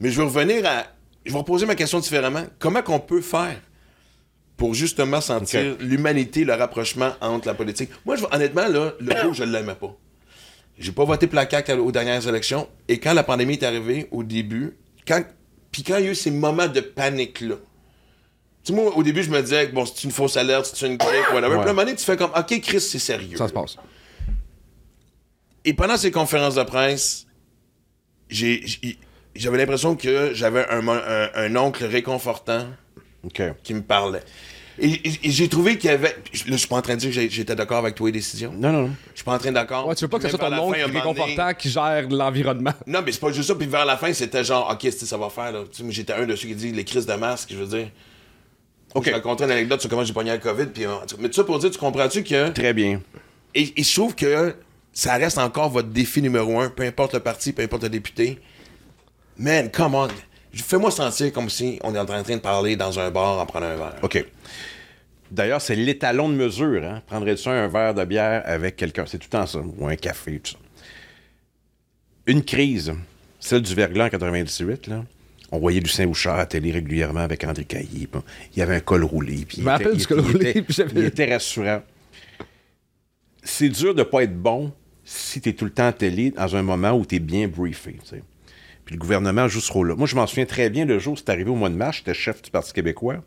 [0.00, 0.84] Mais je vais revenir à.
[1.24, 2.44] Je vais reposer ma question différemment.
[2.60, 3.60] Comment qu'on peut faire
[4.56, 7.90] pour justement sentir l'humanité, le rapprochement entre la politique?
[8.04, 9.94] Moi, je, honnêtement, là, le coup, je l'aimais pas.
[10.78, 12.68] J'ai pas voté pour la CAQ aux dernières élections.
[12.88, 14.76] Et quand la pandémie est arrivée, au début,
[15.06, 15.22] quand,
[15.72, 17.56] puis quand il y a eu ces moments de panique-là,
[18.64, 20.96] tu sais, moi, au début, je me disais, bon, c'est une fausse alerte, c'est une
[20.96, 21.48] grippe, whatever.
[21.56, 23.36] Puis à un moment donné, tu fais comme, OK, Chris, c'est sérieux.
[23.36, 23.76] Ça se passe.
[25.64, 27.26] Et pendant ces conférences de presse,
[28.28, 28.64] j'ai-
[29.34, 32.66] j'avais l'impression que j'avais un- un oncle réconfortant
[33.62, 34.22] Qui me parlait.
[34.78, 36.08] Et, et- et j'ai trouvé qu'il y avait.
[36.10, 36.14] Là,
[36.44, 38.52] je suis pas en train de dire que j'étais d'accord avec toi et décisions.
[38.52, 38.90] Non, non, non.
[39.12, 39.86] Je suis pas en train d'accord.
[39.88, 42.74] Ouais, tu veux pas que ce soit ton oncle réconfortant qui gère l'environnement.
[42.86, 43.54] Non, mais c'est pas juste ça.
[43.54, 45.50] Puis vers la fin, c'était genre, OK, c'est ça va faire.
[45.50, 45.60] Là.
[45.70, 47.66] Tu sais, moi, j'étais un de ceux qui dit les crises de masque, je veux
[47.78, 47.88] dire.
[48.94, 49.06] OK.
[49.06, 50.66] Je racontais une anecdote sur comment j'ai pogné la COVID.
[50.66, 52.50] Puis, euh, mais tout ça pour dire, tu comprends-tu que.
[52.50, 53.00] Très bien.
[53.54, 54.54] Et, et je trouve que
[54.92, 58.38] ça reste encore votre défi numéro un, peu importe le parti, peu importe le député.
[59.38, 60.08] Man, come on.
[60.62, 63.66] Fais-moi sentir comme si on est en train de parler dans un bar en prenant
[63.66, 63.96] un verre.
[64.02, 64.24] OK.
[65.30, 66.84] D'ailleurs, c'est l'étalon de mesure.
[66.84, 67.02] Hein?
[67.06, 69.04] Prendrais-tu un verre de bière avec quelqu'un?
[69.06, 69.58] C'est tout le temps ça.
[69.78, 70.58] Ou un café, tout ça.
[72.26, 72.92] Une crise,
[73.40, 75.04] celle du verglas en 98, là.
[75.52, 78.08] On voyait Lucien Bouchard à télé régulièrement avec André Caillé.
[78.54, 79.44] Il y avait un col roulé.
[79.46, 81.00] Puis Je il me était- rappelle il du était- col il roulé, était- puis j'avais-
[81.00, 81.82] Il était rassurant.
[83.44, 84.72] C'est dur de pas être bon
[85.04, 87.46] si tu es tout le temps à télé dans un moment où tu es bien
[87.46, 87.96] briefé.
[88.86, 89.96] Puis le gouvernement joue ce rôle-là.
[89.96, 92.14] Moi, je m'en souviens très bien le jour c'est arrivé au mois de mars, j'étais
[92.14, 93.22] chef du Parti québécois.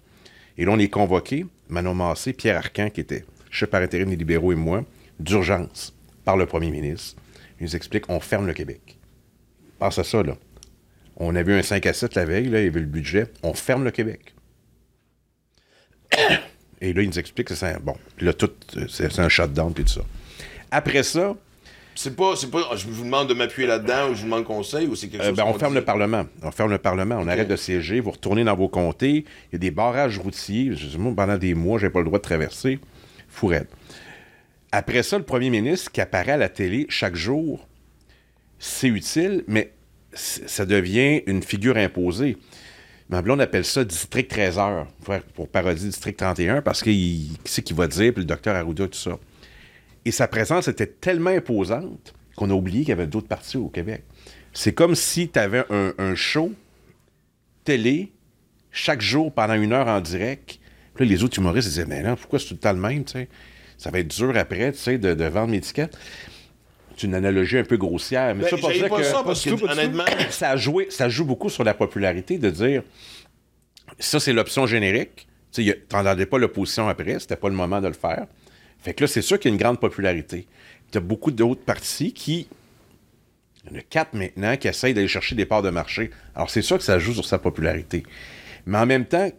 [0.57, 4.15] Et là, on est convoqué, Manon Massé, Pierre Arcan, qui était chef par intérim des
[4.15, 4.83] libéraux et moi,
[5.19, 5.93] d'urgence,
[6.23, 7.21] par le premier ministre.
[7.59, 8.97] Il nous explique on ferme le Québec.
[9.77, 10.37] Pense à ça, là.
[11.17, 13.27] On avait eu un 5 à 7 la veille, là, il y avait le budget.
[13.43, 14.33] On ferme le Québec.
[16.81, 19.73] Et là, il nous explique que c'est un, bon, là, tout, euh, c'est un shutdown,
[19.73, 20.01] puis tout ça.
[20.71, 21.35] Après ça,
[22.01, 24.87] C'est pas, c'est pas, je vous demande de m'appuyer là-dedans ou je vous demande conseil
[24.87, 25.79] ou c'est quelque Euh, chose ben, on ferme dit?
[25.79, 26.25] le Parlement.
[26.41, 27.17] On ferme le Parlement.
[27.19, 27.99] On arrête de siéger.
[27.99, 29.25] Vous retournez dans vos comtés.
[29.51, 30.73] Il y a des barrages routiers.
[30.77, 32.79] Je dis, moi, pendant des mois, j'ai pas le droit de traverser.
[33.27, 33.67] Fourette.
[34.71, 37.67] Après ça, le premier ministre qui apparaît à la télé chaque jour,
[38.59, 39.73] c'est utile, mais
[40.13, 42.37] ça devient une figure imposée.
[43.09, 44.87] Ma blonde appelle ça District 13 heures,
[45.35, 48.87] pour, parodier District 31, parce qu'il qui c'est qui va dire, puis le docteur Arruda,
[48.87, 49.17] tout ça.
[50.09, 53.67] Et sa présence était tellement imposante qu'on a oublié qu'il y avait d'autres partis au
[53.67, 54.05] Québec.
[54.53, 56.51] C'est comme si tu avais un, un show
[57.63, 58.11] télé
[58.71, 60.59] chaque jour pendant une heure en direct.
[60.95, 63.03] Puis là, les autres humoristes disaient, mais non, pourquoi c'est tout le temps le même?
[63.77, 65.95] Ça va être dur après, de, de vendre mes tickets.
[66.97, 69.21] C'est une analogie un peu grossière, mais Ben, ça pour j'haïs dire pas que ça
[69.23, 72.81] parce que, honnêtement, ça, joue beaucoup sur la popularité de dire
[73.99, 75.27] ça, c'est l'option générique.
[75.51, 78.25] Tu n'entendais pas l'opposition après, c'était pas le moment de le faire.
[78.81, 80.47] Fait que là, c'est sûr qu'il y a une grande popularité.
[80.91, 82.47] Tu as beaucoup d'autres partis qui.
[83.65, 86.11] Il y en a quatre maintenant qui essayent d'aller chercher des parts de marché.
[86.33, 88.03] Alors, c'est sûr que ça joue sur sa popularité.
[88.65, 89.29] Mais en même temps,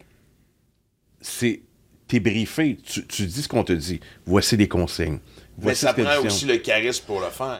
[1.20, 1.62] c'est.
[2.07, 4.01] T'es briefé, tu, tu dis ce qu'on te dit.
[4.26, 5.20] Voici les consignes.
[5.62, 7.59] mais ça prend aussi le charisme pour le faire.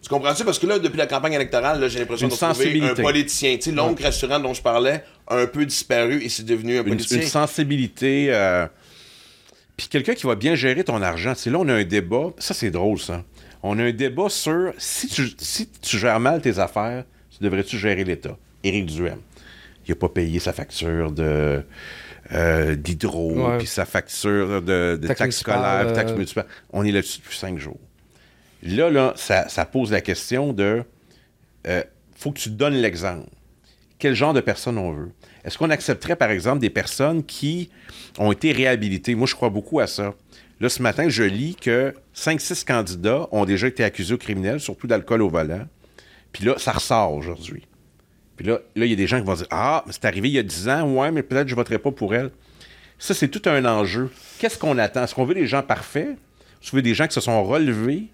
[0.00, 0.44] Tu comprends-tu?
[0.44, 3.56] Parce que là, depuis la campagne électorale, là, j'ai l'impression de trouver un politicien.
[3.56, 6.82] Tu sais, l'oncle rassurant dont je parlais a un peu disparu et c'est devenu un
[6.82, 7.22] une, politicien.
[7.22, 8.26] une sensibilité.
[8.32, 8.66] euh,
[9.76, 11.34] Puis quelqu'un qui va bien gérer ton argent.
[11.34, 12.30] C'est là, on a un débat.
[12.38, 13.24] Ça, c'est drôle, ça.
[13.62, 17.78] On a un débat sur si tu, si tu gères mal tes affaires, tu devrais-tu
[17.78, 18.36] gérer l'État?
[18.62, 19.18] Éric Duhem.
[19.86, 21.62] Il n'a pas payé sa facture de.
[22.32, 26.46] euh, d'hydro, puis sa facture de, de Taxe taxes scolaires, euh, taxes municipales.
[26.72, 27.78] On est là-dessus depuis cinq jours.
[28.62, 30.82] Là, là, ça, ça pose la question de
[31.66, 31.82] euh,
[32.16, 33.28] faut que tu donnes l'exemple.
[33.98, 35.12] Quel genre de personnes on veut?
[35.44, 37.70] Est-ce qu'on accepterait, par exemple, des personnes qui
[38.18, 39.14] ont été réhabilitées?
[39.14, 40.14] Moi, je crois beaucoup à ça.
[40.60, 44.86] Là, ce matin, je lis que 5-6 candidats ont déjà été accusés au criminel, surtout
[44.86, 45.66] d'alcool au volant.
[46.32, 47.66] Puis là, ça ressort aujourd'hui.
[48.36, 50.34] Puis là, là, il y a des gens qui vont dire Ah, c'est arrivé il
[50.34, 52.30] y a 10 ans, ouais, mais peut-être je ne voterai pas pour elle.
[52.98, 54.10] Ça, c'est tout un enjeu.
[54.38, 55.04] Qu'est-ce qu'on attend?
[55.04, 56.08] Est-ce qu'on veut des gens parfaits?
[56.62, 58.06] Est-ce qu'on veut des gens qui se sont relevés?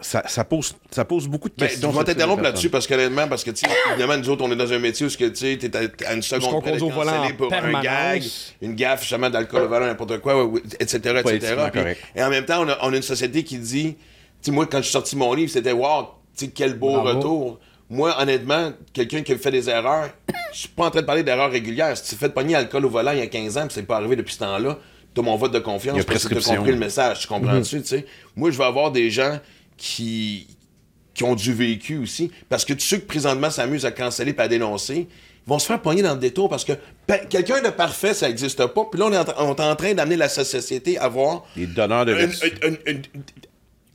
[0.00, 1.88] Ça, ça pose, ça pose beaucoup de Ben, questions.
[1.90, 4.44] je vais sur ces t'interrompre là-dessus parce qu'honnêtement, parce que, tu sais, évidemment, nous autres,
[4.44, 6.80] on est dans un métier où ce que, tu t'es à, à une seconde près
[6.80, 7.82] au volant pour un permanence.
[7.84, 8.22] gag,
[8.62, 11.54] une gaffe, justement, d'alcool au volant, n'importe quoi, etc., etc.
[11.72, 11.82] Puis-
[12.16, 14.00] et en même temps, on a, on a une société qui dit, tu
[14.42, 16.02] sais, moi, quand j'ai sorti mon livre, c'était, wow,
[16.36, 17.08] tu sais, quel beau Bravo.
[17.18, 17.60] retour.
[17.90, 20.08] Moi, honnêtement, quelqu'un qui a fait des erreurs,
[20.52, 21.96] je suis pas en train de parler d'erreurs régulières.
[21.96, 23.82] Si tu fais de pogner alcool au volant il y a 15 ans, puis c'est
[23.86, 24.78] pas arrivé depuis ce temps-là,
[25.14, 27.28] t'as mon vote de confiance Il y a parce que t'as compris le message, tu
[27.28, 28.06] comprends-tu, tu sais?
[28.34, 29.38] Moi, je vais avoir des gens
[29.76, 30.46] qui,
[31.14, 34.40] qui ont du vécu aussi, parce que tous ceux qui présentement s'amusent à canceller et
[34.40, 35.06] à dénoncer,
[35.46, 36.72] ils vont se faire pogner dans le détour parce que
[37.28, 38.84] quelqu'un de parfait, ça n'existe pas.
[38.90, 41.44] Puis là, on est en, tra- on est en train d'amener la société à voir
[41.56, 42.14] Les donneurs de
[42.86, 43.02] une-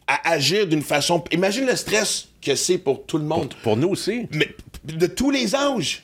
[0.08, 1.24] à agir d'une façon.
[1.32, 3.54] Imagine le stress que c'est pour tout le monde.
[3.64, 4.28] Pour nous aussi.
[4.32, 6.04] Mais de tous les âges.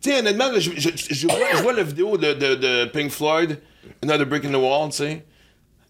[0.00, 3.10] Tu sais, honnêtement, je, je, je vois, je vois la vidéo de, de, de Pink
[3.10, 3.58] Floyd,
[4.02, 5.24] Another Brick in the Wall, tu sais.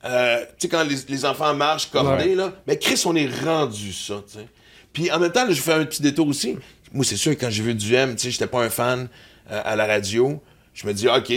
[0.04, 2.34] Euh, tu sais, quand les, les enfants marchent cordés, Ouais.
[2.34, 2.52] là.
[2.66, 4.46] Mais Chris, on est rendu ça, tu sais.
[4.92, 6.56] Puis en même temps, là, je fais un petit détour aussi.
[6.92, 9.08] Moi, c'est sûr, quand j'ai vu du M, tu sais, j'étais pas un fan
[9.50, 10.40] euh, à la radio.
[10.74, 11.32] Je me dis, OK,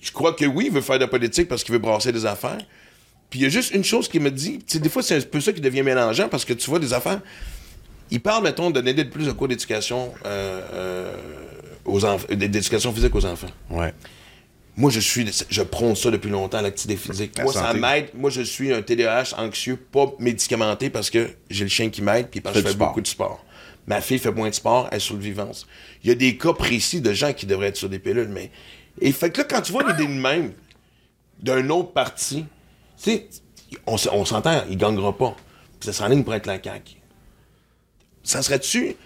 [0.00, 2.24] je crois que oui, il veut faire de la politique parce qu'il veut brasser des
[2.26, 2.58] affaires.
[3.28, 5.16] Puis il y a juste une chose qui me dit, tu sais, des fois, c'est
[5.16, 7.20] un peu ça qui devient mélangeant parce que tu vois des affaires.
[8.10, 11.16] Il parle, mettons, de donner plus de cours d'éducation euh, euh,
[11.84, 13.48] aux enfants, d'éducation physique aux enfants.
[13.68, 13.92] Ouais.
[14.76, 17.38] Moi, je suis, je prône ça depuis longtemps, l'activité physique.
[17.38, 18.10] La Moi, ça m'aide.
[18.14, 22.28] Moi, je suis un TDAH anxieux, pas médicamenté parce que j'ai le chien qui m'aide
[22.28, 22.88] puis parce que je fais sport.
[22.88, 23.44] beaucoup de sport.
[23.86, 25.66] Ma fille fait moins de sport, elle est sur le vivance.
[26.02, 28.50] Il y a des cas précis de gens qui devraient être sur des pilules, mais.
[29.00, 30.52] Et fait que là, quand tu vois l'idée de même
[31.40, 32.44] d'un autre parti,
[33.02, 33.28] tu sais,
[33.86, 35.36] on, s'entend, il gagnera pas.
[35.78, 36.96] Puis ça s'enligne pour être la CAQ.
[38.22, 38.96] Ça serait-tu.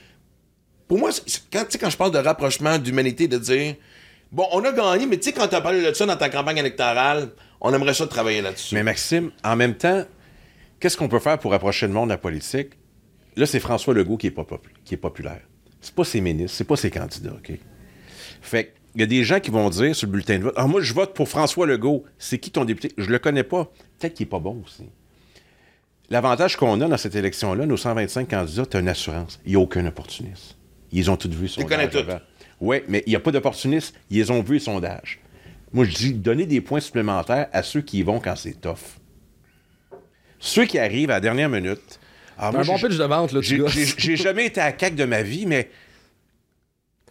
[0.88, 1.10] Pour moi,
[1.52, 3.76] quand, tu sais, quand je parle de rapprochement d'humanité, de dire
[4.32, 6.28] Bon, on a gagné, mais tu sais, quand tu as parlé de ça dans ta
[6.28, 8.74] campagne électorale, on aimerait ça travailler là-dessus.
[8.74, 10.04] Mais Maxime, en même temps,
[10.78, 12.70] qu'est-ce qu'on peut faire pour approcher le monde de la politique?
[13.36, 15.40] Là, c'est François Legault qui est, pas popu- qui est populaire.
[15.80, 17.52] C'est pas ses ministres, c'est pas ses candidats, OK?
[18.42, 20.66] Fait il y a des gens qui vont dire sur le bulletin de vote Ah,
[20.66, 22.04] moi, je vote pour François Legault.
[22.18, 22.92] C'est qui ton député?
[22.98, 23.66] Je le connais pas.
[23.98, 24.84] Peut-être qu'il est pas bon aussi.
[26.08, 29.38] L'avantage qu'on a dans cette élection-là, nos 125 candidats, c'est une assurance.
[29.44, 30.56] Il n'y a aucun opportuniste.
[30.90, 31.98] Ils ont tout vu, les connais sondage tous.
[31.98, 32.20] avant.
[32.60, 33.94] Oui, mais il n'y a pas d'opportunistes.
[34.10, 35.18] Ils ont vu, les sondages.
[35.72, 38.98] Moi, je dis, donnez des points supplémentaires à ceux qui y vont quand c'est tough.
[40.38, 41.98] Ceux qui arrivent à la dernière minute.
[42.38, 45.04] Ah, moi, Un bon j'ai- pitch de vente, là, j'ai- jamais été à CAC de
[45.04, 45.70] ma vie, mais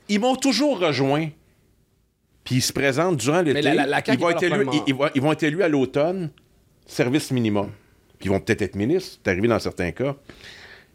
[0.08, 1.30] ils m'ont toujours rejoint.
[2.44, 3.60] Puis ils se présentent durant l'été.
[3.60, 6.32] ils, vont ils ils, ils vont être élus à l'automne,
[6.88, 7.70] service minimum.
[8.18, 10.16] Puis ils vont peut-être être ministres, c'est arrivé dans certains cas.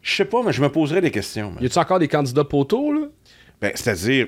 [0.01, 1.51] Je sais pas, mais je me poserais des questions.
[1.51, 1.63] man.
[1.63, 3.07] Y a-tu encore des candidats poteaux, là?
[3.61, 4.27] Ben, C'est-à-dire,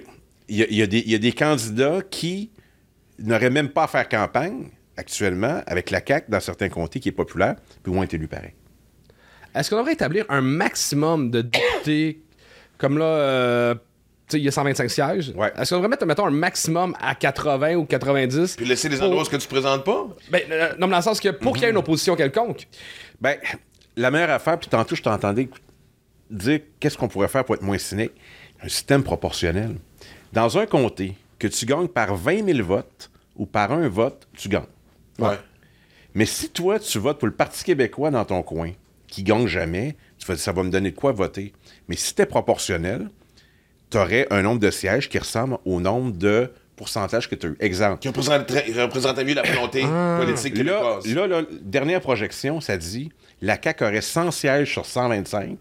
[0.49, 2.51] il y, a- y des- il y a des candidats qui
[3.19, 7.13] n'auraient même pas à faire campagne actuellement avec la CAQ dans certains comtés qui est
[7.13, 8.53] populaire, puis vont être élus pareil.
[9.55, 12.21] Est-ce qu'on devrait établir un maximum de députés?
[12.77, 13.79] Comme là, euh, tu
[14.33, 15.33] sais, il y a 125 sièges?
[15.35, 15.51] Ouais.
[15.57, 18.55] Est-ce qu'on devrait mettre, mettons, un maximum à 80 ou 90?
[18.55, 20.07] Puis laisser les pour- endroits où que tu présentes pas?
[20.29, 22.67] Ben, euh, non, mais dans le sens que pour qu'il y ait une opposition quelconque,
[23.19, 23.37] Ben,
[23.95, 25.49] la meilleure affaire, puis tantôt, je t'entendais
[26.29, 28.11] dire qu'est-ce qu'on pourrait faire pour être moins cynique.
[28.61, 29.75] Un système proportionnel.
[30.33, 34.49] Dans un comté, que tu gagnes par 20 000 votes ou par un vote, tu
[34.49, 34.63] gagnes.
[35.19, 35.37] Ouais.
[36.13, 38.71] Mais si toi, tu votes pour le Parti québécois dans ton coin,
[39.07, 41.53] qui gagne jamais, tu vas dire, ça va me donner de quoi voter.
[41.87, 43.09] Mais si c'était proportionnel,
[43.89, 47.49] tu aurais un nombre de sièges qui ressemble au nombre de pourcentages que tu as
[47.51, 47.55] eu.
[47.59, 47.99] Exemple.
[47.99, 49.83] Qui représenterait mieux la volonté
[50.19, 51.07] politique Là, québécoise.
[51.15, 53.11] là, là, dernière projection, ça dit
[53.41, 55.57] la CAQ aurait 100 sièges sur 125,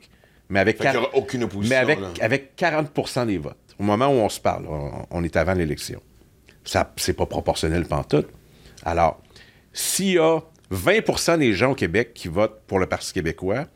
[0.48, 3.56] mais avec, Fait qu'il y quar- aura aucune opposition, mais avec, avec 40% des votes.
[3.78, 4.66] Au moment où on se parle,
[5.10, 6.00] on, est avant l'élection.
[6.64, 8.28] Ça, c'est pas proportionnel pantoute.
[8.84, 9.20] Alors,
[9.72, 10.40] s'il y a
[10.72, 13.66] 20% des gens au Québec qui votent pour le Parti québécois,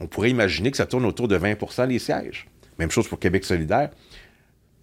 [0.00, 2.46] on pourrait imaginer que ça tourne autour de 20% des sièges.
[2.78, 3.90] Même chose pour Québec solidaire.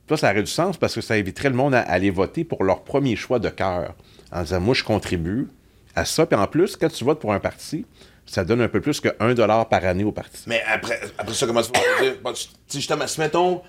[0.10, 2.64] Ça, ça aurait du sens parce que ça éviterait le monde à aller voter pour
[2.64, 3.96] leur premier choix de cœur.
[4.32, 5.48] En disant, moi, je contribue
[5.96, 6.26] à ça.
[6.26, 7.86] Puis en plus, quand tu votes pour un parti,
[8.26, 10.44] ça donne un peu plus que 1 par année au parti.
[10.48, 12.18] Mais après, après ça, comment tu vas dire?
[12.24, 12.34] Bon,
[12.72, 13.62] justement, si mettons,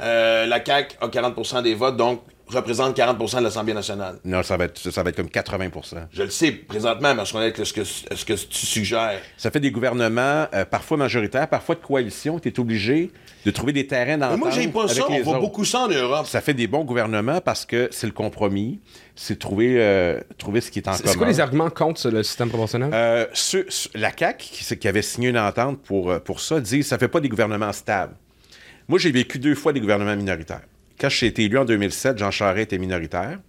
[0.00, 4.20] euh, la CAQ a 40% des votes, donc représente 40% de l'Assemblée nationale.
[4.24, 7.32] Non, ça va être, ça va être comme 80% Je le sais présentement, mais je
[7.32, 9.18] connais que ce que, ce que tu suggères.
[9.36, 12.38] Ça fait des gouvernements euh, parfois majoritaires, parfois de coalition.
[12.38, 13.10] Tu es obligé
[13.44, 15.02] de trouver des terrains Mais d'entente moi, j'aime pas ça.
[15.08, 15.40] On voit autres.
[15.40, 16.26] beaucoup ça en Europe.
[16.26, 18.80] Ça fait des bons gouvernements parce que c'est le compromis,
[19.16, 21.12] c'est trouver, euh, trouver ce qui est en c'est commun.
[21.14, 22.90] c'est quoi les arguments contre le système proportionnel?
[22.94, 26.84] Euh, ceux- la CAQ, qui, qui avait signé une entente pour, pour ça, dit que
[26.84, 28.14] ça fait pas des gouvernements stables.
[28.88, 30.62] Moi, j'ai vécu deux fois des gouvernements minoritaires.
[30.98, 33.40] Quand j'ai été élu en 2007, Jean Charest était minoritaire.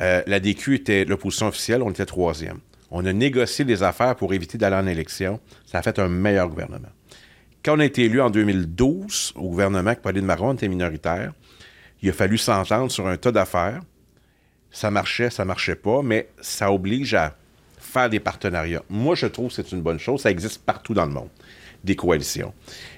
[0.00, 2.58] Euh, la DQ était l'opposition officielle, on était troisième.
[2.90, 5.40] On a négocié les affaires pour éviter d'aller en élection.
[5.66, 6.88] Ça a fait un meilleur gouvernement.
[7.64, 11.32] Quand on a été élu en 2012 au gouvernement, que Pauline Maron était minoritaire,
[12.02, 13.80] il a fallu s'entendre sur un tas d'affaires.
[14.70, 17.36] Ça marchait, ça marchait pas, mais ça oblige à
[17.78, 18.82] faire des partenariats.
[18.90, 20.22] Moi, je trouve que c'est une bonne chose.
[20.22, 21.30] Ça existe partout dans le monde,
[21.84, 22.52] des coalitions.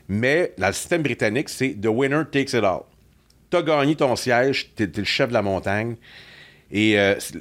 [0.08, 2.80] Mais dans le système britannique, c'est the winner takes it all.
[3.50, 5.96] Tu as gagné ton siège, tu es, le chef de la montagne.
[6.70, 7.38] Et euh, c'est-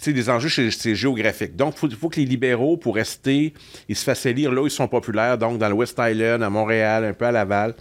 [0.00, 1.56] sais, les enjeux, c'est géographique.
[1.56, 3.52] Donc, il faut, faut que les libéraux, pour rester,
[3.88, 6.50] ils se fassent élire là où ils sont populaires, donc dans le West Island, à
[6.50, 7.74] Montréal, un peu à Laval.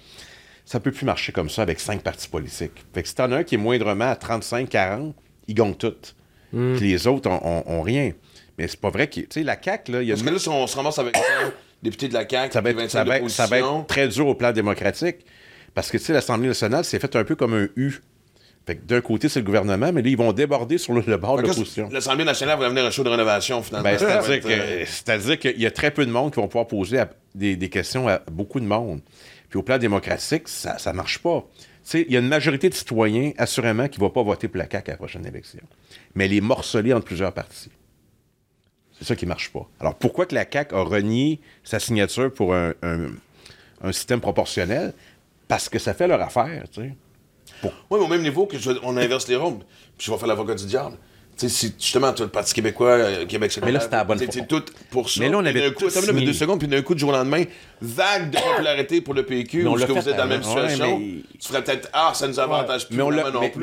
[0.65, 2.83] Ça peut plus marcher comme ça avec cinq partis politiques.
[2.93, 5.13] Fait que si t'en as un qui est moindrement à 35-40,
[5.47, 6.15] ils gagnent toutes.
[6.51, 8.11] Puis les autres ont, ont- ont rien.
[8.57, 9.19] Mais c'est pas vrai que...
[9.21, 10.15] Tu sais, la CAQ, là, il y a...
[10.15, 11.15] Parce que là, si on se ramasse avec
[11.83, 13.87] député de la CAQ, ça va, être, ça, 25 va être, ça va d'opposition, être
[13.87, 15.17] très dur au plan démocratique.
[15.73, 17.93] Parce que, tu sais, l'Assemblée nationale, c'est fait un peu comme un U.
[18.65, 21.17] Fait que d'un côté, c'est le gouvernement, mais là, ils vont déborder sur le, le
[21.17, 21.87] bord Fait de l'opposition.
[21.91, 23.87] L'Assemblée nationale va devenir un show de rénovation, finalement.
[23.89, 26.67] Ben, c'est-à-dire, être, euh, c'est-à-dire qu'il y a très peu de monde qui vont pouvoir
[26.67, 28.99] poser à- des, des questions à beaucoup de monde.
[29.49, 31.45] Puis au plan démocratique, ça ne marche pas.
[31.55, 34.49] Tu sais, Il y a une majorité de citoyens, assurément, qui ne vont pas voter
[34.49, 35.61] pour la CAQ à la prochaine élection.
[36.15, 37.69] Mais elle est morcelée entre plusieurs partis.
[38.99, 39.67] C'est ça qui ne marche pas.
[39.79, 42.73] Alors pourquoi que la CAQ a renié sa signature pour un,
[43.91, 44.93] système proportionnel?
[45.47, 46.95] Parce que ça fait leur affaire, tu sais.
[47.63, 49.59] Oui, mais au même niveau que je- on inverse les rôles.
[49.97, 50.97] Puis je vais faire l'avocat du diable.
[51.37, 54.03] Tu sais, si justement, as le Parti québécois, euh, Québec Mais là, c'était à la
[54.05, 54.33] bonne C'est fois.
[54.33, 55.19] c'est tout pour ça.
[55.19, 56.25] Mais là, on Puis avait coup, tout signé.
[56.25, 57.43] deux secondes, puis d'un coup, du jour au lendemain,
[57.79, 60.39] vague de popularité pour le PQ, l'a que vous êtes dans la même.
[60.41, 60.99] Ouais, situation.
[61.39, 63.03] Tu ferais peut-être, ah, ça nous avantage plus Mais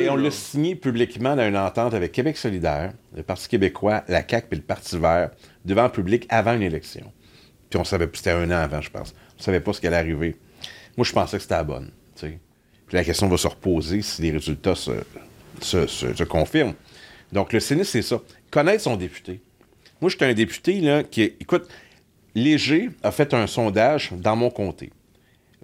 [0.09, 4.47] on l'a signé publiquement dans une entente avec Québec solidaire, le Parti québécois, la CAQ
[4.53, 5.31] et le Parti vert,
[5.65, 7.11] devant le public avant une élection.
[7.71, 9.15] Puis on savait, puis c'était un an avant, je pense.
[9.41, 10.37] On savait pas ce qui allait arriver.
[10.97, 11.91] Moi, je pensais que c'était la bonne.
[12.15, 12.39] tu sais.
[12.87, 14.93] Puis la question va se reposer si les résultats se,
[15.61, 16.75] se, se- se confirment.
[17.35, 18.23] Donc, le Sénat, c'est ça.
[18.53, 19.41] Connaître son député.
[20.01, 21.23] Moi, j'étais un député là, qui.
[21.41, 21.69] Écoute,
[22.37, 24.93] Léger a fait un sondage dans mon comté.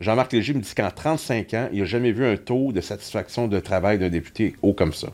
[0.01, 3.47] Jean-Marc Léger me dit qu'en 35 ans, il n'a jamais vu un taux de satisfaction
[3.47, 5.13] de travail d'un député haut comme ça.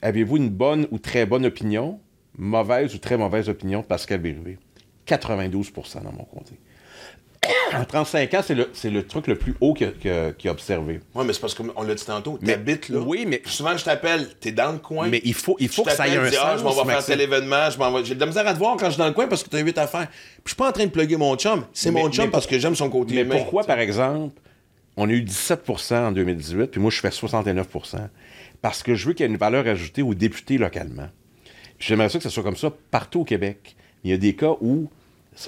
[0.00, 2.00] Avez-vous une bonne ou très bonne opinion,
[2.38, 4.56] mauvaise ou très mauvaise opinion de Pascal Bérubé?
[5.06, 6.54] 92% dans mon comté.
[7.74, 10.32] En 35 ans, c'est le, c'est le truc le plus haut qu'il a, qu'il a-
[10.32, 11.00] qu'il a observé.
[11.14, 12.38] Oui, mais c'est parce qu'on l'a dit tantôt.
[12.42, 12.98] Mais- T'habites là.
[13.00, 15.08] oui, mais- Souvent, je t'appelle, t'es dans le coin.
[15.08, 16.58] Mais il faut, il faut que ça ait un ah, sens.
[16.60, 17.14] je m'en vais faire Maxime.
[17.14, 18.98] tel événement, je m'en vais- j'ai de la misère à te voir quand je suis
[18.98, 20.08] dans le coin parce que tu as 8 affaires.
[20.08, 21.64] Puis je suis pas en train de plugger mon chum.
[21.72, 23.36] C'est Mais- mon chum parce que j'aime son côté Mais humain.
[23.36, 24.34] pourquoi, par exemple,
[24.96, 28.08] on a eu 17% en 2018, puis moi, je fais 69%
[28.60, 31.08] Parce que je veux qu'il y ait une valeur ajoutée aux députés localement.
[31.78, 33.74] Puis J'aimerais ça que ce soit comme ça partout au Québec.
[34.04, 34.88] Il y a des cas où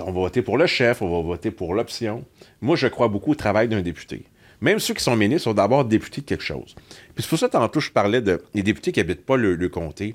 [0.01, 2.24] on va voter pour le chef, on va voter pour l'option.
[2.61, 4.24] Moi, je crois beaucoup au travail d'un député.
[4.61, 6.74] Même ceux qui sont ministres sont d'abord députés de quelque chose.
[7.14, 9.68] Puis c'est pour ça, tantôt, je parlais de les députés qui n'habitent pas le, le
[9.68, 10.14] comté.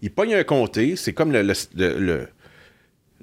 [0.00, 1.42] Ils pognent un comté, c'est comme le-
[1.74, 2.28] le-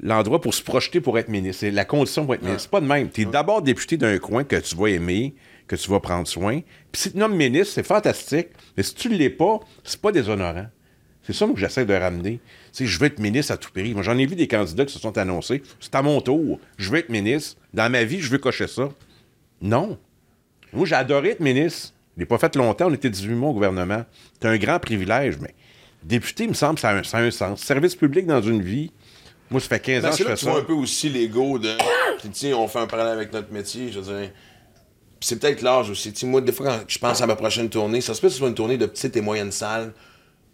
[0.02, 1.62] l'endroit pour se projeter pour être ministre.
[1.62, 2.64] C'est la condition pour être ministre.
[2.64, 3.10] C'est pas de même.
[3.10, 5.36] Tu es d'abord député d'un coin que tu vas aimer,
[5.68, 6.60] que tu vas prendre soin.
[6.92, 8.48] Puis si tu te nommes ministre, c'est fantastique.
[8.78, 10.68] Mais si tu ne l'es pas, c'est pas déshonorant.
[11.24, 12.40] C'est ça que j'essaie de ramener.
[12.72, 13.94] Sais, je veux être ministre à tout prix.
[13.94, 15.62] Moi, j'en ai vu des candidats qui se sont annoncés.
[15.80, 16.60] C'est à mon tour.
[16.78, 17.58] Je veux être ministre.
[17.74, 18.90] Dans ma vie, je veux cocher ça.
[19.62, 19.98] Non.
[20.74, 21.94] Moi, j'ai adoré être ministre.
[22.16, 22.88] Je l'ai pas fait longtemps.
[22.88, 24.06] On était 18 mois au gouvernement.
[24.42, 25.54] C'est un grand privilège, mais
[26.04, 27.62] député, il me semble, ça a un, ça a un sens.
[27.62, 28.92] Service public dans une vie.
[29.50, 30.52] Moi, ça fait 15 Ben, ans que c'est je fais que tu ça.
[30.52, 31.76] vois un peu aussi l'ego de.
[32.20, 34.32] Puis, tu sais, on fait un parallèle avec notre métier, je veux dire.
[35.20, 36.14] C'est peut-être l'âge aussi.
[36.26, 38.40] Moi, des fois, quand je pense à ma prochaine tournée, ça se peut que ce
[38.40, 39.94] soit une tournée de petites et moyennes salles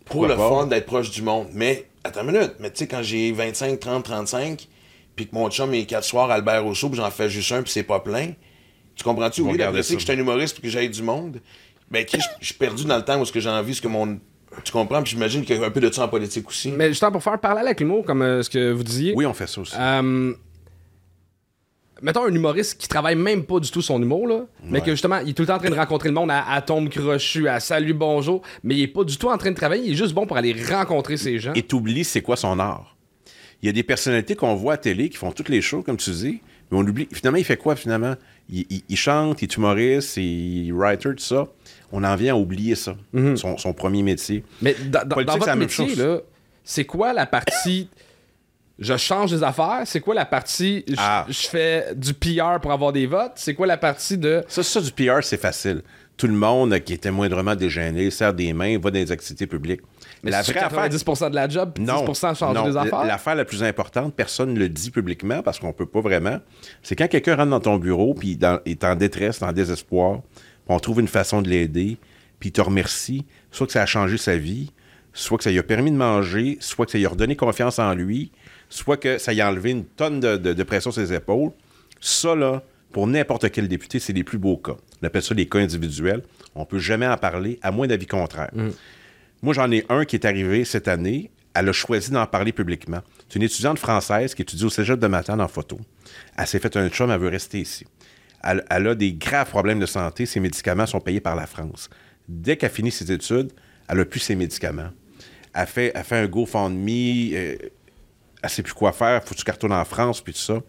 [0.10, 0.50] pour Pourquoi le pas?
[0.50, 1.48] fun d'être proche du monde.
[1.54, 4.68] Mais, attends une minute, mais tu sais, quand j'ai 25, 30, 35,
[5.16, 7.72] puis que mon chum est quatre soirs Albert Rousseau, puis j'en fais juste un, puis
[7.72, 8.32] c'est pas plein,
[8.96, 9.42] tu comprends-tu?
[9.42, 9.72] Oui, ça.
[9.72, 11.40] que je suis un humoriste, puis que j'aille du monde.
[11.90, 14.20] Ben, je suis perdu dans le temps où ce que j'ai envie, ce que mon.
[14.64, 15.04] Tu comprends?
[15.04, 16.72] Puis j'imagine qu'il y a un peu de ça en politique aussi.
[16.72, 19.14] Mais justement, pour faire parler avec l'humour, comme euh, ce que vous disiez.
[19.16, 19.76] Oui, on fait ça aussi.
[19.78, 20.34] Euh,
[22.02, 25.20] mettons un humoriste qui travaille même pas du tout son humour, là, mais que justement,
[25.20, 27.48] il est tout le temps en train de rencontrer le monde à, à tombe crochu,
[27.48, 29.96] à salut, bonjour, mais il est pas du tout en train de travailler, il est
[29.96, 31.54] juste bon pour aller rencontrer ces gens.
[31.54, 32.96] Et t'oublies c'est quoi son art?
[33.62, 35.98] Il y a des personnalités qu'on voit à télé qui font toutes les shows, comme
[35.98, 37.08] tu dis, mais on oublie.
[37.12, 38.14] Finalement, il fait quoi, finalement?
[38.50, 41.48] Il, il- il chante, il est humoriste, il est writer, tout ça.
[41.92, 42.96] On en vient à oublier ça,
[43.36, 44.44] son, son premier métier.
[44.62, 46.20] Mais dans, dans- dans votre métier, là,
[46.64, 47.90] c'est quoi la partie
[48.80, 49.82] je change des affaires?
[49.86, 51.26] C'est quoi la partie je, Ah.
[51.28, 53.34] je fais du PR pour avoir des votes?
[53.36, 55.82] C'est quoi la partie de Ça, ça, du PR, c'est facile.
[56.16, 59.82] Tout le monde qui était moindrement déjeuné, serre des mains, va dans les activités publiques.
[60.24, 62.68] Mais la vraie affaire, 90% de la job, puis Non, 10% changer non.
[62.68, 63.06] des affaires?
[63.06, 66.40] L'affaire la plus importante, personne ne le dit publiquement parce qu'on peut pas vraiment,
[66.82, 70.44] c'est quand quelqu'un rentre dans ton bureau puis dans- est en détresse, en désespoir, puis
[70.76, 71.98] on trouve une façon de l'aider,
[72.40, 74.72] puis il te remercie, soit que ça a changé sa vie,
[75.14, 77.78] soit que ça lui a permis de manger, soit que ça lui a redonné confiance
[77.78, 78.32] en lui,
[78.70, 81.52] soit que ça lui a enlevé une tonne de, de- de pression sur ses épaules.
[82.02, 84.76] Ça, là, pour n'importe quel député, c'est les plus beaux cas.
[85.02, 86.24] On appelle ça les cas individuels.
[86.56, 88.50] On peut jamais en parler, à moins d'avis contraire.
[89.42, 91.30] Moi, j'en ai un qui est arrivé cette année.
[91.54, 93.02] Elle a choisi d'en parler publiquement.
[93.28, 95.80] C'est une étudiante française qui étudie au cégep de Matane en photo.
[96.38, 97.86] Elle s'est fait un chum, elle veut rester ici.
[98.44, 100.26] Elle, elle a des graves problèmes de santé.
[100.28, 101.90] Ses médicaments sont payés par la France.
[102.30, 103.52] Dès qu'elle finit ses études,
[103.90, 104.90] elle a plus ses médicaments.
[105.54, 106.88] Elle fait, elle fait un GoFundMe.
[107.34, 107.56] Euh,
[108.42, 109.24] elle sait plus quoi faire.
[109.24, 110.62] Faut que tu en France, puis tout ça.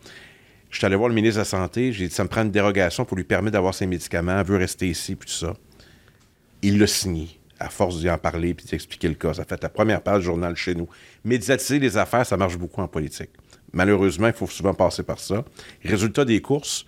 [0.70, 1.92] Je suis allé voir le ministre de la Santé.
[1.92, 4.38] J'ai dit, ça me prend une dérogation pour lui permettre d'avoir ses médicaments.
[4.38, 5.54] Elle veut rester ici, puis tout ça.
[6.62, 9.34] Il l'a signé, à force d'y en parler, puis d'expliquer le cas.
[9.34, 10.88] Ça fait la première page du journal chez nous.
[11.24, 13.30] Médiatiser les affaires, ça marche beaucoup en politique.
[13.72, 15.44] Malheureusement, il faut souvent passer par ça.
[15.84, 16.84] Résultat des courses,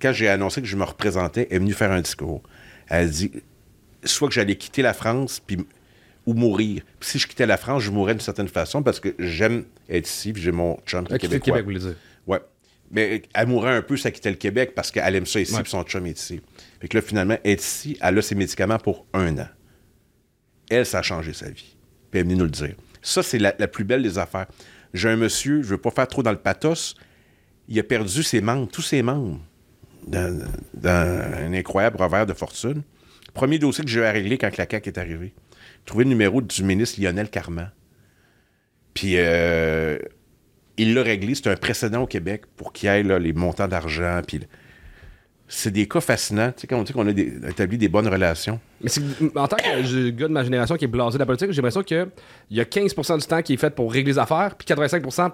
[0.00, 2.42] quand j'ai annoncé que je me représentais, elle est venue faire un discours.
[2.88, 3.30] Elle a dit
[4.04, 5.58] soit que j'allais quitter la France puis,
[6.26, 6.82] ou mourir.
[7.00, 10.08] Puis si je quittais la France, je mourrais d'une certaine façon parce que j'aime être
[10.08, 11.44] ici, puis j'ai mon chum qui est Ah, le québécois.
[11.58, 11.96] Québec, vous voulez dire?
[12.26, 12.40] Ouais.
[12.90, 15.62] Mais elle mourrait un peu, ça quittait le Québec parce qu'elle aime ça ici, Ouais.
[15.62, 16.40] puis son chum est ici.
[16.80, 19.48] Fait que là, finalement, est ici, elle a ses médicaments pour un an.
[20.70, 21.74] Elle, ça a changé sa vie.
[22.10, 22.74] Puis elle est venue nous le dire.
[23.02, 24.46] Ça, c'est la, la plus belle des affaires.
[24.94, 26.94] J'ai un monsieur, je veux pas faire trop dans le pathos,
[27.68, 29.40] il a perdu ses membres, tous ses membres,
[30.06, 32.82] dans, dans un incroyable revers de fortune.
[33.34, 35.32] Premier dossier que j'ai à régler quand la CAQ est arrivée.
[35.84, 37.72] Trouver le numéro du ministre Lionel Carman.
[38.94, 39.98] Puis euh,
[40.76, 41.34] il l'a réglé.
[41.34, 44.20] C'est un précédent au Québec pour qu'il y ait là, les montants d'argent.
[44.26, 44.40] Puis
[45.54, 46.50] c'est des cas fascinants.
[46.56, 48.58] Tu sais, quand on dit qu'on a des- établi des bonnes relations.
[48.80, 49.02] Mais c'est
[49.36, 51.82] en tant que gars de ma génération qui est blasé de la politique, j'ai l'impression
[51.82, 52.06] qu'il
[52.50, 55.30] y a 15% du temps qui est fait pour régler les affaires, puis 85%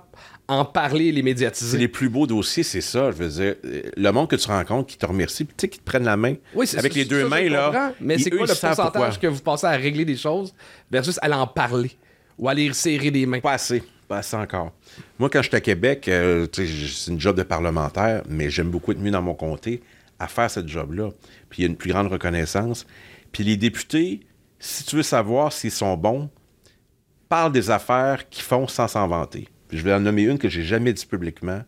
[0.49, 1.79] en parler et les C'est médiatiser.
[1.79, 3.11] les plus beaux dossiers, c'est ça.
[3.12, 3.55] Je veux dire,
[3.97, 6.16] le monde que tu rencontres qui te remercie, puis tu sais, qui te prennent la
[6.16, 6.35] main.
[6.55, 7.93] Oui, c'est avec les deux ça, mains, là.
[8.01, 9.11] Mais c'est quoi le pourcentage pourquoi.
[9.11, 10.53] que vous passez à régler des choses
[10.91, 11.93] versus à en parler
[12.39, 13.41] ou à les serrer des mains?
[13.41, 13.83] Pas assez.
[14.09, 14.73] Pas assez encore.
[15.19, 18.99] Moi, quand j'étais à Québec, euh, c'est une job de parlementaire, mais j'aime beaucoup être
[19.01, 19.83] mieux dans mon comté
[20.19, 21.11] à faire cette job-là.
[21.49, 22.87] Puis il y a une plus grande reconnaissance.
[23.33, 24.21] Puis les députés,
[24.59, 26.31] si tu veux savoir s'ils sont bons,
[27.29, 29.49] parle des affaires qu'ils font sans s'en vanter.
[29.69, 31.62] Puis je vais en nommer une que j'ai jamais dit publiquement.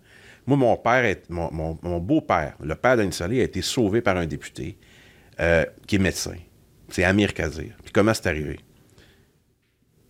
[0.47, 4.79] Moi, mon père, mon, beau-père, le père d'Annie Solé, a été sauvé par un député
[5.39, 6.37] euh, qui est médecin.
[6.89, 7.77] C'est Amir Kazir.
[7.83, 8.59] Puis comment c'est arrivé?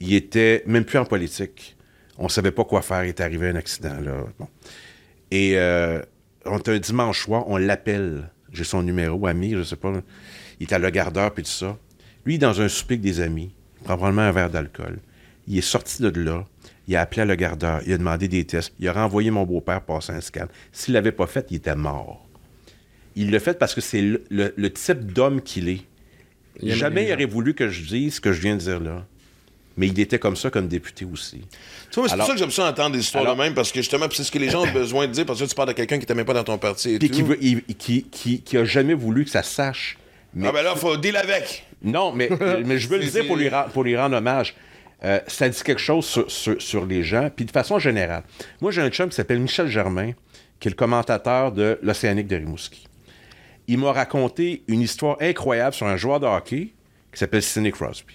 [0.01, 1.77] il était même plus en politique.
[2.19, 3.05] On savait pas quoi faire.
[3.05, 4.25] Il est arrivé un accident, là.
[5.31, 6.03] Et euh,
[6.45, 8.31] on est un dimanche soir, on l'appelle.
[8.53, 9.93] J'ai son numéro, ami, je sais pas.
[10.59, 11.77] Il est à le gardeur, puis tout ça.
[12.27, 14.99] Lui, dans un souper avec des amis, il prend probablement un verre d'alcool.
[15.47, 16.45] Il est sorti de là.
[16.89, 17.81] Il a appelé à le gardeur.
[17.87, 18.75] Il a demandé des tests.
[18.81, 20.47] Il a renvoyé mon beau-père passer un scan.
[20.73, 22.27] S'il l'avait pas fait, il était mort.
[23.17, 25.83] Il l'a fait parce que c'est le, le- le type d'homme qu'il est.
[26.63, 29.07] Il Jamais il aurait voulu que je dise ce que je viens de dire là.
[29.77, 31.41] Mais il était comme ça comme député aussi.
[31.91, 33.71] Tu vois, c'est pour ça que j'aime ça entendre des histoires Alors- de même, parce
[33.73, 35.69] que justement, c'est ce que les gens ont besoin de dire, parce que tu parles
[35.69, 37.25] de quelqu'un qui t'aimait pas dans ton parti et Puis tout.
[37.35, 39.97] qui, il- qui, qui, qui a jamais voulu que ça sache.
[40.35, 41.65] Mais, Ah ben là, faut deal avec.
[41.83, 42.29] Non, mais,
[42.65, 44.55] mais je veux le dire pour lui, pour lui rendre hommage.
[45.03, 48.23] Euh, ça dit quelque chose sur, sur- sur les gens, puis de façon générale.
[48.61, 50.13] Moi, j'ai un chum qui s'appelle Michel Germain,
[50.59, 52.87] qui est le commentateur de l'Océanique de Rimouski.
[53.67, 56.73] Il m'a raconté une histoire incroyable sur un joueur de hockey
[57.13, 58.15] qui s'appelle Sidney Crosby.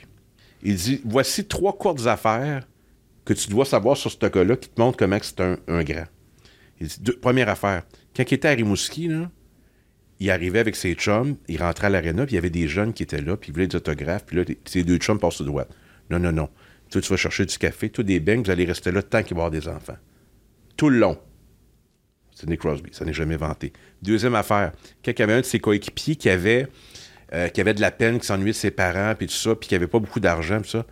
[0.66, 2.68] Il dit Voici trois courtes affaires
[3.24, 6.06] que tu dois savoir sur ce gars-là qui te montrent comment c'est un, un grand.
[6.82, 7.84] Il dit Première affaire,
[8.16, 9.10] quand il était à Rimouski,
[10.20, 12.94] il arrivait avec ses chums, il rentrait à l'aréna, puis il y avait des jeunes
[12.94, 15.46] qui étaient là, puis ils voulaient des autographes, puis là, ses deux chums passent au
[15.46, 15.70] droite.
[16.10, 16.50] Non, non, non.
[16.90, 19.36] Toi, tu vas chercher du café, toi, des beignes, vous allez rester là tant qu'il
[19.36, 19.98] va y avoir des enfants.
[20.78, 21.18] Tout le long.
[22.32, 23.72] Sidney Crosby, ça n'est jamais vanté.
[24.02, 26.68] Deuxième affaire, quand il y avait un de ses coéquipiers qui avait,
[27.36, 29.68] euh, qui avait de la peine, qui s'ennuyait de ses parents, puis tout ça, puis
[29.68, 30.86] qui avait pas beaucoup d'argent, puis ça,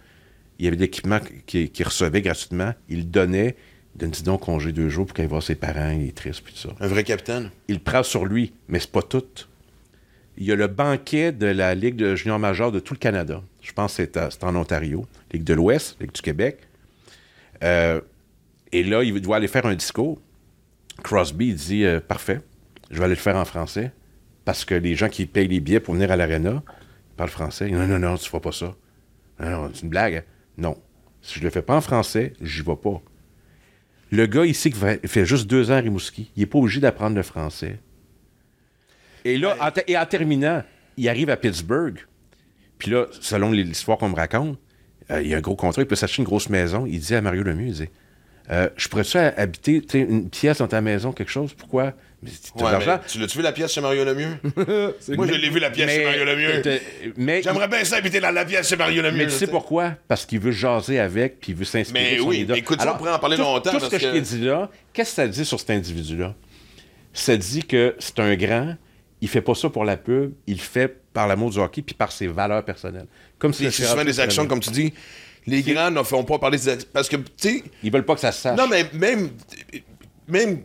[0.60, 3.56] il y avait de l'équipement qu'il recevait gratuitement, il le donnait,
[3.96, 6.41] il donne dis donc congé deux jours pour qu'il voir ses parents, il est triste,
[6.44, 7.50] puis tout ça Un vrai capitaine.
[7.70, 9.24] il prend sur lui, mais c'est pas tout.
[10.36, 13.41] Il y a le banquet de la Ligue de junior major de tout le Canada.
[13.62, 15.06] Je pense que c'est, en Ontario.
[15.32, 16.58] Ligue de l'Ouest, Ligue du Québec.
[17.64, 18.02] Euh,
[18.72, 20.20] et là, il doit aller faire un discours.
[21.04, 22.41] Crosby il dit euh, Parfait,
[22.89, 23.91] je vais aller le faire en français.
[24.46, 26.64] Parce que les gens qui payent les billets pour venir à l'aréna
[27.16, 27.70] parlent français.
[27.70, 28.76] Non, non, non, tu feras pas ça.
[29.39, 30.16] Non, c'est une blague.
[30.16, 30.24] hein.
[30.58, 30.78] Non.
[31.22, 33.02] Si je le fais pas en français, j'y vais pas.
[34.12, 37.16] Le gars ici qui fait juste deux ans à Rimouski, il n'est pas obligé d'apprendre
[37.16, 37.80] le français.
[39.26, 40.64] Et là, en, terminant,
[40.98, 41.98] il arrive à Pittsburgh.
[42.78, 44.60] Puis là, selon l'histoire qu'on me raconte,
[45.10, 46.86] euh, il y a un gros contrat, il peut s'acheter une grosse maison.
[46.86, 47.89] Il dit à Mario Lemieux, il dit
[48.52, 51.54] euh, Je pourrais-tu habiter une pièce dans ta maison, quelque chose?
[51.54, 51.94] Pourquoi?
[52.24, 52.32] Mais
[52.64, 54.38] Ouais, mais tu l'as-tu vu la pièce chez Mario Lemieux?
[55.10, 56.62] Moi, je l'ai vu la pièce chez Mario Lemieux.
[57.18, 59.18] mais J'aimerais bien ça habiter dans la pièce chez Mario Lemieux.
[59.18, 59.92] mais tu sais pourquoi?
[60.08, 62.04] Parce qu'il veut jaser avec, puis il veut s'inspirer.
[62.12, 62.58] Mais de son oui, idole.
[62.58, 64.22] écoute, Alors, on pourrait en parler tout, longtemps, Tout ce parce que, je que- t'ai
[64.22, 66.34] dit là, qu'est-ce que ça dit sur cet individu-là?
[67.14, 68.76] Ça dit que c'est un grand,
[69.22, 71.94] il fait pas ça pour la pub, il le fait par l'amour du hockey puis
[71.96, 73.06] par ses valeurs personnelles.
[73.38, 74.94] Comme c'est souvent des actions, comme tu dis.
[75.46, 76.90] Les grands ne font pas parler des actions.
[76.94, 78.58] Parce que, tu sais, Ils veulent pas que ça se sache.
[78.58, 79.30] non, mais même.
[80.28, 80.62] Même.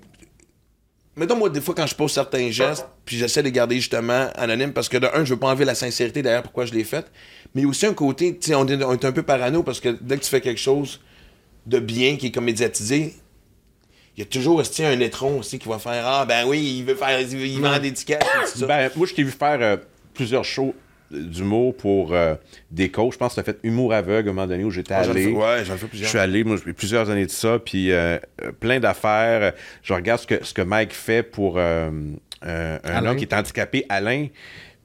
[1.18, 4.28] Mettons, moi, des fois, quand je pose certains gestes, puis j'essaie de les garder justement
[4.36, 6.84] anonymes, parce que de un, je veux pas enlever la sincérité derrière pourquoi je l'ai
[6.84, 7.06] fait,
[7.54, 9.96] mais aussi un côté, tu sais, on est, on est un peu parano, parce que
[10.00, 11.00] dès que tu fais quelque chose
[11.66, 13.16] de bien, qui est comme médiatisé,
[14.16, 16.84] il y a toujours sais, un étron aussi qui va faire Ah, ben oui, il
[16.84, 18.66] veut faire, il, il vend des tickets, et tout ça.
[18.66, 19.76] Ben, moi, je t'ai vu faire euh,
[20.14, 20.74] plusieurs shows
[21.10, 22.34] d'humour pour euh,
[22.70, 23.12] des coachs.
[23.14, 25.00] Je pense que tu as fait Humour aveugle à un moment donné où j'étais Ah,
[25.00, 25.26] allé.
[25.26, 26.08] ouais, j'en fais Je plusieurs.
[26.10, 29.52] suis allé, moi, j'ai plusieurs années de ça, puis euh, euh, plein d'affaires.
[29.82, 31.90] Je regarde ce que, ce que Mike fait pour euh,
[32.46, 33.10] euh, un Alain.
[33.10, 34.26] homme qui est handicapé, Alain.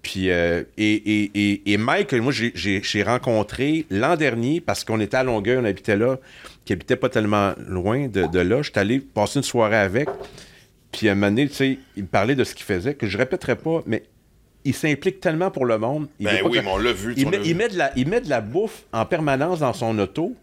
[0.02, 4.84] Puis, euh, et, et, et, et Mike, moi, j'ai- j'ai j'ai rencontré l'an dernier, parce
[4.84, 6.18] qu'on était à Longueuil, on habitait là,
[6.66, 8.62] qui habitait pas tellement loin de, de là.
[8.62, 10.10] J'étais allé passer une soirée avec.
[10.92, 13.08] Puis à un moment donné, tu sais, il me parlait de ce qu'il faisait, que
[13.08, 14.04] je répéterai pas, mais
[14.66, 16.08] il s'implique tellement pour le monde.
[16.20, 17.70] Il Ben oui, que- mais on l'a vu, tu Il on met, l'a il, met
[17.70, 20.36] de la, il met de la bouffe en permanence dans son auto.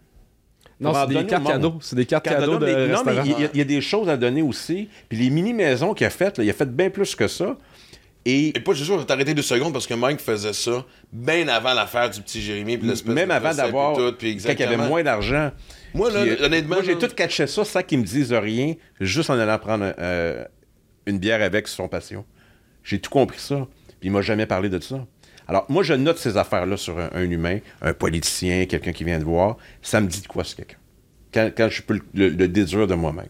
[0.79, 1.77] Non, c'est des cartes cadeaux.
[1.81, 4.09] C'est des cartes cadeaux de non, mais il y, a- il y a des choses
[4.09, 4.89] à donner aussi.
[5.09, 7.55] Puis les mini-maisons qu'il a faites, là, il a fait bien plus que ça.
[8.25, 11.47] Et Et pas juste, je vais t'arrêter deux secondes parce que Mike faisait ça bien
[11.47, 12.77] avant l'affaire du petit Jérémy.
[12.77, 15.51] Puis même de avant d'avoir, quand il y avait moins d'argent.
[15.93, 18.75] Moi, là, Puis, euh, honnêtement, Moi, j'ai tout catché ça sans qu'ils me disent rien,
[18.99, 20.45] juste en allant prendre euh,
[21.07, 22.23] une bière avec sur son patio.
[22.83, 23.67] J'ai tout compris ça.
[24.01, 25.05] Puis il m'a jamais parlé de ça.
[25.47, 29.23] Alors, moi, je note ces affaires-là sur un, humain, un politicien, quelqu'un qui vient de
[29.23, 29.57] voir.
[29.81, 30.77] Ça me dit de quoi, c'est quelqu'un?
[31.55, 33.29] Quand, je peux le, déduire de moi-même.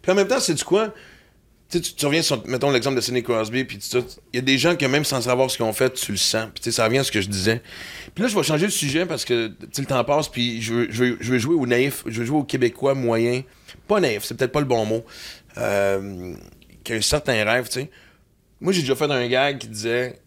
[0.00, 0.94] Puis en même temps, c'est du quoi?
[1.68, 3.78] Tu, tu, reviens sur, mettons, l'exemple de Sidney Crosby, puis.
[4.32, 6.18] Il y a des gens que même sans savoir ce qu'ils ont fait, tu le
[6.18, 6.48] sens.
[6.54, 7.60] Puis ça revient à ce que je disais.
[8.14, 11.38] Puis là, je vais changer de sujet parce que le temps passe, puis je veux
[11.38, 13.42] jouer au naïf, je veux jouer au Québécois moyen.
[13.88, 15.04] Pas naïf, c'est peut-être pas le bon mot.
[15.58, 16.34] Euh,
[16.84, 17.90] qui a un certain rêve, tu sais.
[18.60, 20.20] Moi, j'ai déjà fait un gag qui disait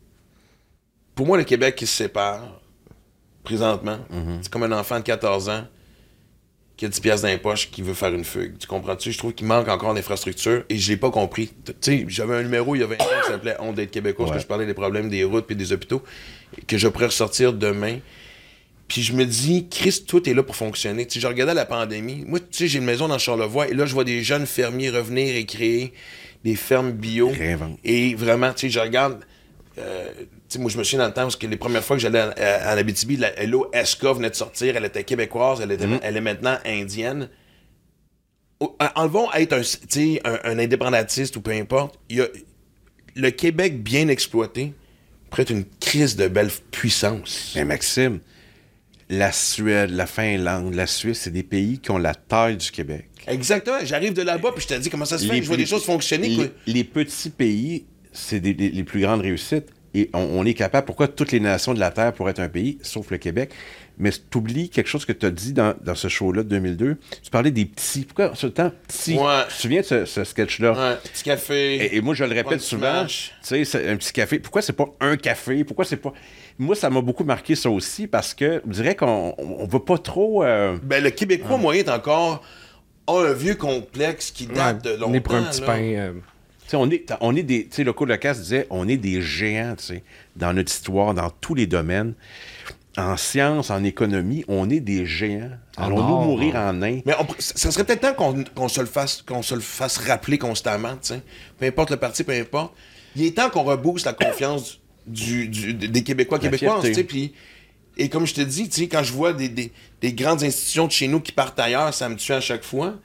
[1.16, 2.62] Pour moi, le Québec qui se sépare,
[3.44, 4.00] présentement,
[4.42, 5.68] c'est comme un enfant de 14 ans
[6.76, 8.58] qui a 10 pièces dans les poches qui veut faire une fugue.
[8.58, 9.12] Tu comprends-tu?
[9.12, 11.52] Je trouve qu'il manque encore d'infrastructure et je l'ai pas compris.
[11.66, 14.26] Tu sais, j'avais un numéro il y a 20 ans qui s'appelait Honte d'être québécois,
[14.26, 16.02] parce que je parlais des problèmes des routes et des hôpitaux,
[16.68, 18.00] que je pourrais ressortir demain.
[18.88, 21.06] Puis je me dis, Christ, tout est là pour fonctionner.
[21.06, 22.26] Tu sais, je regardais la pandémie.
[22.28, 24.90] Moi, tu sais, j'ai une maison dans Charlevoix et là, je vois des jeunes fermiers
[24.90, 25.94] revenir et créer
[26.44, 27.30] des fermes bio.
[27.84, 29.24] Et vraiment, tu sais, je regarde.
[29.78, 30.10] euh,
[30.60, 32.30] moi, je me souviens dans le temps parce que les premières fois que j'allais à,
[32.38, 34.76] à, à Abitibi, la Hello Esca venait de sortir.
[34.78, 37.30] Elle était québécoise, elle, était, elle est maintenant indienne.
[38.60, 39.62] En- Enlevons être un,
[40.32, 41.98] un, un indépendantiste ou peu importe.
[42.10, 42.28] Y a,
[43.16, 44.74] le Québec bien exploité
[45.30, 47.54] pourrait être une crise de belle puissance.
[47.56, 48.20] Mais Maxime,
[49.10, 53.10] la Suède, la Finlande, la Suisse, c'est des pays qui ont la taille du Québec.
[53.28, 53.78] Exactement.
[53.84, 55.42] J'arrive de là-bas puis je te dis comment ça se fait.
[55.42, 56.36] Je vois des choses fonctionner.
[56.36, 56.46] quoi.
[56.68, 59.68] Les, les petits pays, c'est les, plus grandes réussites.
[59.96, 60.86] Et on, on est capable.
[60.88, 63.52] Pourquoi toutes les nations de la Terre pourraient être un pays, sauf le Québec?
[64.00, 66.98] Mais tu oublies quelque chose que tu as dit dans, dans ce show-là de 2002.
[67.22, 68.02] Tu parlais des petits.
[68.02, 69.14] Pourquoi ce temps petit?
[69.16, 69.44] Ouais.
[69.50, 70.72] Tu te souviens de ce, ce sketch-là?
[70.72, 71.76] Ouais, petit café.
[71.76, 73.30] Et, et moi, je le répète souvent, tu
[73.66, 74.40] sais, un petit café.
[74.40, 75.64] Pourquoi c'est pas un café?
[75.64, 76.12] Pourquoi c'est pas?
[76.58, 80.00] Moi, ça m'a beaucoup marqué ça aussi parce que je dirais qu'on on va pas
[80.00, 80.44] trop.
[80.44, 82.42] euh, Ben, le Québécois moyen est encore
[83.08, 85.08] a un vieux complexe qui date de longtemps.
[85.10, 85.68] On est pour un petit là.
[85.68, 85.82] pain.
[85.82, 86.14] euh,
[86.64, 87.66] Tu sais, on est, on est des.
[87.68, 90.04] Tu sais, le cours de casse disait on est des géants, tu sais,
[90.36, 92.14] dans notre histoire, dans tous les domaines.
[92.96, 95.50] En sciences, en économie, on est des géants.
[95.78, 97.00] En Allons-nous mourir en- nain?
[97.08, 99.98] Mais on- ça serait peut-être temps qu'on qu'on se le fasse qu'on se le fasse
[99.98, 101.22] rappeler constamment, tu sais.
[101.58, 102.74] Peu importe le parti, peu importe.
[103.16, 106.94] Il est temps qu'on rebooste la confiance du, du- des Québécois La québécoises, tu fierté.
[106.94, 107.04] sais.
[107.04, 107.34] Puis
[107.98, 109.72] et comme je te dis, tu sais, quand je vois des, des-
[110.02, 112.96] des grandes institutions de chez nous qui partent ailleurs, ça me tue à chaque fois.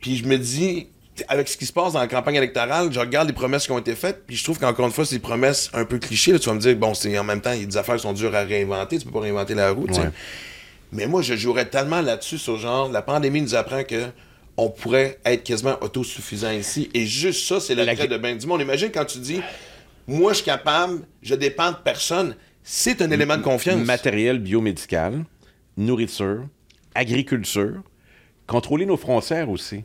[0.00, 0.88] Puis je me dis,
[1.28, 3.78] avec ce qui se passe dans la campagne électorale, je regarde les promesses qui ont
[3.78, 6.32] été faites, puis je trouve qu'encore une fois, c'est des promesses un peu clichés.
[6.32, 6.38] là.
[6.38, 8.02] tu vas me dire, bon, c'est en même temps, il y a des affaires qui
[8.02, 9.86] sont dures à réinventer, tu peux pas réinventer la roue.
[9.86, 10.10] Ouais.
[10.90, 14.06] Mais moi, je jouerais tellement là-dessus sur genre, la pandémie nous apprend que
[14.58, 16.90] on pourrait être quasiment autosuffisant ici.
[16.92, 18.60] Et juste ça, c'est le La- trait de bain du monde.
[18.60, 19.40] Imagine quand tu dis,
[20.06, 22.36] moi, je suis capable, je dépends de personne.
[22.62, 23.84] C'est un élément de confiance.
[23.84, 25.24] Matériel biomédical,
[25.76, 26.46] nourriture,
[26.94, 27.82] agriculture,
[28.46, 29.78] contrôler nos frontières aussi.
[29.78, 29.84] Tu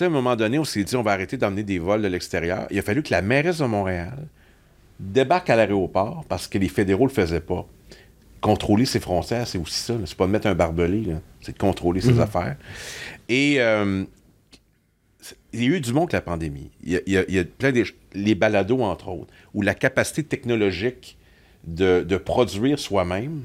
[0.00, 2.08] sais, à un moment donné, on s'est dit on va arrêter d'emmener des vols de
[2.08, 2.66] l'extérieur.
[2.70, 4.26] Il a fallu que la mairesse de Montréal
[4.98, 7.66] débarque à l'aéroport parce que les fédéraux le faisaient pas.
[8.40, 9.94] Contrôler ses frontières, c'est aussi ça.
[10.04, 11.04] C'est pas de mettre un barbelé,
[11.40, 12.56] c'est de contrôler ses affaires.
[13.28, 14.04] Et euh,
[15.52, 16.70] il y a eu du monde avec la pandémie.
[16.84, 19.32] Il y a, il y a- il y a plein des les balados, entre autres,
[19.54, 21.18] où la capacité technologique
[21.66, 23.44] de, de produire soi-même,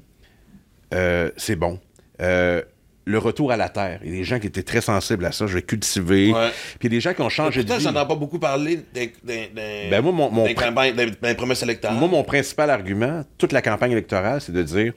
[0.93, 1.80] euh, c'est bon.
[2.22, 2.61] Euh,
[3.05, 3.99] le retour à la terre.
[4.03, 5.47] Il y a des gens qui étaient très sensibles à ça.
[5.47, 6.32] Je vais cultiver.
[6.32, 6.49] Ouais.
[6.80, 7.80] Puis il y a des gens qui ont changé de vie.
[7.82, 10.95] j'en ai pas beaucoup parlé des, des, des- Ben, moi, mon- mon des pr- campagnes-
[10.95, 11.97] des- des promesses électorales.
[11.97, 14.93] Moi, mon principal argument, toute la campagne électorale, c'est de dire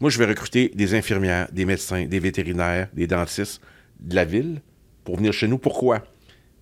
[0.00, 3.60] moi, je vais recruter des infirmières, des médecins, des vétérinaires, des dentistes
[3.98, 4.60] de la ville
[5.04, 5.58] pour venir chez nous.
[5.58, 6.04] Pourquoi?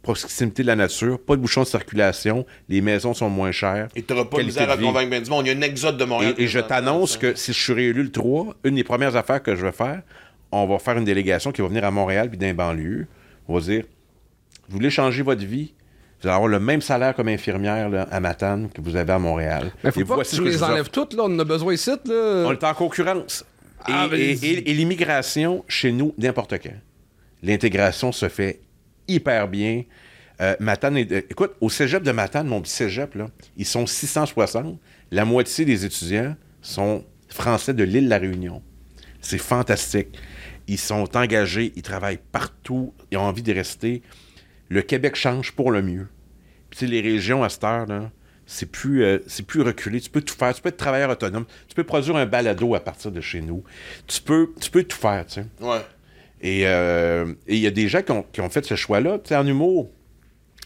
[0.03, 3.89] Proximité de la nature, pas de bouchons de circulation, les maisons sont moins chères.
[3.97, 5.47] Et tu n'auras pas de misère à convaitre bien du monde.
[5.47, 6.35] Il y a un exode de Montréal.
[6.39, 9.43] Et, et je t'annonce que si je suis réélu le 3, une des premières affaires
[9.43, 10.03] que je vais faire,
[10.53, 13.07] on va faire une délégation qui va venir à Montréal puis d'un banlieue.
[13.49, 13.85] On va dire
[14.69, 15.75] Vous voulez changer votre vie?
[16.21, 19.19] Vous allez avoir le même salaire comme infirmière là, à Matane que vous avez à
[19.19, 19.71] Montréal.
[19.85, 21.23] Mais faut Et pas voici que tu que les enlèves toutes, là.
[21.25, 22.45] On en a besoin ici, là.
[22.47, 23.45] on est en concurrence.
[23.89, 26.75] Et, Ah, et- et l'immigration, chez nous, n'importe quand.
[27.43, 28.61] L'intégration se fait
[29.09, 29.85] hyper bien.
[30.41, 33.17] Euh, euh, écoute, au cégep de Matane, mon petit cégep,
[33.57, 34.79] ils sont 660.
[35.11, 38.63] La moitié des étudiants sont français de l'île de la Réunion.
[39.21, 40.19] C'est fantastique.
[40.69, 44.03] Ils sont engagés, ils travaillent partout, ils ont envie de rester.
[44.69, 46.09] Le Québec change pour le mieux.
[46.71, 48.11] Puis, les régions à cette heure, là,
[48.47, 50.01] c'est plus, euh, c'est plus reculé.
[50.01, 50.55] Tu peux tout faire.
[50.55, 51.47] Tu peux être travailleur autonome.
[51.69, 53.65] Tu peux produire un balado à partir de chez nous.
[54.07, 55.41] Tu peux, tu tout faire, tu.
[56.41, 59.19] Et euh, et il y a des gens qui ont, qui ont fait ce choix-là.
[59.19, 59.91] Tu sais, en humour,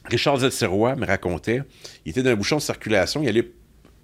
[0.04, 1.62] Richard Zettiroy me racontait,
[2.04, 3.50] il était dans un bouchon de circulation, il allait,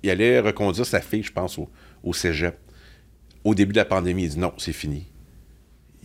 [0.03, 1.69] il allait reconduire sa fille, je pense, au,
[2.05, 2.57] au cégep.
[3.45, 5.07] Au début de la pandémie, il dit non, c'est fini.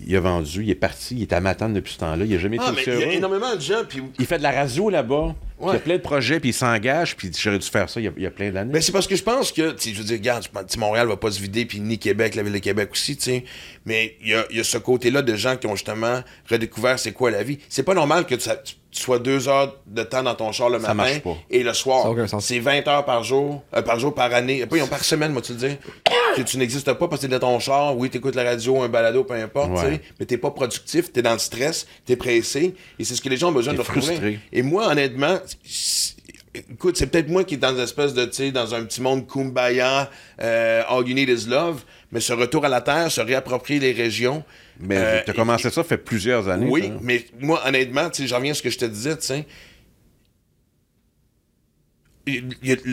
[0.06, 2.40] Il a vendu, il est parti, il est à Matane depuis ce temps-là, il n'a
[2.40, 3.16] jamais Ah, été mais aussi il y a heureux.
[3.16, 3.84] énormément de gens.
[3.88, 4.02] Puis...
[4.20, 5.36] Il fait de la radio là-bas,
[5.72, 8.04] il y a plein de projets, puis il s'engage, puis j'aurais dû faire ça il
[8.04, 8.72] y a, il y a plein d'années.
[8.74, 10.46] Ben, c'est parce que je pense que, je veux dire, regarde,
[10.78, 13.44] Montréal va pas se vider, puis ni Québec, la ville de Québec aussi, tu sais.
[13.86, 17.00] Mais il y a, il y a ce côté-là de gens qui ont justement redécouvert
[17.00, 17.60] c'est quoi la vie.
[17.70, 20.70] C'est pas normal que tu, tu- tu sois deux heures de temps dans ton char
[20.70, 21.36] le Ça matin marche pas.
[21.50, 22.14] et le soir.
[22.40, 24.66] C'est 20 heures par jour, euh, par jour, par année.
[24.66, 25.76] Pas, ils ont par semaine, moi, tu le dis.
[26.36, 28.90] que tu n'existes pas parce que t'es dans ton char, oui, t'écoutes la radio, un
[28.90, 30.02] balado, peu importe, tu Ouais.
[30.20, 32.76] Mais t'es pas productif, t'es dans le stress, t'es pressé.
[33.00, 34.40] Et c'est ce que les gens ont besoin de retrouver.
[34.52, 36.16] Et moi, honnêtement, c'est-
[36.54, 39.02] écoute, c'est peut-être moi qui est dans une espèce de, tu sais, dans un petit
[39.02, 40.10] monde kumbaya,
[40.42, 41.82] euh, all you need is love,
[42.12, 44.44] mais ce retour à la terre, se réapproprier les régions.
[44.80, 46.68] Mais euh, tu as commencé ça fait plusieurs années.
[46.70, 46.94] Oui, ça.
[47.02, 49.46] mais moi, honnêtement, tu sais, j'en reviens à ce que je te disais, tu sais.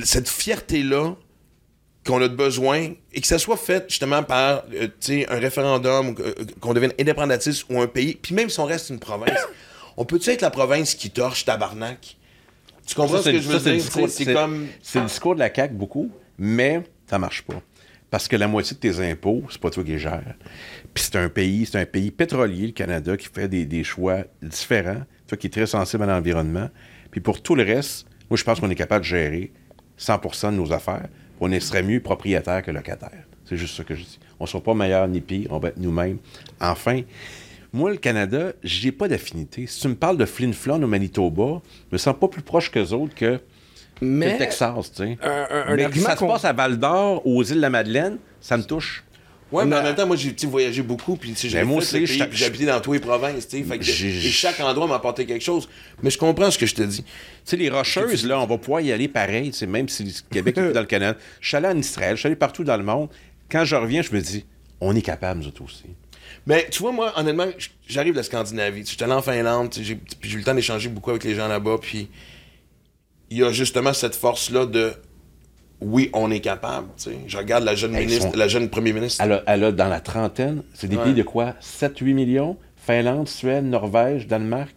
[0.05, 1.15] Cette fierté-là
[2.05, 6.15] qu'on a besoin et que ça soit fait justement par euh, tu sais, un référendum,
[6.19, 9.39] euh, qu'on devienne indépendantiste ou un pays, puis même si on reste une province,
[9.97, 12.17] on peut-tu être la province qui torche tabarnak?
[12.87, 13.93] Tu comprends Ça, ce que je veux ça, c'est le dire?
[13.93, 14.67] C'est c'est- comme.
[14.83, 17.61] C'est le discours de la CAQ beaucoup, mais ça marche pas.
[18.11, 20.35] Parce que la moitié de tes impôts, c'est pas toi qui les gères.
[21.01, 24.19] Puis c'est un pays, c'est un pays pétrolier, le Canada, qui fait des, des choix
[24.43, 26.69] différents, toi qui est très sensible à l'environnement.
[27.11, 29.51] Puis pour tout le reste, moi je pense qu'on est capable de gérer
[29.99, 31.09] 100% de nos affaires.
[31.41, 33.25] On serait mieux propriétaire que locataire.
[33.47, 34.19] C'est juste ça que je dis.
[34.39, 36.19] On ne sera pas meilleur ni pire, on va être nous-mêmes.
[36.61, 37.01] Enfin,
[37.73, 39.67] moi, le Canada, j'ai pas d'affinité.
[39.67, 42.71] Si tu me parles de Flin Flon au Manitoba, je me sens pas plus proche
[42.71, 43.41] qu'eux autres que,
[44.01, 45.19] que le Texas, tu sais.
[45.23, 48.19] un- un- un Mais que ça se passe à Val-d'Or, aux îles de la Madeleine,
[48.43, 49.03] ça me touche.
[49.53, 53.01] Ouais, mais en même temps, moi, j'ai voyagé beaucoup, puis j'ai habité dans tous les
[53.01, 55.69] provinces, tu sais, et chaque endroit m'a apporté quelque chose.
[56.03, 57.03] Mais je comprends ce que je te dis.
[57.03, 57.11] Tu
[57.45, 60.57] sais, les Rocheuses, là, on va pouvoir y aller pareil, tu même si le Québec
[60.57, 61.19] est plus dans le Canada.
[61.41, 63.09] Je suis allé en Israël, je suis allé partout dans le monde.
[63.51, 64.45] Quand je reviens, je me dis,
[64.81, 65.85] on est capable, nous autres aussi.
[66.47, 67.47] Mais tu vois, moi, honnêtement,
[67.89, 68.83] j'arrive de la Scandinavie.
[68.83, 71.79] Je suis allé en Finlande, j'ai eu le temps d'échanger beaucoup avec les gens là-bas,
[71.81, 72.09] puis
[73.31, 74.93] il y a justement cette force-là de
[75.81, 76.89] oui, on est capable.
[76.97, 77.17] tu sais.
[77.27, 79.23] Je regarde la jeune Hey, ministre, sont- la jeune premier ministre.
[79.25, 81.05] Elle a, elle a dans la trentaine, c'est des Ouais.
[81.05, 81.55] pays de quoi?
[81.61, 82.57] 7-8 millions?
[82.77, 84.75] Finlande, Suède, Norvège, Danemark?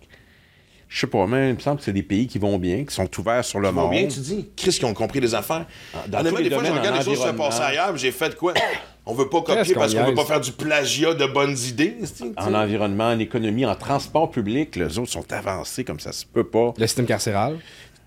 [0.90, 2.94] Je sais pas, mais il me semble que c'est des pays qui vont bien, qui
[2.94, 3.92] sont ouverts sur le vont monde.
[3.92, 4.50] bien, tu dis?
[4.56, 5.66] Chris, qui ont compris les affaires.
[6.08, 8.36] dans Honnêtement, tous les des fois, je regarde les choses se passer ailleurs, j'ai fait
[8.36, 8.54] quoi?
[9.06, 11.98] On veut pas copier parce qu'on veut pas faire du plagiat de bonnes idées.
[12.38, 16.46] En environnement, en économie, en transport public, les autres sont avancés comme ça se peut
[16.46, 16.74] pas.
[16.78, 17.58] Le système carcéral?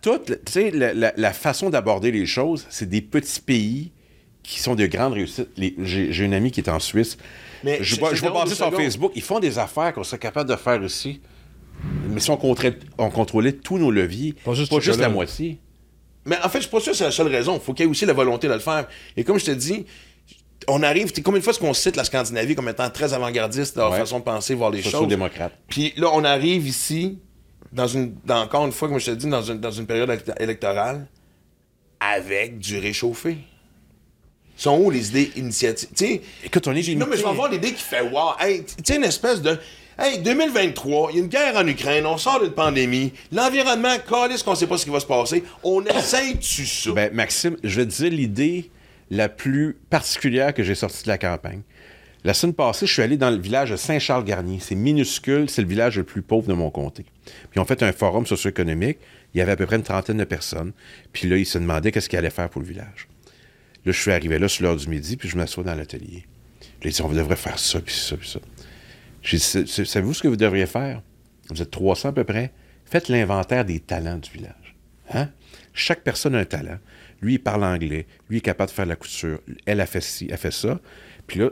[0.06, 3.90] Toute, tu sais, la, la- la façon d'aborder les choses, c'est des petits pays
[4.44, 5.48] qui sont de grandes réussites.
[5.78, 7.16] J'ai une amie qui est en Suisse.
[7.64, 8.72] Mais je c'est- vois, c'est je vois drôle, passer sur.
[8.72, 11.20] Facebook, ils font des affaires qu'on serait capable de faire ici.
[12.08, 15.58] Mais si on, contrôlait- on contrôlait tous nos leviers, Pas juste pas la moitié.
[16.24, 17.54] Mais en fait, je suis pas sûr que c'est la seule raison.
[17.54, 18.86] Il faut qu'il y ait aussi la volonté de le faire.
[19.16, 19.86] Et comme je te dis,
[20.68, 23.82] on arrive, combien de fois est-ce qu'on cite la Scandinavie comme étant très avant-gardiste dans
[23.82, 23.98] leur Ouais.
[23.98, 24.92] façon de penser, voir les choses?
[24.92, 25.52] Sociaux-démocrates.
[25.68, 27.18] Puis là, on arrive ici,
[27.76, 30.10] dans une, dans, encore une fois, comme je te dis, dans une, dans une période
[30.40, 31.06] électorale,
[32.00, 33.36] avec du réchauffé.
[34.56, 35.90] Sont où les idées initiatives?
[35.94, 38.30] Tu sais, Écoute, on est non, mais je vais avoir l'idée qui fait wow.
[38.40, 39.58] Hey, tu sais, une espèce de.
[39.98, 44.42] Hey, 2023, il y a une guerre en Ukraine, on sort d'une pandémie, l'environnement, calisse
[44.42, 45.44] qu'on sait pas ce qui va se passer.
[45.62, 46.92] On essaye-tu ça?
[46.92, 48.70] Ben, Maxime, je vais te dire l'idée
[49.10, 51.60] la plus particulière que j'ai sortie de la campagne.
[52.26, 54.58] La semaine passée, je suis allé dans le village de Saint-Charles-Garnier.
[54.58, 57.06] C'est minuscule, c'est le village le plus pauvre de mon comté.
[57.52, 58.98] Puis on fait un forum socio-économique.
[59.32, 60.72] Il y avait à peu près une trentaine de personnes.
[61.12, 63.06] Puis là, ils se demandaient qu'est-ce qu'ils allaient faire pour le village.
[63.84, 66.24] Là, je suis arrivé là sur l'heure du midi, puis je m'assois dans l'atelier.
[66.82, 68.40] Là, ils disent, on devrait faire ça, puis ça, puis ça.
[69.22, 71.02] J'ai dit, savez-vous ce que vous devriez faire?
[71.50, 72.52] Vous êtes 300 à peu près.
[72.86, 74.74] Faites l'inventaire des talents du village.
[75.10, 75.28] Hein?
[75.74, 76.78] Chaque personne a un talent.
[77.22, 78.08] Lui, il parle anglais.
[78.28, 79.38] Lui, il est capable de faire la couture.
[79.64, 80.80] Elle a fait ci, elle fait ça.
[81.28, 81.50] Puis là,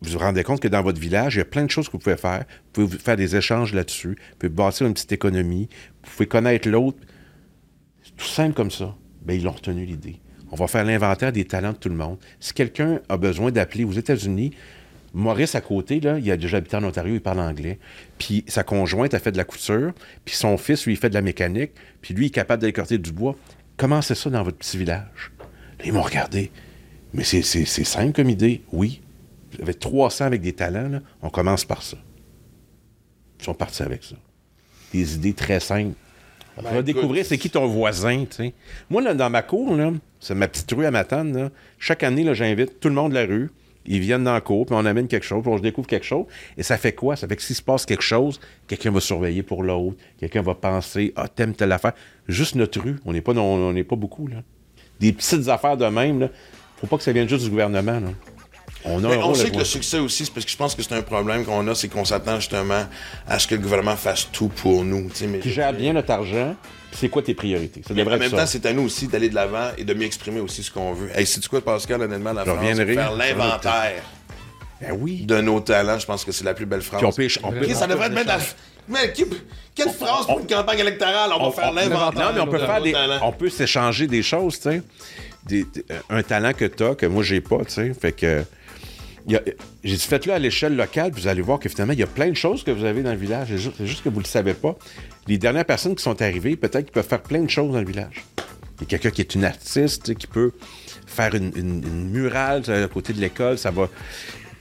[0.00, 1.92] vous vous rendez compte que dans votre village, il y a plein de choses que
[1.92, 2.44] vous pouvez faire.
[2.74, 4.10] Vous pouvez faire des échanges là-dessus.
[4.10, 5.68] Vous pouvez bâtir une petite économie.
[6.04, 6.98] Vous pouvez connaître l'autre.
[8.04, 8.94] C'est tout simple comme ça.
[9.22, 10.20] Bien, ils ont retenu l'idée.
[10.50, 12.18] On va faire l'inventaire des talents de tout le monde.
[12.40, 14.52] Si quelqu'un a besoin d'appeler aux États-Unis,
[15.14, 17.78] Maurice, à côté, là, il a déjà habité en Ontario, il parle anglais.
[18.18, 19.92] Puis sa conjointe a fait de la couture.
[20.24, 21.72] Puis son fils, lui, il fait de la mécanique.
[22.02, 23.34] Puis lui, il est capable d'écorter du bois.
[23.76, 25.32] Comment c'est ça dans votre petit village?
[25.78, 26.50] Là, ils m'ont regardé.
[27.12, 28.62] Mais c'est simple comme idée.
[28.70, 29.00] Oui.
[29.60, 31.00] Avez 300 avec des talents, là.
[31.22, 31.96] On commence par ça.
[33.40, 34.16] Ils sont partis avec ça.
[34.92, 35.94] Des idées très simples.
[36.56, 38.54] On va découvrir c'est qui ton voisin, tu sais.
[38.90, 41.50] Moi, là, dans ma cour, là, c'est ma petite rue à Matane, là.
[41.78, 43.50] Chaque année, là, j'invite tout le monde de la rue.
[43.86, 46.26] Ils viennent dans la cour, puis on amène quelque chose, puis on découvre quelque chose.
[46.56, 47.16] Et ça fait quoi?
[47.16, 49.96] Ça fait que s'il se passe quelque chose, quelqu'un va surveiller pour l'autre.
[50.18, 51.92] Quelqu'un va penser, ah, t'aimes telle affaire.
[52.26, 52.96] Juste notre rue.
[53.06, 54.42] On n'est pas, on n'est pas beaucoup, là.
[55.00, 56.28] Des petites affaires de même, là.
[56.76, 58.10] Faut pas que ça vienne juste du gouvernement, là.
[58.84, 60.74] On a Mais un on sait que le succès aussi, c'est parce que je pense
[60.74, 62.86] que c'est un problème qu'on a, c'est qu'on s'attend justement
[63.26, 65.10] à ce que le gouvernement fasse tout pour nous.
[65.10, 66.54] tu Mais Qui gère bien notre argent,
[66.90, 67.82] puis c'est quoi tes priorités?
[67.86, 69.94] Ça Mais devrait en même temps, c'est à nous aussi d'aller de l'avant et de
[69.94, 71.10] mieux exprimer aussi ce qu'on veut.
[71.14, 74.02] Hey, c'est du quoi, Pascal, honnêtement, la Je France, faire l'inventaire
[74.80, 75.22] Ben oui.
[75.26, 77.00] de nos talents, je pense que c'est la plus belle phrase.
[77.00, 78.56] Puis on peut, on ça devrait être.
[78.88, 79.24] Mais qui-
[79.74, 81.30] quelle phrase pour une campagne électorale?
[81.38, 82.28] On va faire l'inventaire.
[82.28, 82.92] Non, mais on peut de faire des.
[82.92, 83.18] talents.
[83.22, 84.82] On peut s'échanger des choses, tu sais.
[85.44, 87.92] Des- des- un talent que tu as, que moi, j'ai pas, tu sais.
[87.92, 88.44] Fait que.
[89.28, 92.06] J'ai dit, faites-le à l'échelle locale, puis vous allez voir que finalement, il y a
[92.06, 93.48] plein de choses que vous avez dans le village.
[93.48, 94.76] C'est juste, que vous ne le savez pas.
[95.26, 97.86] Les dernières personnes qui sont arrivées, peut-être qu'ils peuvent faire plein de choses dans le
[97.86, 98.24] village.
[98.80, 100.52] Il y a quelqu'un qui est une artiste, qui peut
[101.06, 103.58] faire une, une- une murale à côté de l'école.
[103.58, 103.88] Ça va.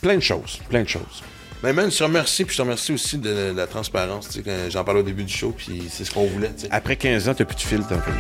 [0.01, 1.23] Plein de choses, plein de choses.
[1.63, 4.27] Mais man, je te remercie, puis je te remercie aussi de la transparence.
[4.29, 6.51] tu sais, quand J'en parlais au début du show, puis c'est ce qu'on voulait.
[6.53, 6.67] tu sais.
[6.71, 8.13] Après 15 ans, tu n'as plus de filtre dans le pays.